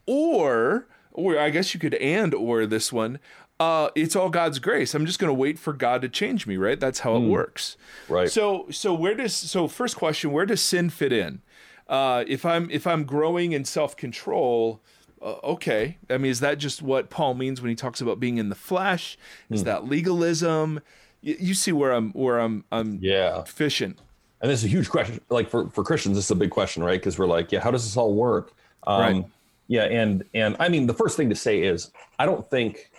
Or, 0.06 0.88
or 1.12 1.38
I 1.38 1.50
guess 1.50 1.74
you 1.74 1.80
could 1.80 1.96
and 1.96 2.34
or 2.34 2.66
this 2.66 2.94
one. 2.94 3.20
Uh, 3.60 3.90
it's 3.96 4.16
all 4.16 4.30
God's 4.30 4.60
grace. 4.60 4.96
I'm 4.96 5.06
just 5.06 5.20
going 5.20 5.30
to 5.30 5.40
wait 5.40 5.60
for 5.60 5.74
God 5.74 6.02
to 6.04 6.10
change 6.10 6.48
me, 6.48 6.58
right? 6.58 6.80
That's 6.80 7.00
how 7.00 7.14
mm. 7.14 7.26
it 7.26 7.30
works. 7.30 7.78
Right. 8.08 8.30
So, 8.30 8.68
so 8.72 8.94
where 8.94 9.14
does 9.14 9.36
so 9.36 9.68
first 9.68 9.96
question? 9.96 10.32
Where 10.32 10.46
does 10.46 10.62
sin 10.62 10.90
fit 10.90 11.12
in? 11.12 11.42
Uh, 11.92 12.24
if 12.28 12.44
I'm 12.46 12.72
if 12.72 12.88
I'm 12.88 13.04
growing 13.04 13.52
in 13.52 13.66
self 13.66 13.96
control, 13.96 14.82
uh, 15.22 15.36
okay. 15.44 15.98
I 16.10 16.18
mean, 16.18 16.32
is 16.32 16.40
that 16.40 16.58
just 16.58 16.82
what 16.82 17.12
Paul 17.12 17.36
means 17.36 17.62
when 17.62 17.70
he 17.70 17.76
talks 17.76 18.02
about 18.02 18.20
being 18.20 18.40
in 18.40 18.50
the 18.50 18.56
flesh? 18.56 19.16
Is 19.52 19.62
mm. 19.62 19.66
that 19.66 19.86
legalism? 19.86 20.80
You, 21.22 21.36
you, 21.40 21.54
see 21.54 21.72
where 21.72 21.92
I'm 21.92 22.12
where 22.14 22.40
I'm 22.40 22.64
I'm 22.72 22.98
yeah 23.00 23.44
fishing 23.44 23.98
and 24.42 24.50
this 24.50 24.60
is 24.60 24.66
a 24.66 24.70
huge 24.70 24.90
question. 24.90 25.22
Like 25.30 25.50
for, 25.50 25.70
for 25.70 25.84
Christians, 25.84 26.18
this 26.18 26.26
is 26.26 26.32
a 26.32 26.36
big 26.36 26.50
question, 26.50 26.84
right? 26.84 27.00
Because 27.00 27.18
we're 27.18 27.28
like, 27.28 27.52
yeah, 27.52 27.62
how 27.62 27.72
does 27.72 27.84
this 27.84 27.96
all 27.96 28.14
work? 28.14 28.54
Um, 28.86 29.02
right. 29.02 29.26
Yeah, 29.68 29.84
and 29.84 30.26
and 30.34 30.58
I 30.60 30.68
mean, 30.68 30.86
the 30.86 30.94
first 30.94 31.16
thing 31.16 31.30
to 31.30 31.36
say 31.36 31.62
is, 31.62 31.92
I 32.20 32.26
don't 32.26 32.50
think 32.50 32.92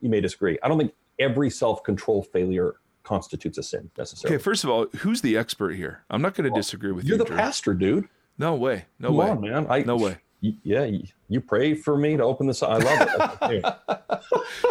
you 0.00 0.08
may 0.08 0.22
disagree. 0.22 0.58
I 0.62 0.68
don't 0.68 0.78
think 0.78 0.94
every 1.18 1.50
self 1.50 1.82
control 1.82 2.22
failure 2.22 2.76
constitutes 3.02 3.58
a 3.58 3.62
sin 3.62 3.90
necessarily. 3.98 4.36
Okay, 4.36 4.42
first 4.42 4.64
of 4.64 4.70
all, 4.70 4.86
who's 4.98 5.20
the 5.20 5.36
expert 5.36 5.72
here? 5.72 6.02
I'm 6.08 6.22
not 6.22 6.34
going 6.34 6.44
to 6.44 6.50
well, 6.50 6.60
disagree 6.60 6.92
with 6.92 7.04
you're 7.04 7.16
you. 7.16 7.18
You're 7.18 7.24
the 7.26 7.28
Drew. 7.28 7.36
pastor, 7.36 7.74
dude. 7.74 8.08
No 8.38 8.54
way. 8.54 8.84
No 8.98 9.08
Come 9.08 9.16
way, 9.16 9.30
on, 9.30 9.40
man. 9.40 9.66
I, 9.68 9.82
no 9.82 9.96
way 9.96 10.18
yeah, 10.62 10.90
you 11.28 11.40
pray 11.40 11.74
for 11.74 11.96
me 11.96 12.16
to 12.16 12.22
open 12.22 12.46
this. 12.46 12.62
I 12.62 12.76
love 12.76 13.30
it. 13.42 13.64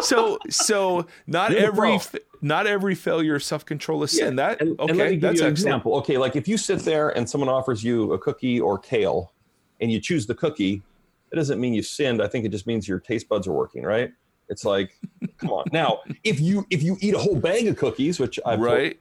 so, 0.02 0.38
so 0.48 1.06
not 1.26 1.50
You're 1.50 1.62
every 1.62 1.98
not 2.40 2.66
every 2.66 2.94
failure 2.94 3.36
of 3.36 3.42
self 3.42 3.64
control 3.64 4.02
is 4.02 4.12
sin. 4.12 4.36
Yeah, 4.36 4.48
that 4.48 4.60
and, 4.60 4.78
okay? 4.80 4.90
And 4.90 4.98
let 4.98 5.10
me 5.10 5.16
give 5.16 5.34
you 5.34 5.42
an 5.42 5.48
example. 5.48 5.94
Okay, 5.96 6.18
like 6.18 6.36
if 6.36 6.46
you 6.46 6.56
sit 6.56 6.80
there 6.80 7.10
and 7.10 7.28
someone 7.28 7.48
offers 7.48 7.82
you 7.82 8.12
a 8.12 8.18
cookie 8.18 8.60
or 8.60 8.78
kale, 8.78 9.32
and 9.80 9.90
you 9.90 10.00
choose 10.00 10.26
the 10.26 10.34
cookie, 10.34 10.82
it 11.32 11.36
doesn't 11.36 11.60
mean 11.60 11.74
you 11.74 11.82
sinned. 11.82 12.22
I 12.22 12.28
think 12.28 12.44
it 12.44 12.50
just 12.50 12.66
means 12.66 12.86
your 12.86 13.00
taste 13.00 13.28
buds 13.28 13.48
are 13.48 13.52
working, 13.52 13.82
right? 13.82 14.12
It's 14.48 14.64
like, 14.64 14.98
come 15.38 15.50
on. 15.50 15.64
Now, 15.72 16.00
if 16.22 16.38
you 16.40 16.66
if 16.70 16.82
you 16.82 16.96
eat 17.00 17.14
a 17.14 17.18
whole 17.18 17.36
bag 17.36 17.66
of 17.66 17.76
cookies, 17.76 18.20
which 18.20 18.38
I've 18.46 18.60
right, 18.60 19.00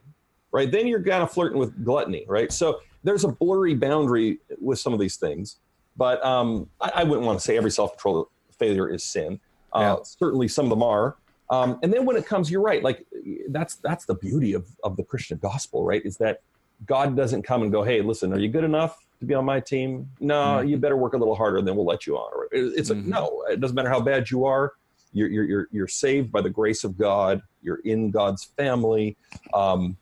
right, 0.51 0.71
then 0.71 0.87
you're 0.87 1.03
kind 1.03 1.21
of 1.21 1.31
flirting 1.31 1.59
with 1.59 1.83
gluttony, 1.83 2.25
right? 2.27 2.51
So 2.51 2.79
there's 3.03 3.23
a 3.23 3.29
blurry 3.29 3.75
boundary 3.75 4.39
with 4.59 4.79
some 4.79 4.93
of 4.93 4.99
these 4.99 5.17
things. 5.17 5.57
But 5.95 6.23
um, 6.25 6.69
I, 6.81 6.91
I, 6.95 7.03
wouldn't 7.03 7.25
want 7.25 7.39
to 7.39 7.45
say 7.45 7.55
every 7.55 7.69
self-control 7.69 8.29
failure 8.57 8.89
is 8.89 9.03
sin. 9.03 9.39
Uh, 9.73 9.97
yeah. 9.97 10.03
Certainly, 10.03 10.47
some 10.47 10.65
of 10.65 10.69
them 10.71 10.81
are. 10.81 11.17
Um, 11.49 11.79
and 11.83 11.93
then 11.93 12.05
when 12.05 12.15
it 12.15 12.25
comes, 12.25 12.49
you're 12.49 12.61
right. 12.61 12.81
Like 12.81 13.05
that's 13.49 13.75
that's 13.75 14.05
the 14.05 14.15
beauty 14.15 14.53
of 14.53 14.67
of 14.83 14.97
the 14.97 15.03
Christian 15.03 15.37
gospel, 15.37 15.83
right? 15.83 16.03
Is 16.03 16.17
that 16.17 16.41
God 16.85 17.15
doesn't 17.15 17.43
come 17.43 17.61
and 17.61 17.71
go, 17.71 17.83
"Hey, 17.83 18.01
listen, 18.01 18.33
are 18.33 18.39
you 18.39 18.49
good 18.49 18.63
enough 18.63 19.05
to 19.19 19.25
be 19.25 19.33
on 19.33 19.45
my 19.45 19.59
team? 19.59 20.09
No, 20.19 20.35
mm-hmm. 20.35 20.67
you 20.67 20.77
better 20.77 20.97
work 20.97 21.13
a 21.13 21.17
little 21.17 21.35
harder, 21.35 21.57
and 21.57 21.67
then 21.67 21.75
we'll 21.75 21.85
let 21.85 22.07
you 22.07 22.17
on." 22.17 22.47
It's 22.51 22.89
mm-hmm. 22.89 23.07
a, 23.07 23.09
no. 23.09 23.43
It 23.49 23.59
doesn't 23.59 23.75
matter 23.75 23.89
how 23.89 24.01
bad 24.01 24.31
you 24.31 24.45
are. 24.45 24.73
You're, 25.11 25.29
you're 25.29 25.43
you're 25.43 25.67
you're 25.71 25.87
saved 25.87 26.31
by 26.31 26.41
the 26.41 26.49
grace 26.49 26.83
of 26.83 26.97
God. 26.97 27.41
You're 27.61 27.81
in 27.85 28.09
God's 28.09 28.45
family, 28.45 29.15
um, 29.53 29.95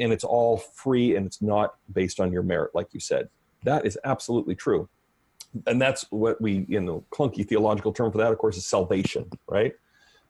and 0.00 0.12
it's 0.12 0.24
all 0.24 0.56
free, 0.56 1.16
and 1.16 1.26
it's 1.26 1.42
not 1.42 1.74
based 1.92 2.20
on 2.20 2.32
your 2.32 2.42
merit, 2.42 2.74
like 2.74 2.88
you 2.92 3.00
said. 3.00 3.28
That 3.64 3.86
is 3.86 3.98
absolutely 4.04 4.54
true 4.54 4.88
and 5.66 5.80
that's 5.80 6.06
what 6.10 6.40
we 6.40 6.64
you 6.68 6.80
know 6.80 7.04
clunky 7.10 7.46
theological 7.46 7.92
term 7.92 8.10
for 8.10 8.18
that 8.18 8.32
of 8.32 8.38
course 8.38 8.56
is 8.56 8.66
salvation 8.66 9.28
right 9.48 9.74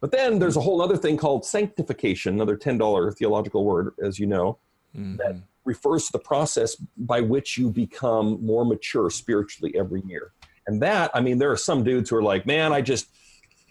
but 0.01 0.11
then 0.11 0.39
there's 0.39 0.57
a 0.57 0.61
whole 0.61 0.83
other 0.83 0.97
thing 0.97 1.17
called 1.17 1.45
sanctification 1.45 2.35
another 2.35 2.57
$10 2.57 3.17
theological 3.17 3.65
word 3.65 3.95
as 4.05 4.19
you 4.19 4.27
know 4.27 4.59
mm-hmm. 4.97 5.17
that 5.17 5.37
refers 5.65 6.07
to 6.07 6.13
the 6.13 6.19
process 6.19 6.75
by 6.97 7.21
which 7.21 7.57
you 7.57 7.71
become 7.71 8.45
more 8.45 8.65
mature 8.65 9.11
spiritually 9.11 9.73
every 9.77 10.03
year 10.07 10.33
and 10.67 10.83
that 10.83 11.11
i 11.15 11.21
mean 11.21 11.39
there 11.39 11.51
are 11.51 11.57
some 11.57 11.85
dudes 11.85 12.11
who 12.11 12.17
are 12.17 12.23
like 12.23 12.47
man 12.47 12.73
i 12.73 12.81
just 12.81 13.09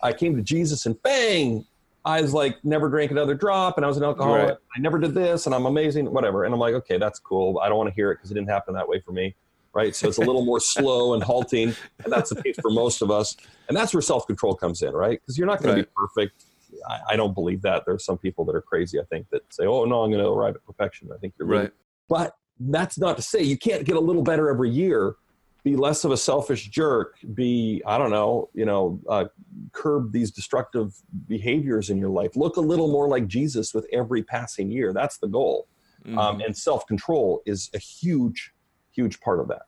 i 0.03 0.13
came 0.13 0.35
to 0.35 0.41
jesus 0.41 0.85
and 0.85 1.01
bang 1.03 1.65
i 2.05 2.21
was 2.21 2.33
like 2.33 2.63
never 2.63 2.89
drank 2.89 3.11
another 3.11 3.35
drop 3.35 3.77
and 3.77 3.85
i 3.85 3.87
was 3.87 3.97
an 3.97 4.03
alcoholic 4.03 4.49
right. 4.49 4.57
i 4.75 4.79
never 4.79 4.99
did 4.99 5.13
this 5.13 5.45
and 5.45 5.55
i'm 5.55 5.65
amazing 5.65 6.11
whatever 6.11 6.45
and 6.45 6.53
i'm 6.53 6.59
like 6.59 6.73
okay 6.73 6.97
that's 6.97 7.19
cool 7.19 7.59
i 7.59 7.69
don't 7.69 7.77
want 7.77 7.89
to 7.89 7.95
hear 7.95 8.11
it 8.11 8.15
because 8.15 8.31
it 8.31 8.33
didn't 8.33 8.49
happen 8.49 8.73
that 8.73 8.87
way 8.87 8.99
for 8.99 9.11
me 9.11 9.35
right? 9.73 9.95
So 9.95 10.07
it's 10.07 10.17
a 10.17 10.21
little 10.21 10.45
more 10.45 10.59
slow 10.59 11.13
and 11.13 11.23
halting, 11.23 11.75
and 12.03 12.13
that's 12.13 12.29
the 12.29 12.41
case 12.41 12.57
for 12.61 12.71
most 12.71 13.01
of 13.01 13.11
us. 13.11 13.35
And 13.67 13.77
that's 13.77 13.93
where 13.93 14.01
self 14.01 14.27
control 14.27 14.55
comes 14.55 14.81
in, 14.81 14.93
right? 14.93 15.19
Because 15.19 15.37
you're 15.37 15.47
not 15.47 15.61
going 15.61 15.75
right. 15.75 15.81
to 15.81 15.87
be 15.87 15.93
perfect. 15.95 16.45
I, 16.87 16.99
I, 17.11 17.15
don't 17.15 17.33
believe 17.33 17.61
that. 17.63 17.83
There's 17.85 18.05
some 18.05 18.17
people 18.17 18.45
that 18.45 18.55
are 18.55 18.61
crazy. 18.61 18.99
I 18.99 19.03
think 19.03 19.29
that 19.29 19.41
say, 19.53 19.65
"Oh 19.65 19.85
no, 19.85 20.03
I'm 20.03 20.11
going 20.11 20.23
to 20.23 20.29
arrive 20.29 20.55
at 20.55 20.65
perfection." 20.65 21.09
I 21.13 21.17
think 21.17 21.33
you're 21.37 21.47
right. 21.47 21.71
But 22.09 22.35
that's 22.59 22.97
not 22.97 23.17
to 23.17 23.23
say 23.23 23.41
you 23.41 23.57
can't 23.57 23.85
get 23.85 23.95
a 23.95 23.99
little 23.99 24.23
better 24.23 24.49
every 24.49 24.69
year. 24.69 25.15
Be 25.63 25.75
less 25.75 26.03
of 26.05 26.11
a 26.11 26.17
selfish 26.17 26.69
jerk. 26.69 27.17
Be 27.33 27.81
I 27.85 27.97
don't 27.97 28.09
know, 28.09 28.49
you 28.53 28.65
know, 28.65 28.99
uh, 29.07 29.25
curb 29.73 30.11
these 30.11 30.31
destructive 30.31 30.95
behaviors 31.27 31.89
in 31.89 31.97
your 31.97 32.09
life. 32.09 32.35
Look 32.35 32.57
a 32.57 32.61
little 32.61 32.87
more 32.87 33.07
like 33.07 33.27
Jesus 33.27 33.73
with 33.73 33.85
every 33.93 34.23
passing 34.23 34.71
year. 34.71 34.91
That's 34.93 35.17
the 35.17 35.27
goal. 35.27 35.67
Mm-hmm. 36.05 36.17
Um, 36.17 36.41
and 36.41 36.55
self 36.55 36.87
control 36.87 37.43
is 37.45 37.69
a 37.73 37.77
huge 37.77 38.53
huge 38.91 39.19
part 39.21 39.39
of 39.39 39.47
that. 39.49 39.63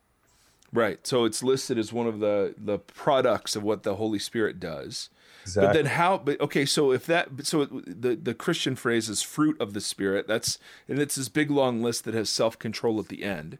Right. 0.73 1.05
So 1.05 1.25
it's 1.25 1.43
listed 1.43 1.77
as 1.77 1.93
one 1.93 2.07
of 2.07 2.19
the 2.19 2.55
the 2.57 2.79
products 2.79 3.55
of 3.55 3.61
what 3.63 3.83
the 3.83 3.95
Holy 3.95 4.19
Spirit 4.19 4.59
does. 4.59 5.09
Exactly. 5.43 5.67
But 5.67 5.73
then 5.73 5.85
how 5.85 6.17
but 6.17 6.41
okay, 6.41 6.65
so 6.65 6.91
if 6.91 7.05
that 7.05 7.45
so 7.45 7.65
the 7.65 8.15
the 8.15 8.33
Christian 8.33 8.75
phrase 8.75 9.07
is 9.07 9.21
fruit 9.21 9.59
of 9.61 9.73
the 9.73 9.81
spirit, 9.81 10.27
that's 10.27 10.57
and 10.87 10.97
it's 10.97 11.15
this 11.15 11.29
big 11.29 11.51
long 11.51 11.83
list 11.83 12.05
that 12.05 12.15
has 12.15 12.29
self-control 12.29 12.99
at 12.99 13.09
the 13.09 13.23
end. 13.23 13.59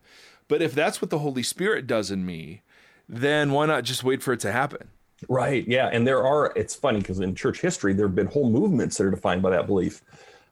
But 0.53 0.61
if 0.61 0.75
that's 0.75 1.01
what 1.01 1.09
the 1.09 1.17
Holy 1.17 1.41
Spirit 1.41 1.87
does 1.87 2.11
in 2.11 2.27
me, 2.27 2.61
then 3.09 3.53
why 3.53 3.65
not 3.65 3.83
just 3.83 4.03
wait 4.03 4.21
for 4.21 4.33
it 4.33 4.39
to 4.41 4.51
happen? 4.51 4.87
Right. 5.27 5.67
Yeah, 5.67 5.89
and 5.91 6.05
there 6.05 6.23
are 6.23 6.53
it's 6.55 6.75
funny 6.75 6.99
because 6.99 7.19
in 7.19 7.33
church 7.33 7.59
history 7.59 7.91
there 7.95 8.05
have 8.05 8.13
been 8.13 8.27
whole 8.27 8.51
movements 8.51 8.99
that 8.99 9.07
are 9.07 9.09
defined 9.09 9.41
by 9.41 9.49
that 9.49 9.65
belief. 9.65 10.03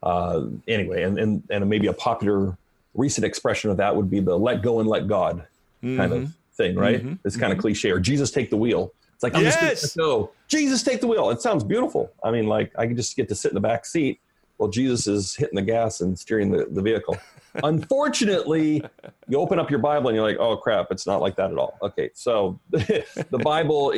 Uh, 0.01 0.45
anyway, 0.67 1.03
and, 1.03 1.19
and 1.19 1.43
and 1.51 1.69
maybe 1.69 1.85
a 1.85 1.93
popular 1.93 2.57
recent 2.95 3.25
expression 3.25 3.69
of 3.69 3.77
that 3.77 3.95
would 3.95 4.09
be 4.09 4.19
the 4.19 4.35
let 4.35 4.63
go 4.63 4.79
and 4.79 4.89
let 4.89 5.07
God 5.07 5.45
mm-hmm. 5.83 5.97
kind 5.97 6.13
of 6.13 6.33
thing, 6.53 6.75
right? 6.75 7.05
Mm-hmm. 7.05 7.13
It's 7.23 7.35
kind 7.35 7.51
mm-hmm. 7.51 7.59
of 7.59 7.61
cliche. 7.61 7.91
Or 7.91 7.99
Jesus 7.99 8.31
take 8.31 8.49
the 8.49 8.57
wheel. 8.57 8.93
It's 9.13 9.21
like 9.21 9.35
I'm 9.35 9.43
yes! 9.43 9.81
just 9.81 9.95
go. 9.95 10.31
Jesus 10.47 10.81
take 10.81 11.01
the 11.01 11.07
wheel. 11.07 11.29
It 11.29 11.43
sounds 11.43 11.63
beautiful. 11.63 12.11
I 12.23 12.31
mean, 12.31 12.47
like 12.47 12.71
I 12.75 12.87
can 12.87 12.95
just 12.95 13.15
get 13.15 13.29
to 13.29 13.35
sit 13.35 13.51
in 13.51 13.53
the 13.53 13.61
back 13.61 13.85
seat 13.85 14.19
while 14.57 14.71
Jesus 14.71 15.05
is 15.05 15.35
hitting 15.35 15.57
the 15.57 15.61
gas 15.61 16.01
and 16.01 16.17
steering 16.17 16.49
the, 16.49 16.65
the 16.71 16.81
vehicle. 16.81 17.19
Unfortunately, 17.63 18.83
you 19.27 19.37
open 19.37 19.59
up 19.59 19.69
your 19.69 19.79
Bible 19.79 20.09
and 20.09 20.15
you're 20.15 20.25
like, 20.25 20.37
oh 20.39 20.57
crap, 20.57 20.87
it's 20.91 21.05
not 21.05 21.21
like 21.21 21.35
that 21.35 21.51
at 21.51 21.57
all. 21.57 21.77
Okay, 21.81 22.09
so 22.13 22.59
the 22.69 23.39
Bible 23.43 23.93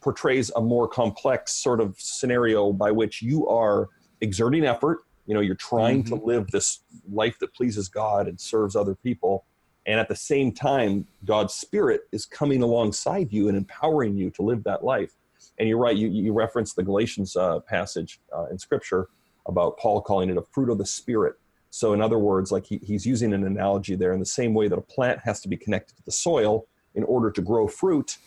portrays 0.00 0.50
a 0.56 0.60
more 0.60 0.88
complex 0.88 1.52
sort 1.52 1.80
of 1.80 1.96
scenario 1.98 2.72
by 2.72 2.90
which 2.90 3.22
you 3.22 3.48
are 3.48 3.88
exerting 4.20 4.64
effort 4.64 5.00
you 5.26 5.34
know 5.34 5.40
you're 5.40 5.54
trying 5.54 6.02
mm-hmm. 6.02 6.16
to 6.16 6.24
live 6.24 6.50
this 6.50 6.80
life 7.10 7.38
that 7.38 7.54
pleases 7.54 7.88
god 7.88 8.28
and 8.28 8.40
serves 8.40 8.76
other 8.76 8.94
people 8.94 9.44
and 9.86 9.98
at 9.98 10.08
the 10.08 10.16
same 10.16 10.52
time 10.52 11.06
god's 11.24 11.54
spirit 11.54 12.02
is 12.12 12.26
coming 12.26 12.62
alongside 12.62 13.32
you 13.32 13.48
and 13.48 13.56
empowering 13.56 14.16
you 14.16 14.30
to 14.30 14.42
live 14.42 14.62
that 14.64 14.84
life 14.84 15.12
and 15.58 15.68
you're 15.68 15.78
right 15.78 15.96
you, 15.96 16.08
you 16.08 16.32
referenced 16.32 16.76
the 16.76 16.82
galatians 16.82 17.36
uh, 17.36 17.60
passage 17.60 18.20
uh, 18.36 18.46
in 18.46 18.58
scripture 18.58 19.08
about 19.46 19.76
paul 19.78 20.00
calling 20.00 20.30
it 20.30 20.36
a 20.36 20.42
fruit 20.42 20.70
of 20.70 20.78
the 20.78 20.86
spirit 20.86 21.34
so 21.74 21.92
in 21.92 22.00
other 22.00 22.18
words 22.18 22.52
like 22.52 22.64
he, 22.64 22.78
he's 22.82 23.04
using 23.04 23.32
an 23.32 23.44
analogy 23.44 23.96
there 23.96 24.12
in 24.12 24.20
the 24.20 24.26
same 24.26 24.54
way 24.54 24.68
that 24.68 24.78
a 24.78 24.82
plant 24.82 25.18
has 25.24 25.40
to 25.40 25.48
be 25.48 25.56
connected 25.56 25.96
to 25.96 26.04
the 26.04 26.12
soil 26.12 26.66
in 26.94 27.02
order 27.04 27.30
to 27.30 27.42
grow 27.42 27.66
fruit 27.66 28.18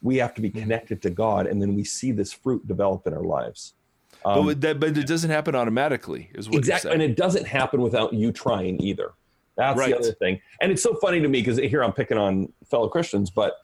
we 0.00 0.16
have 0.16 0.32
to 0.34 0.40
be 0.40 0.48
mm-hmm. 0.48 0.60
connected 0.60 1.02
to 1.02 1.10
god 1.10 1.46
and 1.46 1.60
then 1.60 1.74
we 1.74 1.84
see 1.84 2.12
this 2.12 2.32
fruit 2.32 2.66
develop 2.66 3.06
in 3.06 3.12
our 3.12 3.24
lives 3.24 3.74
Um, 4.24 4.46
but, 4.46 4.60
that, 4.62 4.80
but 4.80 4.96
it 4.96 5.06
doesn't 5.06 5.30
happen 5.30 5.54
automatically, 5.54 6.30
is 6.34 6.48
what 6.48 6.56
exactly, 6.56 6.92
and 6.92 7.02
it 7.02 7.14
doesn't 7.14 7.46
happen 7.46 7.82
without 7.82 8.14
you 8.14 8.32
trying 8.32 8.80
either. 8.80 9.12
That's 9.56 9.78
right. 9.78 9.90
the 9.90 9.98
other 9.98 10.12
thing. 10.12 10.40
And 10.60 10.72
it's 10.72 10.82
so 10.82 10.94
funny 10.94 11.20
to 11.20 11.28
me 11.28 11.40
because 11.40 11.58
here 11.58 11.84
I'm 11.84 11.92
picking 11.92 12.18
on 12.18 12.50
fellow 12.70 12.88
Christians, 12.88 13.30
but 13.30 13.58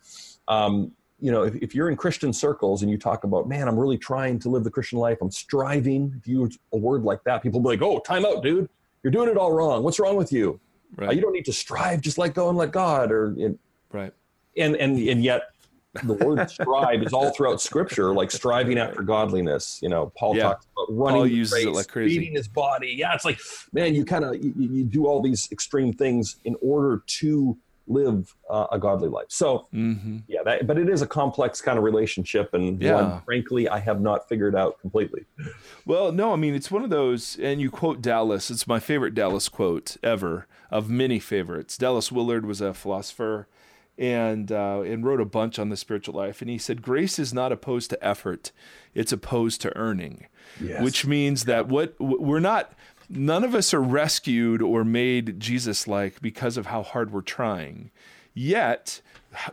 um, 0.48 0.92
you 1.18 1.30
know, 1.32 1.44
if, 1.44 1.54
if, 1.56 1.74
you're 1.74 1.90
in 1.90 1.96
Christian 1.96 2.32
circles 2.32 2.82
and 2.82 2.90
you 2.90 2.98
talk 2.98 3.24
about, 3.24 3.48
man, 3.48 3.68
I'm 3.68 3.78
really 3.78 3.98
trying 3.98 4.38
to 4.40 4.48
live 4.48 4.64
the 4.64 4.70
Christian 4.70 4.98
life, 4.98 5.18
I'm 5.20 5.30
striving. 5.30 6.14
If 6.18 6.26
you 6.26 6.44
use 6.44 6.58
a 6.72 6.76
word 6.76 7.02
like 7.02 7.22
that, 7.24 7.42
people 7.42 7.60
will 7.60 7.70
be 7.70 7.76
like, 7.76 7.82
oh, 7.82 8.00
time 8.00 8.24
out, 8.24 8.42
dude. 8.42 8.68
You're 9.02 9.10
doing 9.10 9.28
it 9.28 9.36
all 9.36 9.52
wrong. 9.52 9.82
What's 9.82 9.98
wrong 9.98 10.16
with 10.16 10.32
you? 10.32 10.60
Right. 10.96 11.10
Uh, 11.10 11.12
you 11.12 11.20
don't 11.20 11.32
need 11.32 11.44
to 11.46 11.52
strive. 11.52 12.00
Just 12.00 12.18
let 12.18 12.34
go 12.34 12.48
and 12.48 12.58
let 12.58 12.72
God. 12.72 13.12
Or 13.12 13.34
right. 13.92 14.12
And 14.56 14.76
and 14.76 14.98
and 14.98 15.22
yet 15.22 15.42
the 16.04 16.14
word 16.14 16.48
strive 16.50 17.02
is 17.02 17.12
all 17.12 17.30
throughout 17.30 17.60
scripture, 17.60 18.12
like 18.14 18.30
striving 18.30 18.78
after 18.78 19.02
godliness. 19.02 19.78
You 19.82 19.88
know, 19.88 20.12
Paul 20.16 20.36
yeah. 20.36 20.42
talks 20.42 20.66
about 20.76 20.86
running, 20.90 21.20
Paul 21.20 21.26
uses 21.26 21.52
race, 21.54 21.66
it 21.66 21.70
like 21.70 21.88
crazy. 21.88 22.18
feeding 22.18 22.34
his 22.34 22.48
body. 22.48 22.94
Yeah, 22.96 23.14
it's 23.14 23.24
like, 23.24 23.40
man, 23.72 23.94
you 23.94 24.04
kind 24.04 24.24
of 24.24 24.36
you, 24.36 24.52
you, 24.56 24.84
do 24.84 25.06
all 25.06 25.20
these 25.20 25.48
extreme 25.52 25.92
things 25.92 26.36
in 26.44 26.56
order 26.60 27.02
to 27.06 27.56
live 27.90 28.34
uh, 28.48 28.66
a 28.72 28.78
godly 28.78 29.08
life. 29.08 29.26
So, 29.28 29.66
mm-hmm. 29.74 30.18
yeah, 30.28 30.42
that, 30.44 30.66
but 30.66 30.78
it 30.78 30.88
is 30.88 31.02
a 31.02 31.06
complex 31.06 31.60
kind 31.60 31.76
of 31.76 31.84
relationship, 31.84 32.54
and 32.54 32.80
yeah. 32.80 32.94
one, 32.94 33.22
frankly, 33.22 33.68
I 33.68 33.78
have 33.78 34.00
not 34.00 34.28
figured 34.28 34.54
out 34.54 34.80
completely. 34.80 35.24
Well, 35.84 36.12
no, 36.12 36.32
I 36.32 36.36
mean, 36.36 36.54
it's 36.54 36.70
one 36.70 36.84
of 36.84 36.90
those, 36.90 37.38
and 37.38 37.60
you 37.60 37.70
quote 37.70 38.00
Dallas. 38.00 38.50
It's 38.50 38.66
my 38.66 38.78
favorite 38.78 39.14
Dallas 39.14 39.48
quote 39.48 39.96
ever, 40.02 40.46
of 40.70 40.88
many 40.88 41.18
favorites. 41.18 41.76
Dallas 41.76 42.12
Willard 42.12 42.46
was 42.46 42.60
a 42.60 42.72
philosopher 42.72 43.48
and 43.98 44.50
uh, 44.50 44.80
and 44.80 45.04
wrote 45.04 45.20
a 45.20 45.26
bunch 45.26 45.58
on 45.58 45.68
the 45.68 45.76
spiritual 45.76 46.14
life. 46.14 46.40
And 46.40 46.50
he 46.50 46.58
said, 46.58 46.82
"Grace 46.82 47.18
is 47.18 47.34
not 47.34 47.52
opposed 47.52 47.90
to 47.90 48.04
effort; 48.04 48.50
it's 48.94 49.12
opposed 49.12 49.60
to 49.60 49.76
earning." 49.76 50.26
Yes. 50.60 50.82
Which 50.82 51.06
means 51.06 51.44
that 51.44 51.68
what 51.68 51.94
we're 52.00 52.40
not, 52.40 52.72
none 53.10 53.44
of 53.44 53.54
us 53.54 53.74
are 53.74 53.82
rescued 53.82 54.62
or 54.62 54.84
made 54.84 55.40
Jesus-like 55.40 56.22
because 56.22 56.56
of 56.56 56.66
how 56.66 56.82
hard 56.82 57.12
we're 57.12 57.20
trying. 57.20 57.90
Yet, 58.32 59.02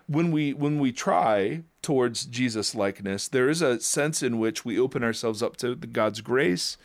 when 0.05 0.31
we 0.31 0.53
when 0.53 0.79
we 0.79 0.91
try 0.91 1.63
towards 1.81 2.25
Jesus 2.25 2.75
likeness, 2.75 3.27
there 3.27 3.49
is 3.49 3.61
a 3.61 3.79
sense 3.79 4.21
in 4.21 4.39
which 4.39 4.63
we 4.63 4.79
open 4.79 5.03
ourselves 5.03 5.41
up 5.41 5.57
to 5.57 5.75
God's 5.75 6.21
grace 6.21 6.77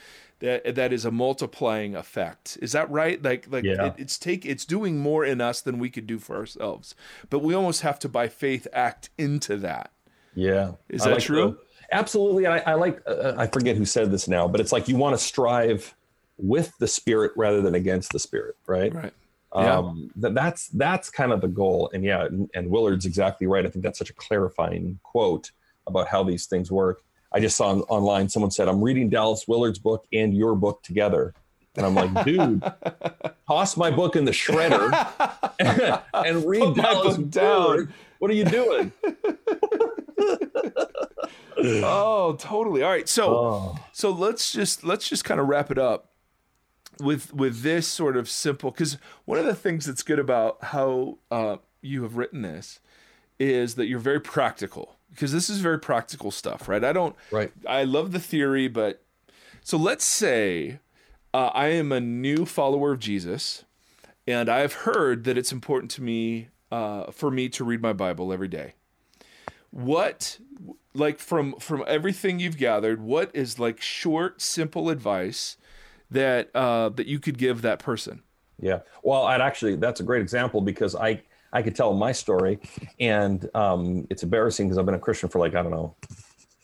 that 0.43 0.75
that 0.75 0.93
is 0.93 1.05
a 1.05 1.11
multiplying 1.11 1.95
effect. 1.95 2.59
Is 2.61 2.73
that 2.73 2.91
right? 2.91 3.23
Like 3.23 3.47
like 3.51 3.65
yeah. 3.65 3.87
it, 3.87 3.95
it's 3.99 4.19
take 4.19 4.45
it's 4.45 4.65
doing 4.65 4.99
more 4.99 5.25
in 5.25 5.41
us 5.41 5.61
than 5.61 5.79
we 5.79 5.89
could 5.89 6.07
do 6.07 6.19
for 6.19 6.37
ourselves. 6.37 6.95
But 7.31 7.41
we 7.41 7.55
almost 7.55 7.83
have 7.83 7.99
to 8.01 8.09
by 8.09 8.29
faith 8.29 8.67
act 8.73 9.11
into 9.17 9.57
that. 9.59 9.93
Yeah. 10.35 10.73
Is 10.89 11.05
that 11.05 11.15
like 11.15 11.23
true? 11.23 11.59
The, 11.91 11.97
absolutely. 11.97 12.47
I, 12.47 12.59
I 12.59 12.75
like 12.75 13.01
uh, 13.07 13.35
I 13.37 13.47
forget 13.47 13.77
who 13.77 13.85
said 13.85 14.11
this 14.11 14.27
now, 14.27 14.49
but 14.49 14.61
it's 14.61 14.73
like 14.73 14.89
you 14.89 14.97
want 14.97 15.17
to 15.17 15.23
strive 15.23 15.95
with 16.43 16.77
the 16.79 16.89
spirit 16.89 17.33
rather 17.37 17.63
than 17.63 17.75
against 17.75 18.13
the 18.13 18.19
spirit, 18.19 18.57
right? 18.67 18.93
Right. 18.93 19.13
Yeah. 19.55 19.79
Um, 19.79 20.11
that, 20.17 20.35
that's 20.35 20.69
that's 20.69 21.11
kind 21.11 21.31
of 21.31 21.41
the 21.43 21.49
goal, 21.49 21.91
and 21.93 22.03
yeah, 22.03 22.25
and, 22.25 22.51
and 22.55 22.71
Willard's 22.71 23.05
exactly 23.05 23.47
right. 23.47 23.67
I 23.67 23.69
think 23.69 23.85
that's 23.85 23.99
such 23.99 24.09
a 24.09 24.15
clarifying 24.15 24.99
quote 25.03 25.51
about 25.87 26.09
how 26.09 26.23
these 26.23 26.47
things 26.47 26.71
work. 26.71 27.03
I 27.33 27.41
just 27.41 27.57
saw 27.57 27.73
online 27.73 28.29
someone 28.29 28.51
said, 28.51 28.69
I'm 28.69 28.83
reading 28.83 29.09
Dallas 29.09 29.47
Willard's 29.49 29.79
book 29.79 30.07
and 30.13 30.35
your 30.35 30.55
book 30.55 30.83
together. 30.83 31.35
And 31.77 31.87
I'm 31.87 31.95
like, 31.95 32.25
dude, 32.25 32.63
toss 33.47 33.77
my 33.77 33.91
book 33.91 34.17
in 34.17 34.27
the 34.27 34.33
shredder 34.33 34.93
and, 36.15 36.45
read 36.45 36.63
Put 36.63 36.77
Dallas 36.77 37.17
down. 37.17 37.93
What 38.19 38.31
are 38.31 38.35
you 38.35 38.45
doing? 38.45 38.93
oh, 41.83 42.37
totally. 42.39 42.83
All 42.83 42.91
right. 42.91 43.09
So 43.09 43.35
oh. 43.35 43.79
so 43.93 44.11
let's 44.11 44.53
just 44.53 44.85
let's 44.85 45.09
just 45.09 45.25
kind 45.25 45.41
of 45.41 45.49
wrap 45.49 45.71
it 45.71 45.79
up 45.79 46.12
with 47.03 47.35
with 47.35 47.63
this 47.63 47.87
sort 47.87 48.17
of 48.17 48.29
simple 48.29 48.71
because 48.71 48.99
one 49.25 49.39
of 49.39 49.45
the 49.45 49.55
things 49.55 49.87
that's 49.87 50.03
good 50.03 50.19
about 50.19 50.63
how 50.63 51.19
uh, 51.31 51.57
you 51.81 52.03
have 52.03 52.17
written 52.17 52.43
this 52.43 52.81
is 53.39 53.75
that 53.75 53.87
you're 53.87 53.99
very 53.99 54.21
practical 54.21 54.97
because 55.11 55.33
this 55.33 55.51
is 55.51 55.59
very 55.59 55.79
practical 55.79 56.31
stuff, 56.31 56.69
right? 56.69 56.83
I 56.83 56.93
don't. 56.93 57.15
Right. 57.31 57.53
I 57.69 57.85
love 57.85 58.13
the 58.13 58.21
theory, 58.21 58.69
but 58.69 59.03
so 59.63 59.77
let's 59.77 60.05
say 60.05 60.79
uh, 61.35 61.51
I 61.55 61.69
am 61.69 61.93
a 61.93 62.01
new 62.01 62.47
follower 62.47 62.93
of 62.93 63.01
Jesus, 63.01 63.65
and 64.27 64.49
I've 64.49 64.73
heard 64.73 65.25
that 65.25 65.37
it's 65.37 65.53
important 65.53 65.91
to 65.93 66.03
me 66.03 66.49
uh, 66.71 67.11
for 67.11 67.31
me 67.31 67.49
to 67.51 67.65
read 67.65 67.83
my 67.83 67.93
Bible 67.93 68.33
every 68.33 68.49
day. 68.49 68.75
What, 69.71 70.39
like 70.95 71.19
from 71.19 71.55
from 71.59 71.85
everything 71.87 72.39
you've 72.39 72.59
gathered, 72.59 73.01
what 73.03 73.31
is 73.35 73.59
like 73.59 73.81
short, 73.81 74.41
simple 74.41 74.89
advice 74.91 75.57
that 76.13 76.55
uh, 76.55 76.91
that 76.91 77.07
you 77.07 77.19
could 77.19 77.39
give 77.39 77.63
that 77.63 77.79
person? 77.79 78.23
Yeah. 78.61 78.81
Well, 79.03 79.25
I'd 79.25 79.41
actually 79.41 79.77
that's 79.77 80.01
a 80.01 80.05
great 80.05 80.23
example 80.23 80.61
because 80.61 80.95
I 80.95 81.23
I 81.53 81.63
could 81.63 81.77
tell 81.77 81.93
my 81.93 82.13
story, 82.13 82.59
and 82.99 83.49
um, 83.55 84.07
it's 84.09 84.23
embarrassing 84.23 84.69
because 84.69 84.79
I've 84.79 84.87
been 84.87 84.95
a 84.95 85.01
Christian 85.01 85.29
for 85.29 85.39
like 85.39 85.55
I 85.55 85.63
don't 85.63 85.73
know, 85.73 85.95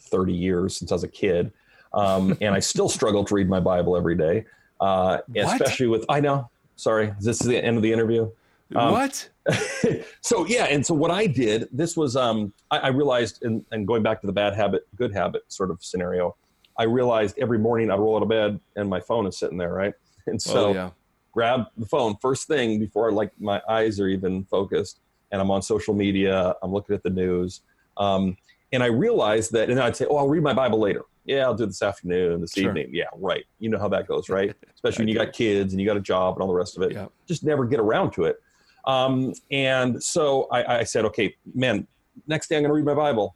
thirty 0.00 0.32
years 0.32 0.76
since 0.76 0.92
I 0.92 0.94
was 0.94 1.04
a 1.04 1.08
kid, 1.08 1.52
um, 1.92 2.36
and 2.40 2.54
I 2.54 2.60
still 2.60 2.88
struggle 2.88 3.24
to 3.24 3.34
read 3.34 3.48
my 3.48 3.60
Bible 3.60 3.96
every 3.96 4.16
day, 4.16 4.46
uh, 4.80 5.18
especially 5.36 5.88
with 5.88 6.04
I 6.08 6.20
know. 6.20 6.48
Sorry, 6.76 7.12
this 7.20 7.40
is 7.40 7.46
the 7.46 7.62
end 7.62 7.76
of 7.76 7.82
the 7.82 7.92
interview. 7.92 8.30
Um, 8.74 8.92
what? 8.92 9.28
so 10.20 10.46
yeah, 10.46 10.64
and 10.64 10.84
so 10.84 10.94
what 10.94 11.10
I 11.10 11.26
did, 11.26 11.68
this 11.72 11.96
was 11.96 12.16
um, 12.16 12.52
I, 12.70 12.78
I 12.78 12.88
realized, 12.88 13.42
and, 13.42 13.64
and 13.72 13.86
going 13.86 14.02
back 14.02 14.20
to 14.20 14.26
the 14.26 14.32
bad 14.32 14.54
habit, 14.54 14.86
good 14.96 15.12
habit 15.12 15.42
sort 15.48 15.70
of 15.70 15.82
scenario, 15.82 16.36
I 16.78 16.84
realized 16.84 17.38
every 17.38 17.58
morning 17.58 17.90
I'd 17.90 17.98
roll 17.98 18.16
out 18.16 18.22
of 18.22 18.28
bed 18.28 18.60
and 18.76 18.88
my 18.88 19.00
phone 19.00 19.26
is 19.26 19.36
sitting 19.36 19.58
there, 19.58 19.72
right? 19.72 19.94
And 20.26 20.40
so 20.40 20.66
oh, 20.66 20.74
yeah. 20.74 20.90
grab 21.32 21.64
the 21.78 21.86
phone 21.86 22.14
first 22.20 22.48
thing 22.48 22.78
before 22.78 23.10
like 23.10 23.32
my 23.40 23.62
eyes 23.66 23.98
are 23.98 24.08
even 24.08 24.44
focused 24.44 25.00
and 25.32 25.40
i'm 25.40 25.50
on 25.50 25.62
social 25.62 25.94
media 25.94 26.54
i'm 26.62 26.70
looking 26.70 26.94
at 26.94 27.02
the 27.02 27.08
news 27.08 27.62
um, 27.96 28.36
and 28.72 28.82
i 28.82 28.86
realized 28.88 29.52
that 29.52 29.70
and 29.70 29.80
i'd 29.80 29.96
say 29.96 30.04
oh 30.10 30.18
i'll 30.18 30.28
read 30.28 30.42
my 30.42 30.52
bible 30.52 30.78
later. 30.78 31.04
Yeah 31.24 31.44
i'll 31.44 31.54
do 31.54 31.64
it 31.64 31.68
this 31.68 31.80
afternoon 31.80 32.42
this 32.42 32.52
sure. 32.52 32.68
evening. 32.68 32.90
Yeah 32.92 33.04
right. 33.16 33.46
You 33.58 33.70
know 33.70 33.78
how 33.78 33.88
that 33.88 34.06
goes 34.06 34.28
right? 34.28 34.54
Especially 34.74 35.04
when 35.04 35.08
you 35.08 35.14
got 35.14 35.32
kids 35.32 35.72
and 35.72 35.80
you 35.80 35.86
got 35.86 35.96
a 35.96 36.00
job 36.00 36.34
and 36.34 36.42
all 36.42 36.48
the 36.48 36.52
rest 36.52 36.76
of 36.76 36.82
it. 36.82 36.92
Yeah. 36.92 37.06
just 37.26 37.42
never 37.42 37.64
get 37.64 37.80
around 37.80 38.10
to 38.12 38.24
it. 38.24 38.36
Um, 38.84 39.32
and 39.50 40.02
so 40.02 40.46
I, 40.52 40.80
I 40.80 40.84
said 40.84 41.06
okay 41.06 41.34
man 41.54 41.86
next 42.26 42.48
day 42.48 42.56
i'm 42.56 42.62
going 42.64 42.68
to 42.68 42.74
read 42.74 42.84
my 42.84 42.92
bible 42.92 43.34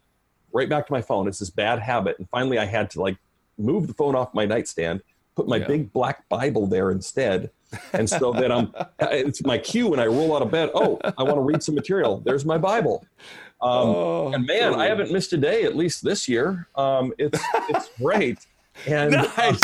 right 0.51 0.69
back 0.69 0.85
to 0.85 0.93
my 0.93 1.01
phone. 1.01 1.27
It's 1.27 1.39
this 1.39 1.49
bad 1.49 1.79
habit. 1.79 2.19
And 2.19 2.29
finally 2.29 2.59
i 2.59 2.65
had 2.65 2.91
to 2.91 3.01
like 3.01 3.17
move 3.57 3.87
the 3.87 3.93
phone 3.93 4.15
off 4.15 4.33
my 4.33 4.45
nightstand 4.45 5.01
put 5.35 5.47
my 5.47 5.57
yeah. 5.57 5.67
big 5.67 5.93
black 5.93 6.27
bible 6.29 6.67
there 6.67 6.91
instead 6.91 7.49
and 7.93 8.09
so 8.09 8.31
that 8.33 8.51
I'm 8.51 8.73
it's 8.99 9.43
my 9.43 9.57
cue 9.57 9.87
when 9.87 9.99
I 9.99 10.05
roll 10.05 10.35
out 10.35 10.41
of 10.41 10.51
bed. 10.51 10.69
Oh, 10.73 10.99
I 11.17 11.23
want 11.23 11.35
to 11.35 11.41
read 11.41 11.63
some 11.63 11.75
material. 11.75 12.21
There's 12.25 12.45
my 12.45 12.57
Bible. 12.57 13.05
Um, 13.61 13.89
oh, 13.89 14.33
and 14.33 14.45
man, 14.45 14.61
totally. 14.61 14.85
I 14.85 14.87
haven't 14.87 15.11
missed 15.11 15.33
a 15.33 15.37
day 15.37 15.63
at 15.63 15.75
least 15.75 16.03
this 16.03 16.27
year. 16.27 16.67
Um, 16.75 17.13
it's 17.17 17.39
it's 17.69 17.89
great. 17.97 18.39
And 18.87 19.11
nice, 19.37 19.61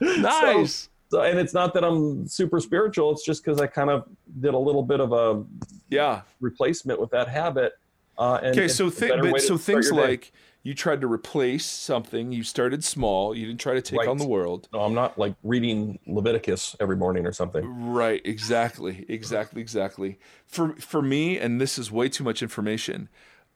nice. 0.00 0.88
So, 1.10 1.22
and 1.22 1.38
it's 1.38 1.54
not 1.54 1.74
that 1.74 1.84
I'm 1.84 2.28
super 2.28 2.60
spiritual. 2.60 3.10
It's 3.10 3.24
just 3.24 3.44
because 3.44 3.60
I 3.60 3.66
kind 3.66 3.90
of 3.90 4.04
did 4.40 4.54
a 4.54 4.58
little 4.58 4.84
bit 4.84 5.00
of 5.00 5.12
a 5.12 5.44
yeah 5.88 6.22
replacement 6.40 7.00
with 7.00 7.10
that 7.10 7.28
habit. 7.28 7.72
Uh, 8.20 8.38
and, 8.42 8.56
okay, 8.56 8.68
so 8.68 8.90
th- 8.90 9.12
but 9.18 9.40
so 9.40 9.56
things 9.56 9.90
like 9.90 10.30
you 10.62 10.74
tried 10.74 11.00
to 11.00 11.10
replace 11.10 11.64
something. 11.64 12.32
You 12.32 12.42
started 12.42 12.84
small. 12.84 13.34
You 13.34 13.46
didn't 13.46 13.60
try 13.60 13.72
to 13.74 13.80
take 13.82 14.00
right. 14.00 14.08
on 14.08 14.18
the 14.18 14.26
world. 14.26 14.68
No, 14.74 14.80
I'm 14.80 14.92
not 14.92 15.18
like 15.18 15.34
reading 15.42 15.98
Leviticus 16.06 16.76
every 16.80 16.96
morning 16.96 17.26
or 17.26 17.32
something. 17.32 17.64
Right. 17.90 18.20
Exactly. 18.24 19.06
Exactly. 19.08 19.62
Exactly. 19.62 20.18
For 20.46 20.74
for 20.74 21.00
me, 21.00 21.38
and 21.38 21.60
this 21.60 21.78
is 21.78 21.90
way 21.90 22.10
too 22.10 22.22
much 22.22 22.42
information. 22.42 23.08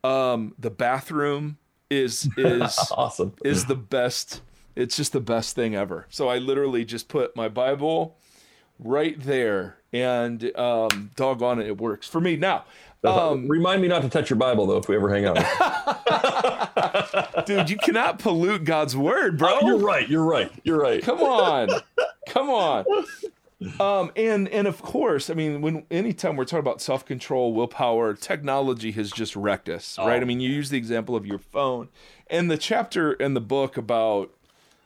Um, 0.02 0.54
the 0.58 0.70
bathroom 0.70 1.58
is 1.90 2.28
is 2.38 2.78
awesome. 2.90 3.34
Is 3.44 3.66
the 3.66 3.76
best. 3.76 4.40
It's 4.74 4.96
just 4.96 5.12
the 5.12 5.20
best 5.20 5.54
thing 5.54 5.74
ever. 5.74 6.06
So 6.08 6.28
I 6.28 6.38
literally 6.38 6.86
just 6.86 7.08
put 7.08 7.36
my 7.36 7.48
Bible 7.48 8.16
right 8.78 9.20
there, 9.20 9.76
and 9.92 10.56
um, 10.56 11.10
doggone 11.16 11.60
it, 11.60 11.66
it 11.66 11.78
works 11.78 12.08
for 12.08 12.20
me. 12.20 12.36
Now, 12.36 12.64
um, 13.04 13.48
Remind 13.48 13.82
me 13.82 13.88
not 13.88 14.02
to 14.02 14.08
touch 14.08 14.30
your 14.30 14.38
Bible 14.38 14.66
though 14.66 14.78
if 14.78 14.88
we 14.88 14.96
ever 14.96 15.12
hang 15.12 15.26
out. 15.26 15.36
Dude, 17.46 17.70
you 17.70 17.76
cannot 17.76 18.18
pollute 18.18 18.64
God's 18.64 18.96
word, 18.96 19.38
bro. 19.38 19.58
Oh, 19.60 19.66
you're 19.66 19.78
right. 19.78 20.08
You're 20.08 20.24
right. 20.24 20.50
You're 20.64 20.80
right. 20.80 21.02
Come 21.02 21.20
on. 21.20 21.68
Come 22.28 22.50
on. 22.50 22.84
Um, 23.80 24.12
and 24.16 24.48
and 24.48 24.66
of 24.66 24.82
course, 24.82 25.30
I 25.30 25.34
mean, 25.34 25.60
when 25.60 25.84
anytime 25.90 26.36
we're 26.36 26.44
talking 26.44 26.60
about 26.60 26.80
self 26.80 27.04
control, 27.04 27.54
willpower, 27.54 28.14
technology 28.14 28.92
has 28.92 29.10
just 29.10 29.36
wrecked 29.36 29.68
us, 29.68 29.96
oh. 29.98 30.06
right? 30.06 30.20
I 30.20 30.24
mean, 30.24 30.40
you 30.40 30.50
use 30.50 30.70
the 30.70 30.78
example 30.78 31.16
of 31.16 31.26
your 31.26 31.38
phone, 31.38 31.88
and 32.28 32.50
the 32.50 32.58
chapter 32.58 33.12
in 33.12 33.34
the 33.34 33.40
book 33.40 33.76
about, 33.76 34.34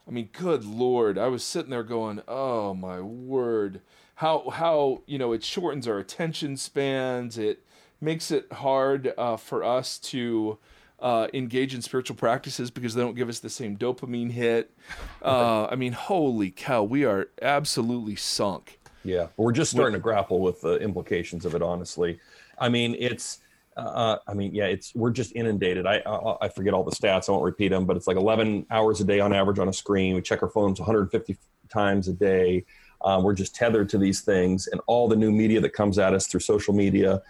I 0.06 0.10
mean, 0.10 0.28
good 0.32 0.64
lord, 0.64 1.18
I 1.18 1.28
was 1.28 1.42
sitting 1.42 1.70
there 1.70 1.82
going, 1.82 2.22
oh 2.28 2.74
my 2.74 3.00
word, 3.00 3.80
how 4.16 4.50
how 4.50 5.02
you 5.06 5.18
know 5.18 5.32
it 5.32 5.42
shortens 5.42 5.88
our 5.88 5.98
attention 5.98 6.56
spans, 6.56 7.38
it 7.38 7.64
makes 8.00 8.30
it 8.30 8.50
hard 8.52 9.12
uh, 9.18 9.36
for 9.36 9.64
us 9.64 9.98
to 9.98 10.58
uh, 11.00 11.28
engage 11.32 11.74
in 11.74 11.82
spiritual 11.82 12.16
practices 12.16 12.70
because 12.70 12.94
they 12.94 13.00
don't 13.02 13.14
give 13.14 13.28
us 13.28 13.38
the 13.40 13.50
same 13.50 13.76
dopamine 13.76 14.30
hit. 14.30 14.70
Uh, 15.20 15.66
I 15.68 15.74
mean, 15.74 15.92
holy 15.92 16.52
cow, 16.52 16.84
we 16.84 17.04
are 17.04 17.28
absolutely 17.42 18.14
sunk. 18.14 18.78
Yeah, 19.02 19.26
we're 19.36 19.52
just 19.52 19.72
starting 19.72 19.94
to 19.94 19.98
grapple 19.98 20.38
with 20.40 20.60
the 20.60 20.76
implications 20.76 21.44
of 21.44 21.56
it. 21.56 21.60
Honestly, 21.60 22.20
I 22.58 22.68
mean, 22.68 22.94
it's. 22.98 23.40
Uh, 23.76 24.18
I 24.26 24.34
mean, 24.34 24.54
yeah, 24.54 24.66
it's 24.66 24.94
we're 24.94 25.10
just 25.10 25.34
inundated. 25.34 25.86
I, 25.86 25.96
I, 26.06 26.36
I 26.42 26.48
forget 26.48 26.72
all 26.72 26.84
the 26.84 26.92
stats. 26.92 27.28
I 27.28 27.32
won't 27.32 27.44
repeat 27.44 27.68
them, 27.68 27.84
but 27.84 27.96
it's 27.96 28.06
like 28.06 28.16
11 28.16 28.66
hours 28.70 29.00
a 29.00 29.04
day 29.04 29.18
on 29.20 29.32
average 29.32 29.58
on 29.58 29.68
a 29.68 29.72
screen. 29.72 30.14
We 30.14 30.22
check 30.22 30.42
our 30.42 30.48
phones 30.48 30.78
150 30.78 31.36
times 31.68 32.08
a 32.08 32.12
day. 32.12 32.64
Um, 33.02 33.22
we're 33.22 33.34
just 33.34 33.54
tethered 33.54 33.88
to 33.90 33.98
these 33.98 34.22
things, 34.22 34.66
and 34.66 34.80
all 34.86 35.08
the 35.08 35.16
new 35.16 35.30
media 35.30 35.60
that 35.60 35.72
comes 35.72 35.98
at 35.98 36.14
us 36.14 36.26
through 36.26 36.40
social 36.40 36.74
media 36.74 37.22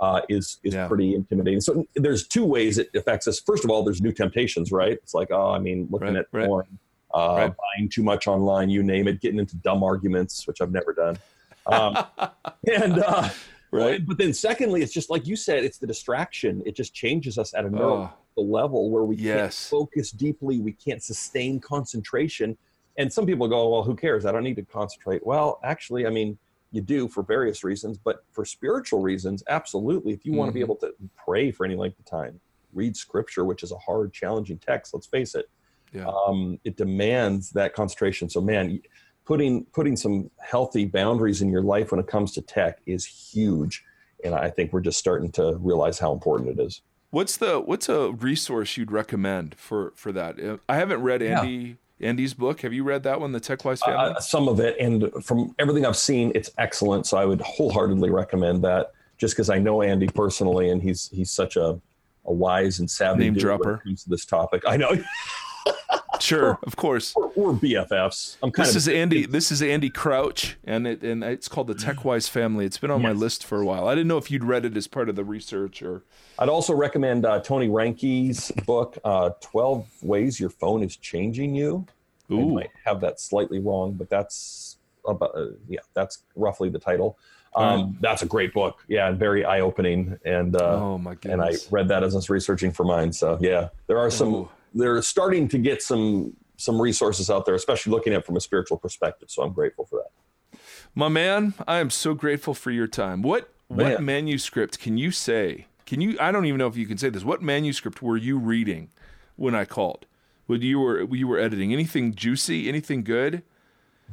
uh, 0.00 0.22
is 0.28 0.58
is 0.64 0.74
yeah. 0.74 0.88
pretty 0.88 1.14
intimidating. 1.14 1.60
So 1.60 1.86
there's 1.94 2.26
two 2.26 2.44
ways 2.44 2.78
it 2.78 2.90
affects 2.94 3.28
us. 3.28 3.40
First 3.40 3.64
of 3.64 3.70
all, 3.70 3.84
there's 3.84 4.00
new 4.00 4.12
temptations, 4.12 4.72
right? 4.72 4.92
It's 4.92 5.14
like, 5.14 5.30
oh, 5.30 5.50
I 5.50 5.58
mean, 5.58 5.88
looking 5.90 6.08
right, 6.08 6.16
at 6.16 6.26
right. 6.32 6.46
porn, 6.46 6.78
uh, 7.14 7.34
right. 7.36 7.52
buying 7.76 7.88
too 7.88 8.02
much 8.02 8.26
online, 8.26 8.70
you 8.70 8.82
name 8.82 9.08
it, 9.08 9.20
getting 9.20 9.38
into 9.38 9.56
dumb 9.56 9.82
arguments, 9.82 10.46
which 10.46 10.60
I've 10.60 10.72
never 10.72 10.92
done. 10.92 11.18
Um, 11.66 11.96
and 12.72 12.98
uh, 12.98 13.28
right. 13.70 14.04
But 14.04 14.18
then, 14.18 14.32
secondly, 14.32 14.82
it's 14.82 14.92
just 14.92 15.10
like 15.10 15.26
you 15.26 15.36
said, 15.36 15.64
it's 15.64 15.78
the 15.78 15.86
distraction. 15.86 16.62
It 16.66 16.74
just 16.74 16.94
changes 16.94 17.38
us 17.38 17.54
at 17.54 17.64
a 17.64 17.70
oh. 17.76 18.10
level 18.36 18.90
where 18.90 19.04
we 19.04 19.16
yes. 19.16 19.36
can't 19.36 19.54
focus 19.54 20.10
deeply, 20.10 20.60
we 20.60 20.72
can't 20.72 21.02
sustain 21.02 21.60
concentration. 21.60 22.56
And 22.98 23.12
some 23.12 23.26
people 23.26 23.48
go, 23.48 23.68
well, 23.68 23.82
who 23.82 23.96
cares? 23.96 24.26
I 24.26 24.32
don't 24.32 24.44
need 24.44 24.56
to 24.56 24.64
concentrate. 24.64 25.26
Well, 25.26 25.60
actually, 25.64 26.06
I 26.06 26.10
mean, 26.10 26.38
you 26.72 26.80
do 26.80 27.08
for 27.08 27.22
various 27.22 27.64
reasons, 27.64 27.98
but 27.98 28.24
for 28.32 28.44
spiritual 28.44 29.00
reasons, 29.00 29.42
absolutely. 29.48 30.12
If 30.12 30.24
you 30.24 30.32
mm-hmm. 30.32 30.38
want 30.38 30.48
to 30.50 30.54
be 30.54 30.60
able 30.60 30.76
to 30.76 30.94
pray 31.16 31.50
for 31.50 31.64
any 31.64 31.76
length 31.76 31.98
of 31.98 32.04
time, 32.04 32.40
read 32.72 32.96
scripture, 32.96 33.44
which 33.44 33.62
is 33.62 33.72
a 33.72 33.78
hard, 33.78 34.12
challenging 34.12 34.58
text, 34.58 34.94
let's 34.94 35.06
face 35.06 35.34
it. 35.34 35.48
Yeah. 35.92 36.06
Um, 36.06 36.58
it 36.64 36.76
demands 36.76 37.50
that 37.50 37.74
concentration. 37.74 38.30
So, 38.30 38.40
man, 38.40 38.80
putting 39.24 39.64
putting 39.66 39.96
some 39.96 40.30
healthy 40.38 40.84
boundaries 40.84 41.42
in 41.42 41.50
your 41.50 41.62
life 41.62 41.90
when 41.90 42.00
it 42.00 42.06
comes 42.06 42.32
to 42.32 42.42
tech 42.42 42.80
is 42.86 43.04
huge 43.04 43.84
and 44.24 44.34
i 44.34 44.50
think 44.50 44.72
we're 44.72 44.80
just 44.80 44.98
starting 44.98 45.30
to 45.30 45.56
realize 45.60 45.98
how 45.98 46.12
important 46.12 46.58
it 46.58 46.62
is 46.62 46.82
what's 47.10 47.36
the 47.36 47.60
what's 47.60 47.88
a 47.88 48.10
resource 48.12 48.76
you'd 48.76 48.92
recommend 48.92 49.54
for 49.56 49.92
for 49.94 50.12
that 50.12 50.36
i 50.68 50.76
haven't 50.76 51.00
read 51.02 51.22
andy 51.22 51.50
yeah. 51.50 51.74
Andy's 52.02 52.34
book. 52.34 52.60
Have 52.62 52.72
you 52.72 52.84
read 52.84 53.02
that 53.04 53.20
one 53.20 53.32
the 53.32 53.40
techwise 53.40 53.80
uh, 53.82 53.86
family? 53.86 54.14
uh, 54.16 54.20
some 54.20 54.48
of 54.48 54.60
it 54.60 54.76
and 54.78 55.10
from 55.24 55.54
everything 55.58 55.86
i've 55.86 55.96
seen 55.96 56.32
it's 56.34 56.50
excellent 56.58 57.06
so 57.06 57.16
i 57.16 57.24
would 57.24 57.40
wholeheartedly 57.40 58.10
recommend 58.10 58.62
that 58.64 58.92
just 59.18 59.34
because 59.34 59.50
i 59.50 59.58
know 59.58 59.82
andy 59.82 60.08
personally 60.08 60.70
and 60.70 60.82
he's 60.82 61.08
he's 61.12 61.30
such 61.30 61.56
a 61.56 61.80
a 62.26 62.32
wise 62.32 62.78
and 62.78 62.90
savvy 62.90 63.24
name 63.24 63.34
dropper. 63.34 63.82
to 63.84 64.08
this 64.08 64.24
topic. 64.24 64.62
I 64.66 64.76
know 64.76 64.90
Sure, 66.22 66.58
of 66.62 66.76
course. 66.76 67.14
We're, 67.16 67.52
BFFs. 67.52 68.36
I'm 68.42 68.52
kind 68.52 68.66
this 68.66 68.74
of. 68.74 68.76
Is 68.76 68.88
Andy. 68.88 69.26
This 69.26 69.50
is 69.50 69.60
Andy 69.60 69.90
Crouch, 69.90 70.56
and 70.64 70.86
it 70.86 71.02
and 71.02 71.24
it's 71.24 71.48
called 71.48 71.66
the 71.66 71.74
TechWise 71.74 72.28
Family. 72.28 72.64
It's 72.64 72.78
been 72.78 72.92
on 72.92 73.00
yes. 73.00 73.08
my 73.08 73.12
list 73.12 73.44
for 73.44 73.60
a 73.60 73.64
while. 73.66 73.88
I 73.88 73.94
didn't 73.94 74.08
know 74.08 74.18
if 74.18 74.30
you'd 74.30 74.44
read 74.44 74.64
it 74.64 74.76
as 74.76 74.86
part 74.86 75.08
of 75.08 75.16
the 75.16 75.24
research 75.24 75.82
or. 75.82 76.04
I'd 76.38 76.48
also 76.48 76.74
recommend 76.74 77.26
uh, 77.26 77.40
Tony 77.40 77.68
Reinke's 77.68 78.52
book, 78.66 78.98
uh, 79.04 79.30
12 79.40 79.86
Ways 80.02 80.40
Your 80.40 80.50
Phone 80.50 80.82
is 80.82 80.96
Changing 80.96 81.54
You. 81.54 81.86
Ooh. 82.30 82.40
I 82.40 82.54
might 82.54 82.70
have 82.84 83.00
that 83.00 83.20
slightly 83.20 83.58
wrong, 83.58 83.92
but 83.92 84.08
that's 84.08 84.78
about 85.06 85.36
uh, 85.36 85.48
yeah, 85.68 85.80
that's 85.92 86.22
roughly 86.36 86.68
the 86.68 86.78
title. 86.78 87.18
Um, 87.54 87.98
That's 88.00 88.22
a 88.22 88.26
great 88.26 88.54
book. 88.54 88.82
Yeah, 88.88 89.08
and 89.08 89.18
very 89.18 89.44
eye 89.44 89.60
opening. 89.60 90.18
And 90.24 90.56
uh, 90.56 90.76
oh 90.76 90.96
my 90.96 91.16
goodness. 91.16 91.32
And 91.32 91.42
I 91.42 91.52
read 91.70 91.88
that 91.88 92.02
as 92.02 92.14
I 92.14 92.16
was 92.16 92.30
researching 92.30 92.72
for 92.72 92.84
mine. 92.84 93.12
So 93.12 93.36
yeah, 93.40 93.68
there 93.88 93.98
are 93.98 94.10
some. 94.10 94.34
Ooh 94.34 94.50
they're 94.74 95.02
starting 95.02 95.48
to 95.48 95.58
get 95.58 95.82
some 95.82 96.36
some 96.56 96.80
resources 96.80 97.28
out 97.28 97.44
there, 97.44 97.54
especially 97.54 97.90
looking 97.90 98.12
at 98.12 98.24
from 98.24 98.36
a 98.36 98.40
spiritual 98.40 98.76
perspective. 98.78 99.30
So 99.30 99.42
I'm 99.42 99.52
grateful 99.52 99.84
for 99.84 100.02
that. 100.02 100.58
My 100.94 101.08
man, 101.08 101.54
I 101.66 101.78
am 101.78 101.90
so 101.90 102.14
grateful 102.14 102.54
for 102.54 102.70
your 102.70 102.86
time. 102.86 103.22
What 103.22 103.52
man. 103.68 103.92
what 103.92 104.02
manuscript 104.02 104.78
can 104.78 104.98
you 104.98 105.10
say? 105.10 105.66
Can 105.86 106.00
you? 106.00 106.16
I 106.20 106.30
don't 106.32 106.46
even 106.46 106.58
know 106.58 106.68
if 106.68 106.76
you 106.76 106.86
can 106.86 106.98
say 106.98 107.08
this. 107.10 107.24
What 107.24 107.42
manuscript 107.42 108.02
were 108.02 108.16
you 108.16 108.38
reading 108.38 108.90
when 109.36 109.54
I 109.54 109.64
called? 109.64 110.06
When 110.46 110.60
you 110.60 110.80
were 110.80 111.02
you 111.02 111.26
were 111.26 111.38
editing 111.38 111.72
anything 111.72 112.14
juicy, 112.14 112.68
anything 112.68 113.02
good? 113.02 113.42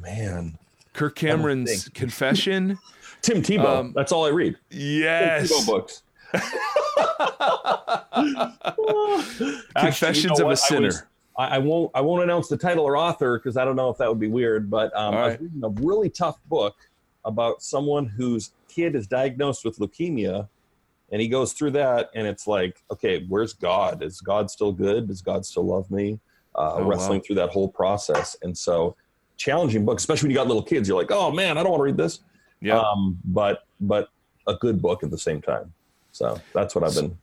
Man, 0.00 0.58
Kirk 0.92 1.14
Cameron's 1.16 1.88
Confession. 1.90 2.78
Tim 3.22 3.42
Tebow. 3.42 3.66
Um, 3.66 3.92
That's 3.94 4.12
all 4.12 4.24
I 4.24 4.30
read. 4.30 4.56
Yes. 4.70 5.48
Tim 5.48 5.58
Tebow 5.58 5.66
books. 5.66 6.02
Confessions 9.76 10.38
you 10.38 10.44
know 10.44 10.46
of 10.46 10.52
a 10.52 10.56
Sinner. 10.56 10.86
I, 10.86 10.88
was, 10.88 11.02
I, 11.38 11.46
I, 11.46 11.58
won't. 11.58 11.90
I 11.94 12.00
won't 12.00 12.22
announce 12.22 12.48
the 12.48 12.56
title 12.56 12.84
or 12.84 12.96
author 12.96 13.38
because 13.38 13.56
I 13.56 13.64
don't 13.64 13.76
know 13.76 13.90
if 13.90 13.98
that 13.98 14.08
would 14.08 14.20
be 14.20 14.28
weird. 14.28 14.70
But 14.70 14.94
um, 14.96 15.14
right. 15.14 15.22
I 15.22 15.26
was 15.28 15.40
reading 15.40 15.64
a 15.64 15.68
really 15.68 16.10
tough 16.10 16.38
book 16.46 16.76
about 17.24 17.62
someone 17.62 18.06
whose 18.06 18.52
kid 18.68 18.94
is 18.94 19.06
diagnosed 19.06 19.64
with 19.64 19.78
leukemia, 19.78 20.48
and 21.10 21.20
he 21.20 21.28
goes 21.28 21.52
through 21.52 21.72
that, 21.72 22.10
and 22.14 22.26
it's 22.26 22.46
like, 22.46 22.82
okay, 22.90 23.24
where's 23.28 23.52
God? 23.52 24.02
Is 24.02 24.20
God 24.20 24.50
still 24.50 24.72
good? 24.72 25.08
Does 25.08 25.22
God 25.22 25.44
still 25.44 25.64
love 25.64 25.90
me? 25.90 26.18
Uh, 26.54 26.74
oh, 26.74 26.84
wrestling 26.84 27.18
wow. 27.18 27.22
through 27.26 27.36
that 27.36 27.50
whole 27.50 27.68
process, 27.68 28.36
and 28.42 28.56
so 28.56 28.96
challenging 29.36 29.84
book, 29.84 29.98
especially 29.98 30.26
when 30.26 30.30
you 30.32 30.36
got 30.36 30.46
little 30.46 30.62
kids. 30.62 30.86
You're 30.88 30.98
like, 30.98 31.10
oh 31.10 31.30
man, 31.30 31.56
I 31.56 31.62
don't 31.62 31.72
want 31.72 31.80
to 31.80 31.84
read 31.84 31.96
this. 31.96 32.20
Yeah. 32.60 32.78
Um, 32.78 33.18
but 33.24 33.64
but 33.80 34.10
a 34.46 34.54
good 34.54 34.80
book 34.82 35.02
at 35.02 35.10
the 35.10 35.18
same 35.18 35.40
time. 35.40 35.72
So 36.12 36.40
that's 36.52 36.74
what 36.74 36.84
I've 36.84 36.94
been. 36.94 37.16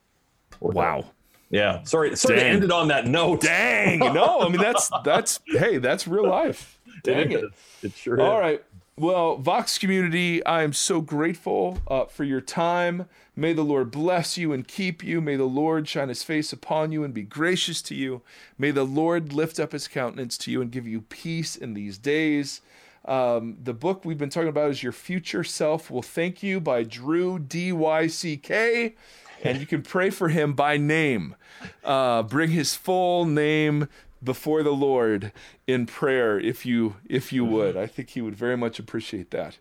Wow. 0.59 1.05
Yeah. 1.49 1.83
Sorry. 1.83 2.15
Sorry 2.15 2.35
Dang. 2.37 2.45
to 2.45 2.49
end 2.51 2.63
it 2.65 2.71
on 2.71 2.89
that 2.89 3.07
note. 3.07 3.41
Dang. 3.41 3.99
No, 3.99 4.41
I 4.41 4.49
mean 4.49 4.61
that's 4.61 4.89
that's 5.03 5.39
hey, 5.47 5.77
that's 5.77 6.07
real 6.07 6.27
life. 6.27 6.79
Dang 7.03 7.31
it. 7.31 7.43
It, 7.43 7.51
it 7.83 7.93
sure 7.93 8.19
All 8.19 8.37
is. 8.37 8.41
right. 8.41 8.63
Well, 8.99 9.37
Vox 9.37 9.77
community, 9.77 10.43
I 10.43 10.63
am 10.63 10.73
so 10.73 11.01
grateful 11.01 11.77
uh, 11.87 12.05
for 12.05 12.23
your 12.23 12.41
time. 12.41 13.05
May 13.35 13.53
the 13.53 13.61
Lord 13.61 13.91
bless 13.91 14.39
you 14.39 14.51
and 14.51 14.67
keep 14.67 15.03
you. 15.03 15.21
May 15.21 15.35
the 15.35 15.45
Lord 15.45 15.87
shine 15.87 16.09
his 16.09 16.23
face 16.23 16.51
upon 16.51 16.91
you 16.91 17.03
and 17.03 17.13
be 17.13 17.21
gracious 17.21 17.83
to 17.83 17.95
you. 17.95 18.23
May 18.57 18.71
the 18.71 18.85
Lord 18.85 19.33
lift 19.33 19.59
up 19.59 19.73
his 19.73 19.87
countenance 19.87 20.35
to 20.39 20.51
you 20.51 20.63
and 20.63 20.71
give 20.71 20.87
you 20.87 21.01
peace 21.01 21.55
in 21.55 21.75
these 21.75 21.99
days. 21.99 22.61
Um, 23.05 23.57
the 23.63 23.75
book 23.75 24.03
we've 24.03 24.17
been 24.17 24.31
talking 24.31 24.49
about 24.49 24.71
is 24.71 24.81
Your 24.81 24.91
Future 24.91 25.43
Self 25.43 25.91
Will 25.91 26.01
Thank 26.01 26.41
You 26.41 26.59
by 26.59 26.81
Drew 26.81 27.37
D 27.37 27.71
Y 27.71 28.07
C 28.07 28.35
K. 28.35 28.95
And 29.43 29.59
you 29.59 29.65
can 29.65 29.81
pray 29.81 30.09
for 30.09 30.29
him 30.29 30.53
by 30.53 30.77
name. 30.77 31.35
Uh, 31.83 32.23
bring 32.23 32.51
his 32.51 32.75
full 32.75 33.25
name 33.25 33.87
before 34.23 34.63
the 34.63 34.71
Lord 34.71 35.31
in 35.67 35.85
prayer 35.85 36.39
if 36.39 36.65
you 36.65 36.95
if 37.05 37.31
you 37.31 37.45
would. 37.45 37.77
I 37.77 37.87
think 37.87 38.11
he 38.11 38.21
would 38.21 38.35
very 38.35 38.57
much 38.57 38.79
appreciate 38.79 39.31
that. 39.31 39.57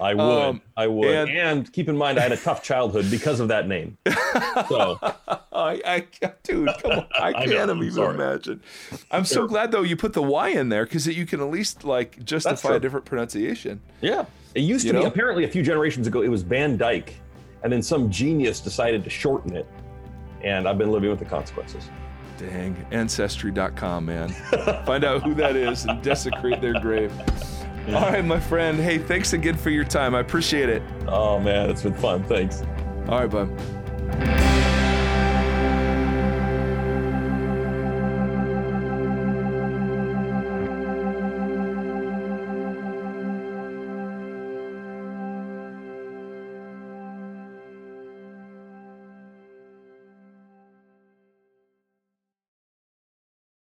I 0.00 0.14
would. 0.14 0.22
Um, 0.22 0.62
I 0.76 0.86
would. 0.88 1.08
And, 1.08 1.30
and, 1.30 1.72
keep 1.72 1.88
in 1.88 1.96
mind, 1.96 2.18
I 2.18 2.22
had 2.22 2.32
a 2.32 2.36
tough 2.36 2.62
childhood 2.62 3.10
because 3.10 3.38
of 3.38 3.48
that 3.48 3.68
name. 3.68 3.96
So, 4.68 4.98
I, 5.52 5.80
I 5.86 6.06
dude, 6.42 6.68
come 6.82 6.90
on, 6.90 7.06
I 7.20 7.32
can't 7.44 7.70
I 7.70 7.74
even 7.74 8.10
imagine. 8.10 8.62
I'm 9.10 9.24
so 9.24 9.46
glad 9.46 9.70
though 9.70 9.82
you 9.82 9.96
put 9.96 10.12
the 10.12 10.22
Y 10.22 10.48
in 10.48 10.68
there 10.68 10.84
because 10.84 11.06
you 11.06 11.26
can 11.26 11.40
at 11.40 11.50
least 11.50 11.84
like 11.84 12.24
justify 12.24 12.74
a 12.74 12.80
different 12.80 13.06
pronunciation. 13.06 13.80
Yeah, 14.00 14.26
it 14.54 14.60
used 14.60 14.86
to 14.86 14.94
you 14.94 15.00
be 15.00 15.04
apparently 15.04 15.44
a 15.44 15.48
few 15.48 15.62
generations 15.62 16.06
ago. 16.06 16.22
It 16.22 16.28
was 16.28 16.42
Van 16.42 16.76
Dyke, 16.76 17.14
and 17.64 17.72
then 17.72 17.82
some 17.82 18.10
genius 18.10 18.60
decided 18.60 19.02
to 19.02 19.10
shorten 19.10 19.56
it, 19.56 19.66
and 20.42 20.68
I've 20.68 20.78
been 20.78 20.92
living 20.92 21.10
with 21.10 21.18
the 21.18 21.24
consequences. 21.24 21.90
Dang, 22.36 22.76
ancestry.com, 22.90 24.04
man. 24.04 24.28
Find 24.86 25.02
out 25.02 25.22
who 25.22 25.34
that 25.34 25.56
is 25.56 25.86
and 25.86 26.02
desecrate 26.02 26.60
their 26.60 26.78
grave. 26.80 27.12
Yeah. 27.88 27.96
All 27.96 28.10
right, 28.10 28.24
my 28.24 28.40
friend. 28.40 28.78
Hey, 28.78 28.98
thanks 28.98 29.32
again 29.32 29.56
for 29.56 29.70
your 29.70 29.84
time. 29.84 30.14
I 30.14 30.20
appreciate 30.20 30.68
it. 30.68 30.82
Oh, 31.08 31.40
man, 31.40 31.70
it's 31.70 31.82
been 31.82 31.94
fun. 31.94 32.22
Thanks. 32.24 32.62
All 33.08 33.26
right, 33.26 33.30
bud. 33.30 34.43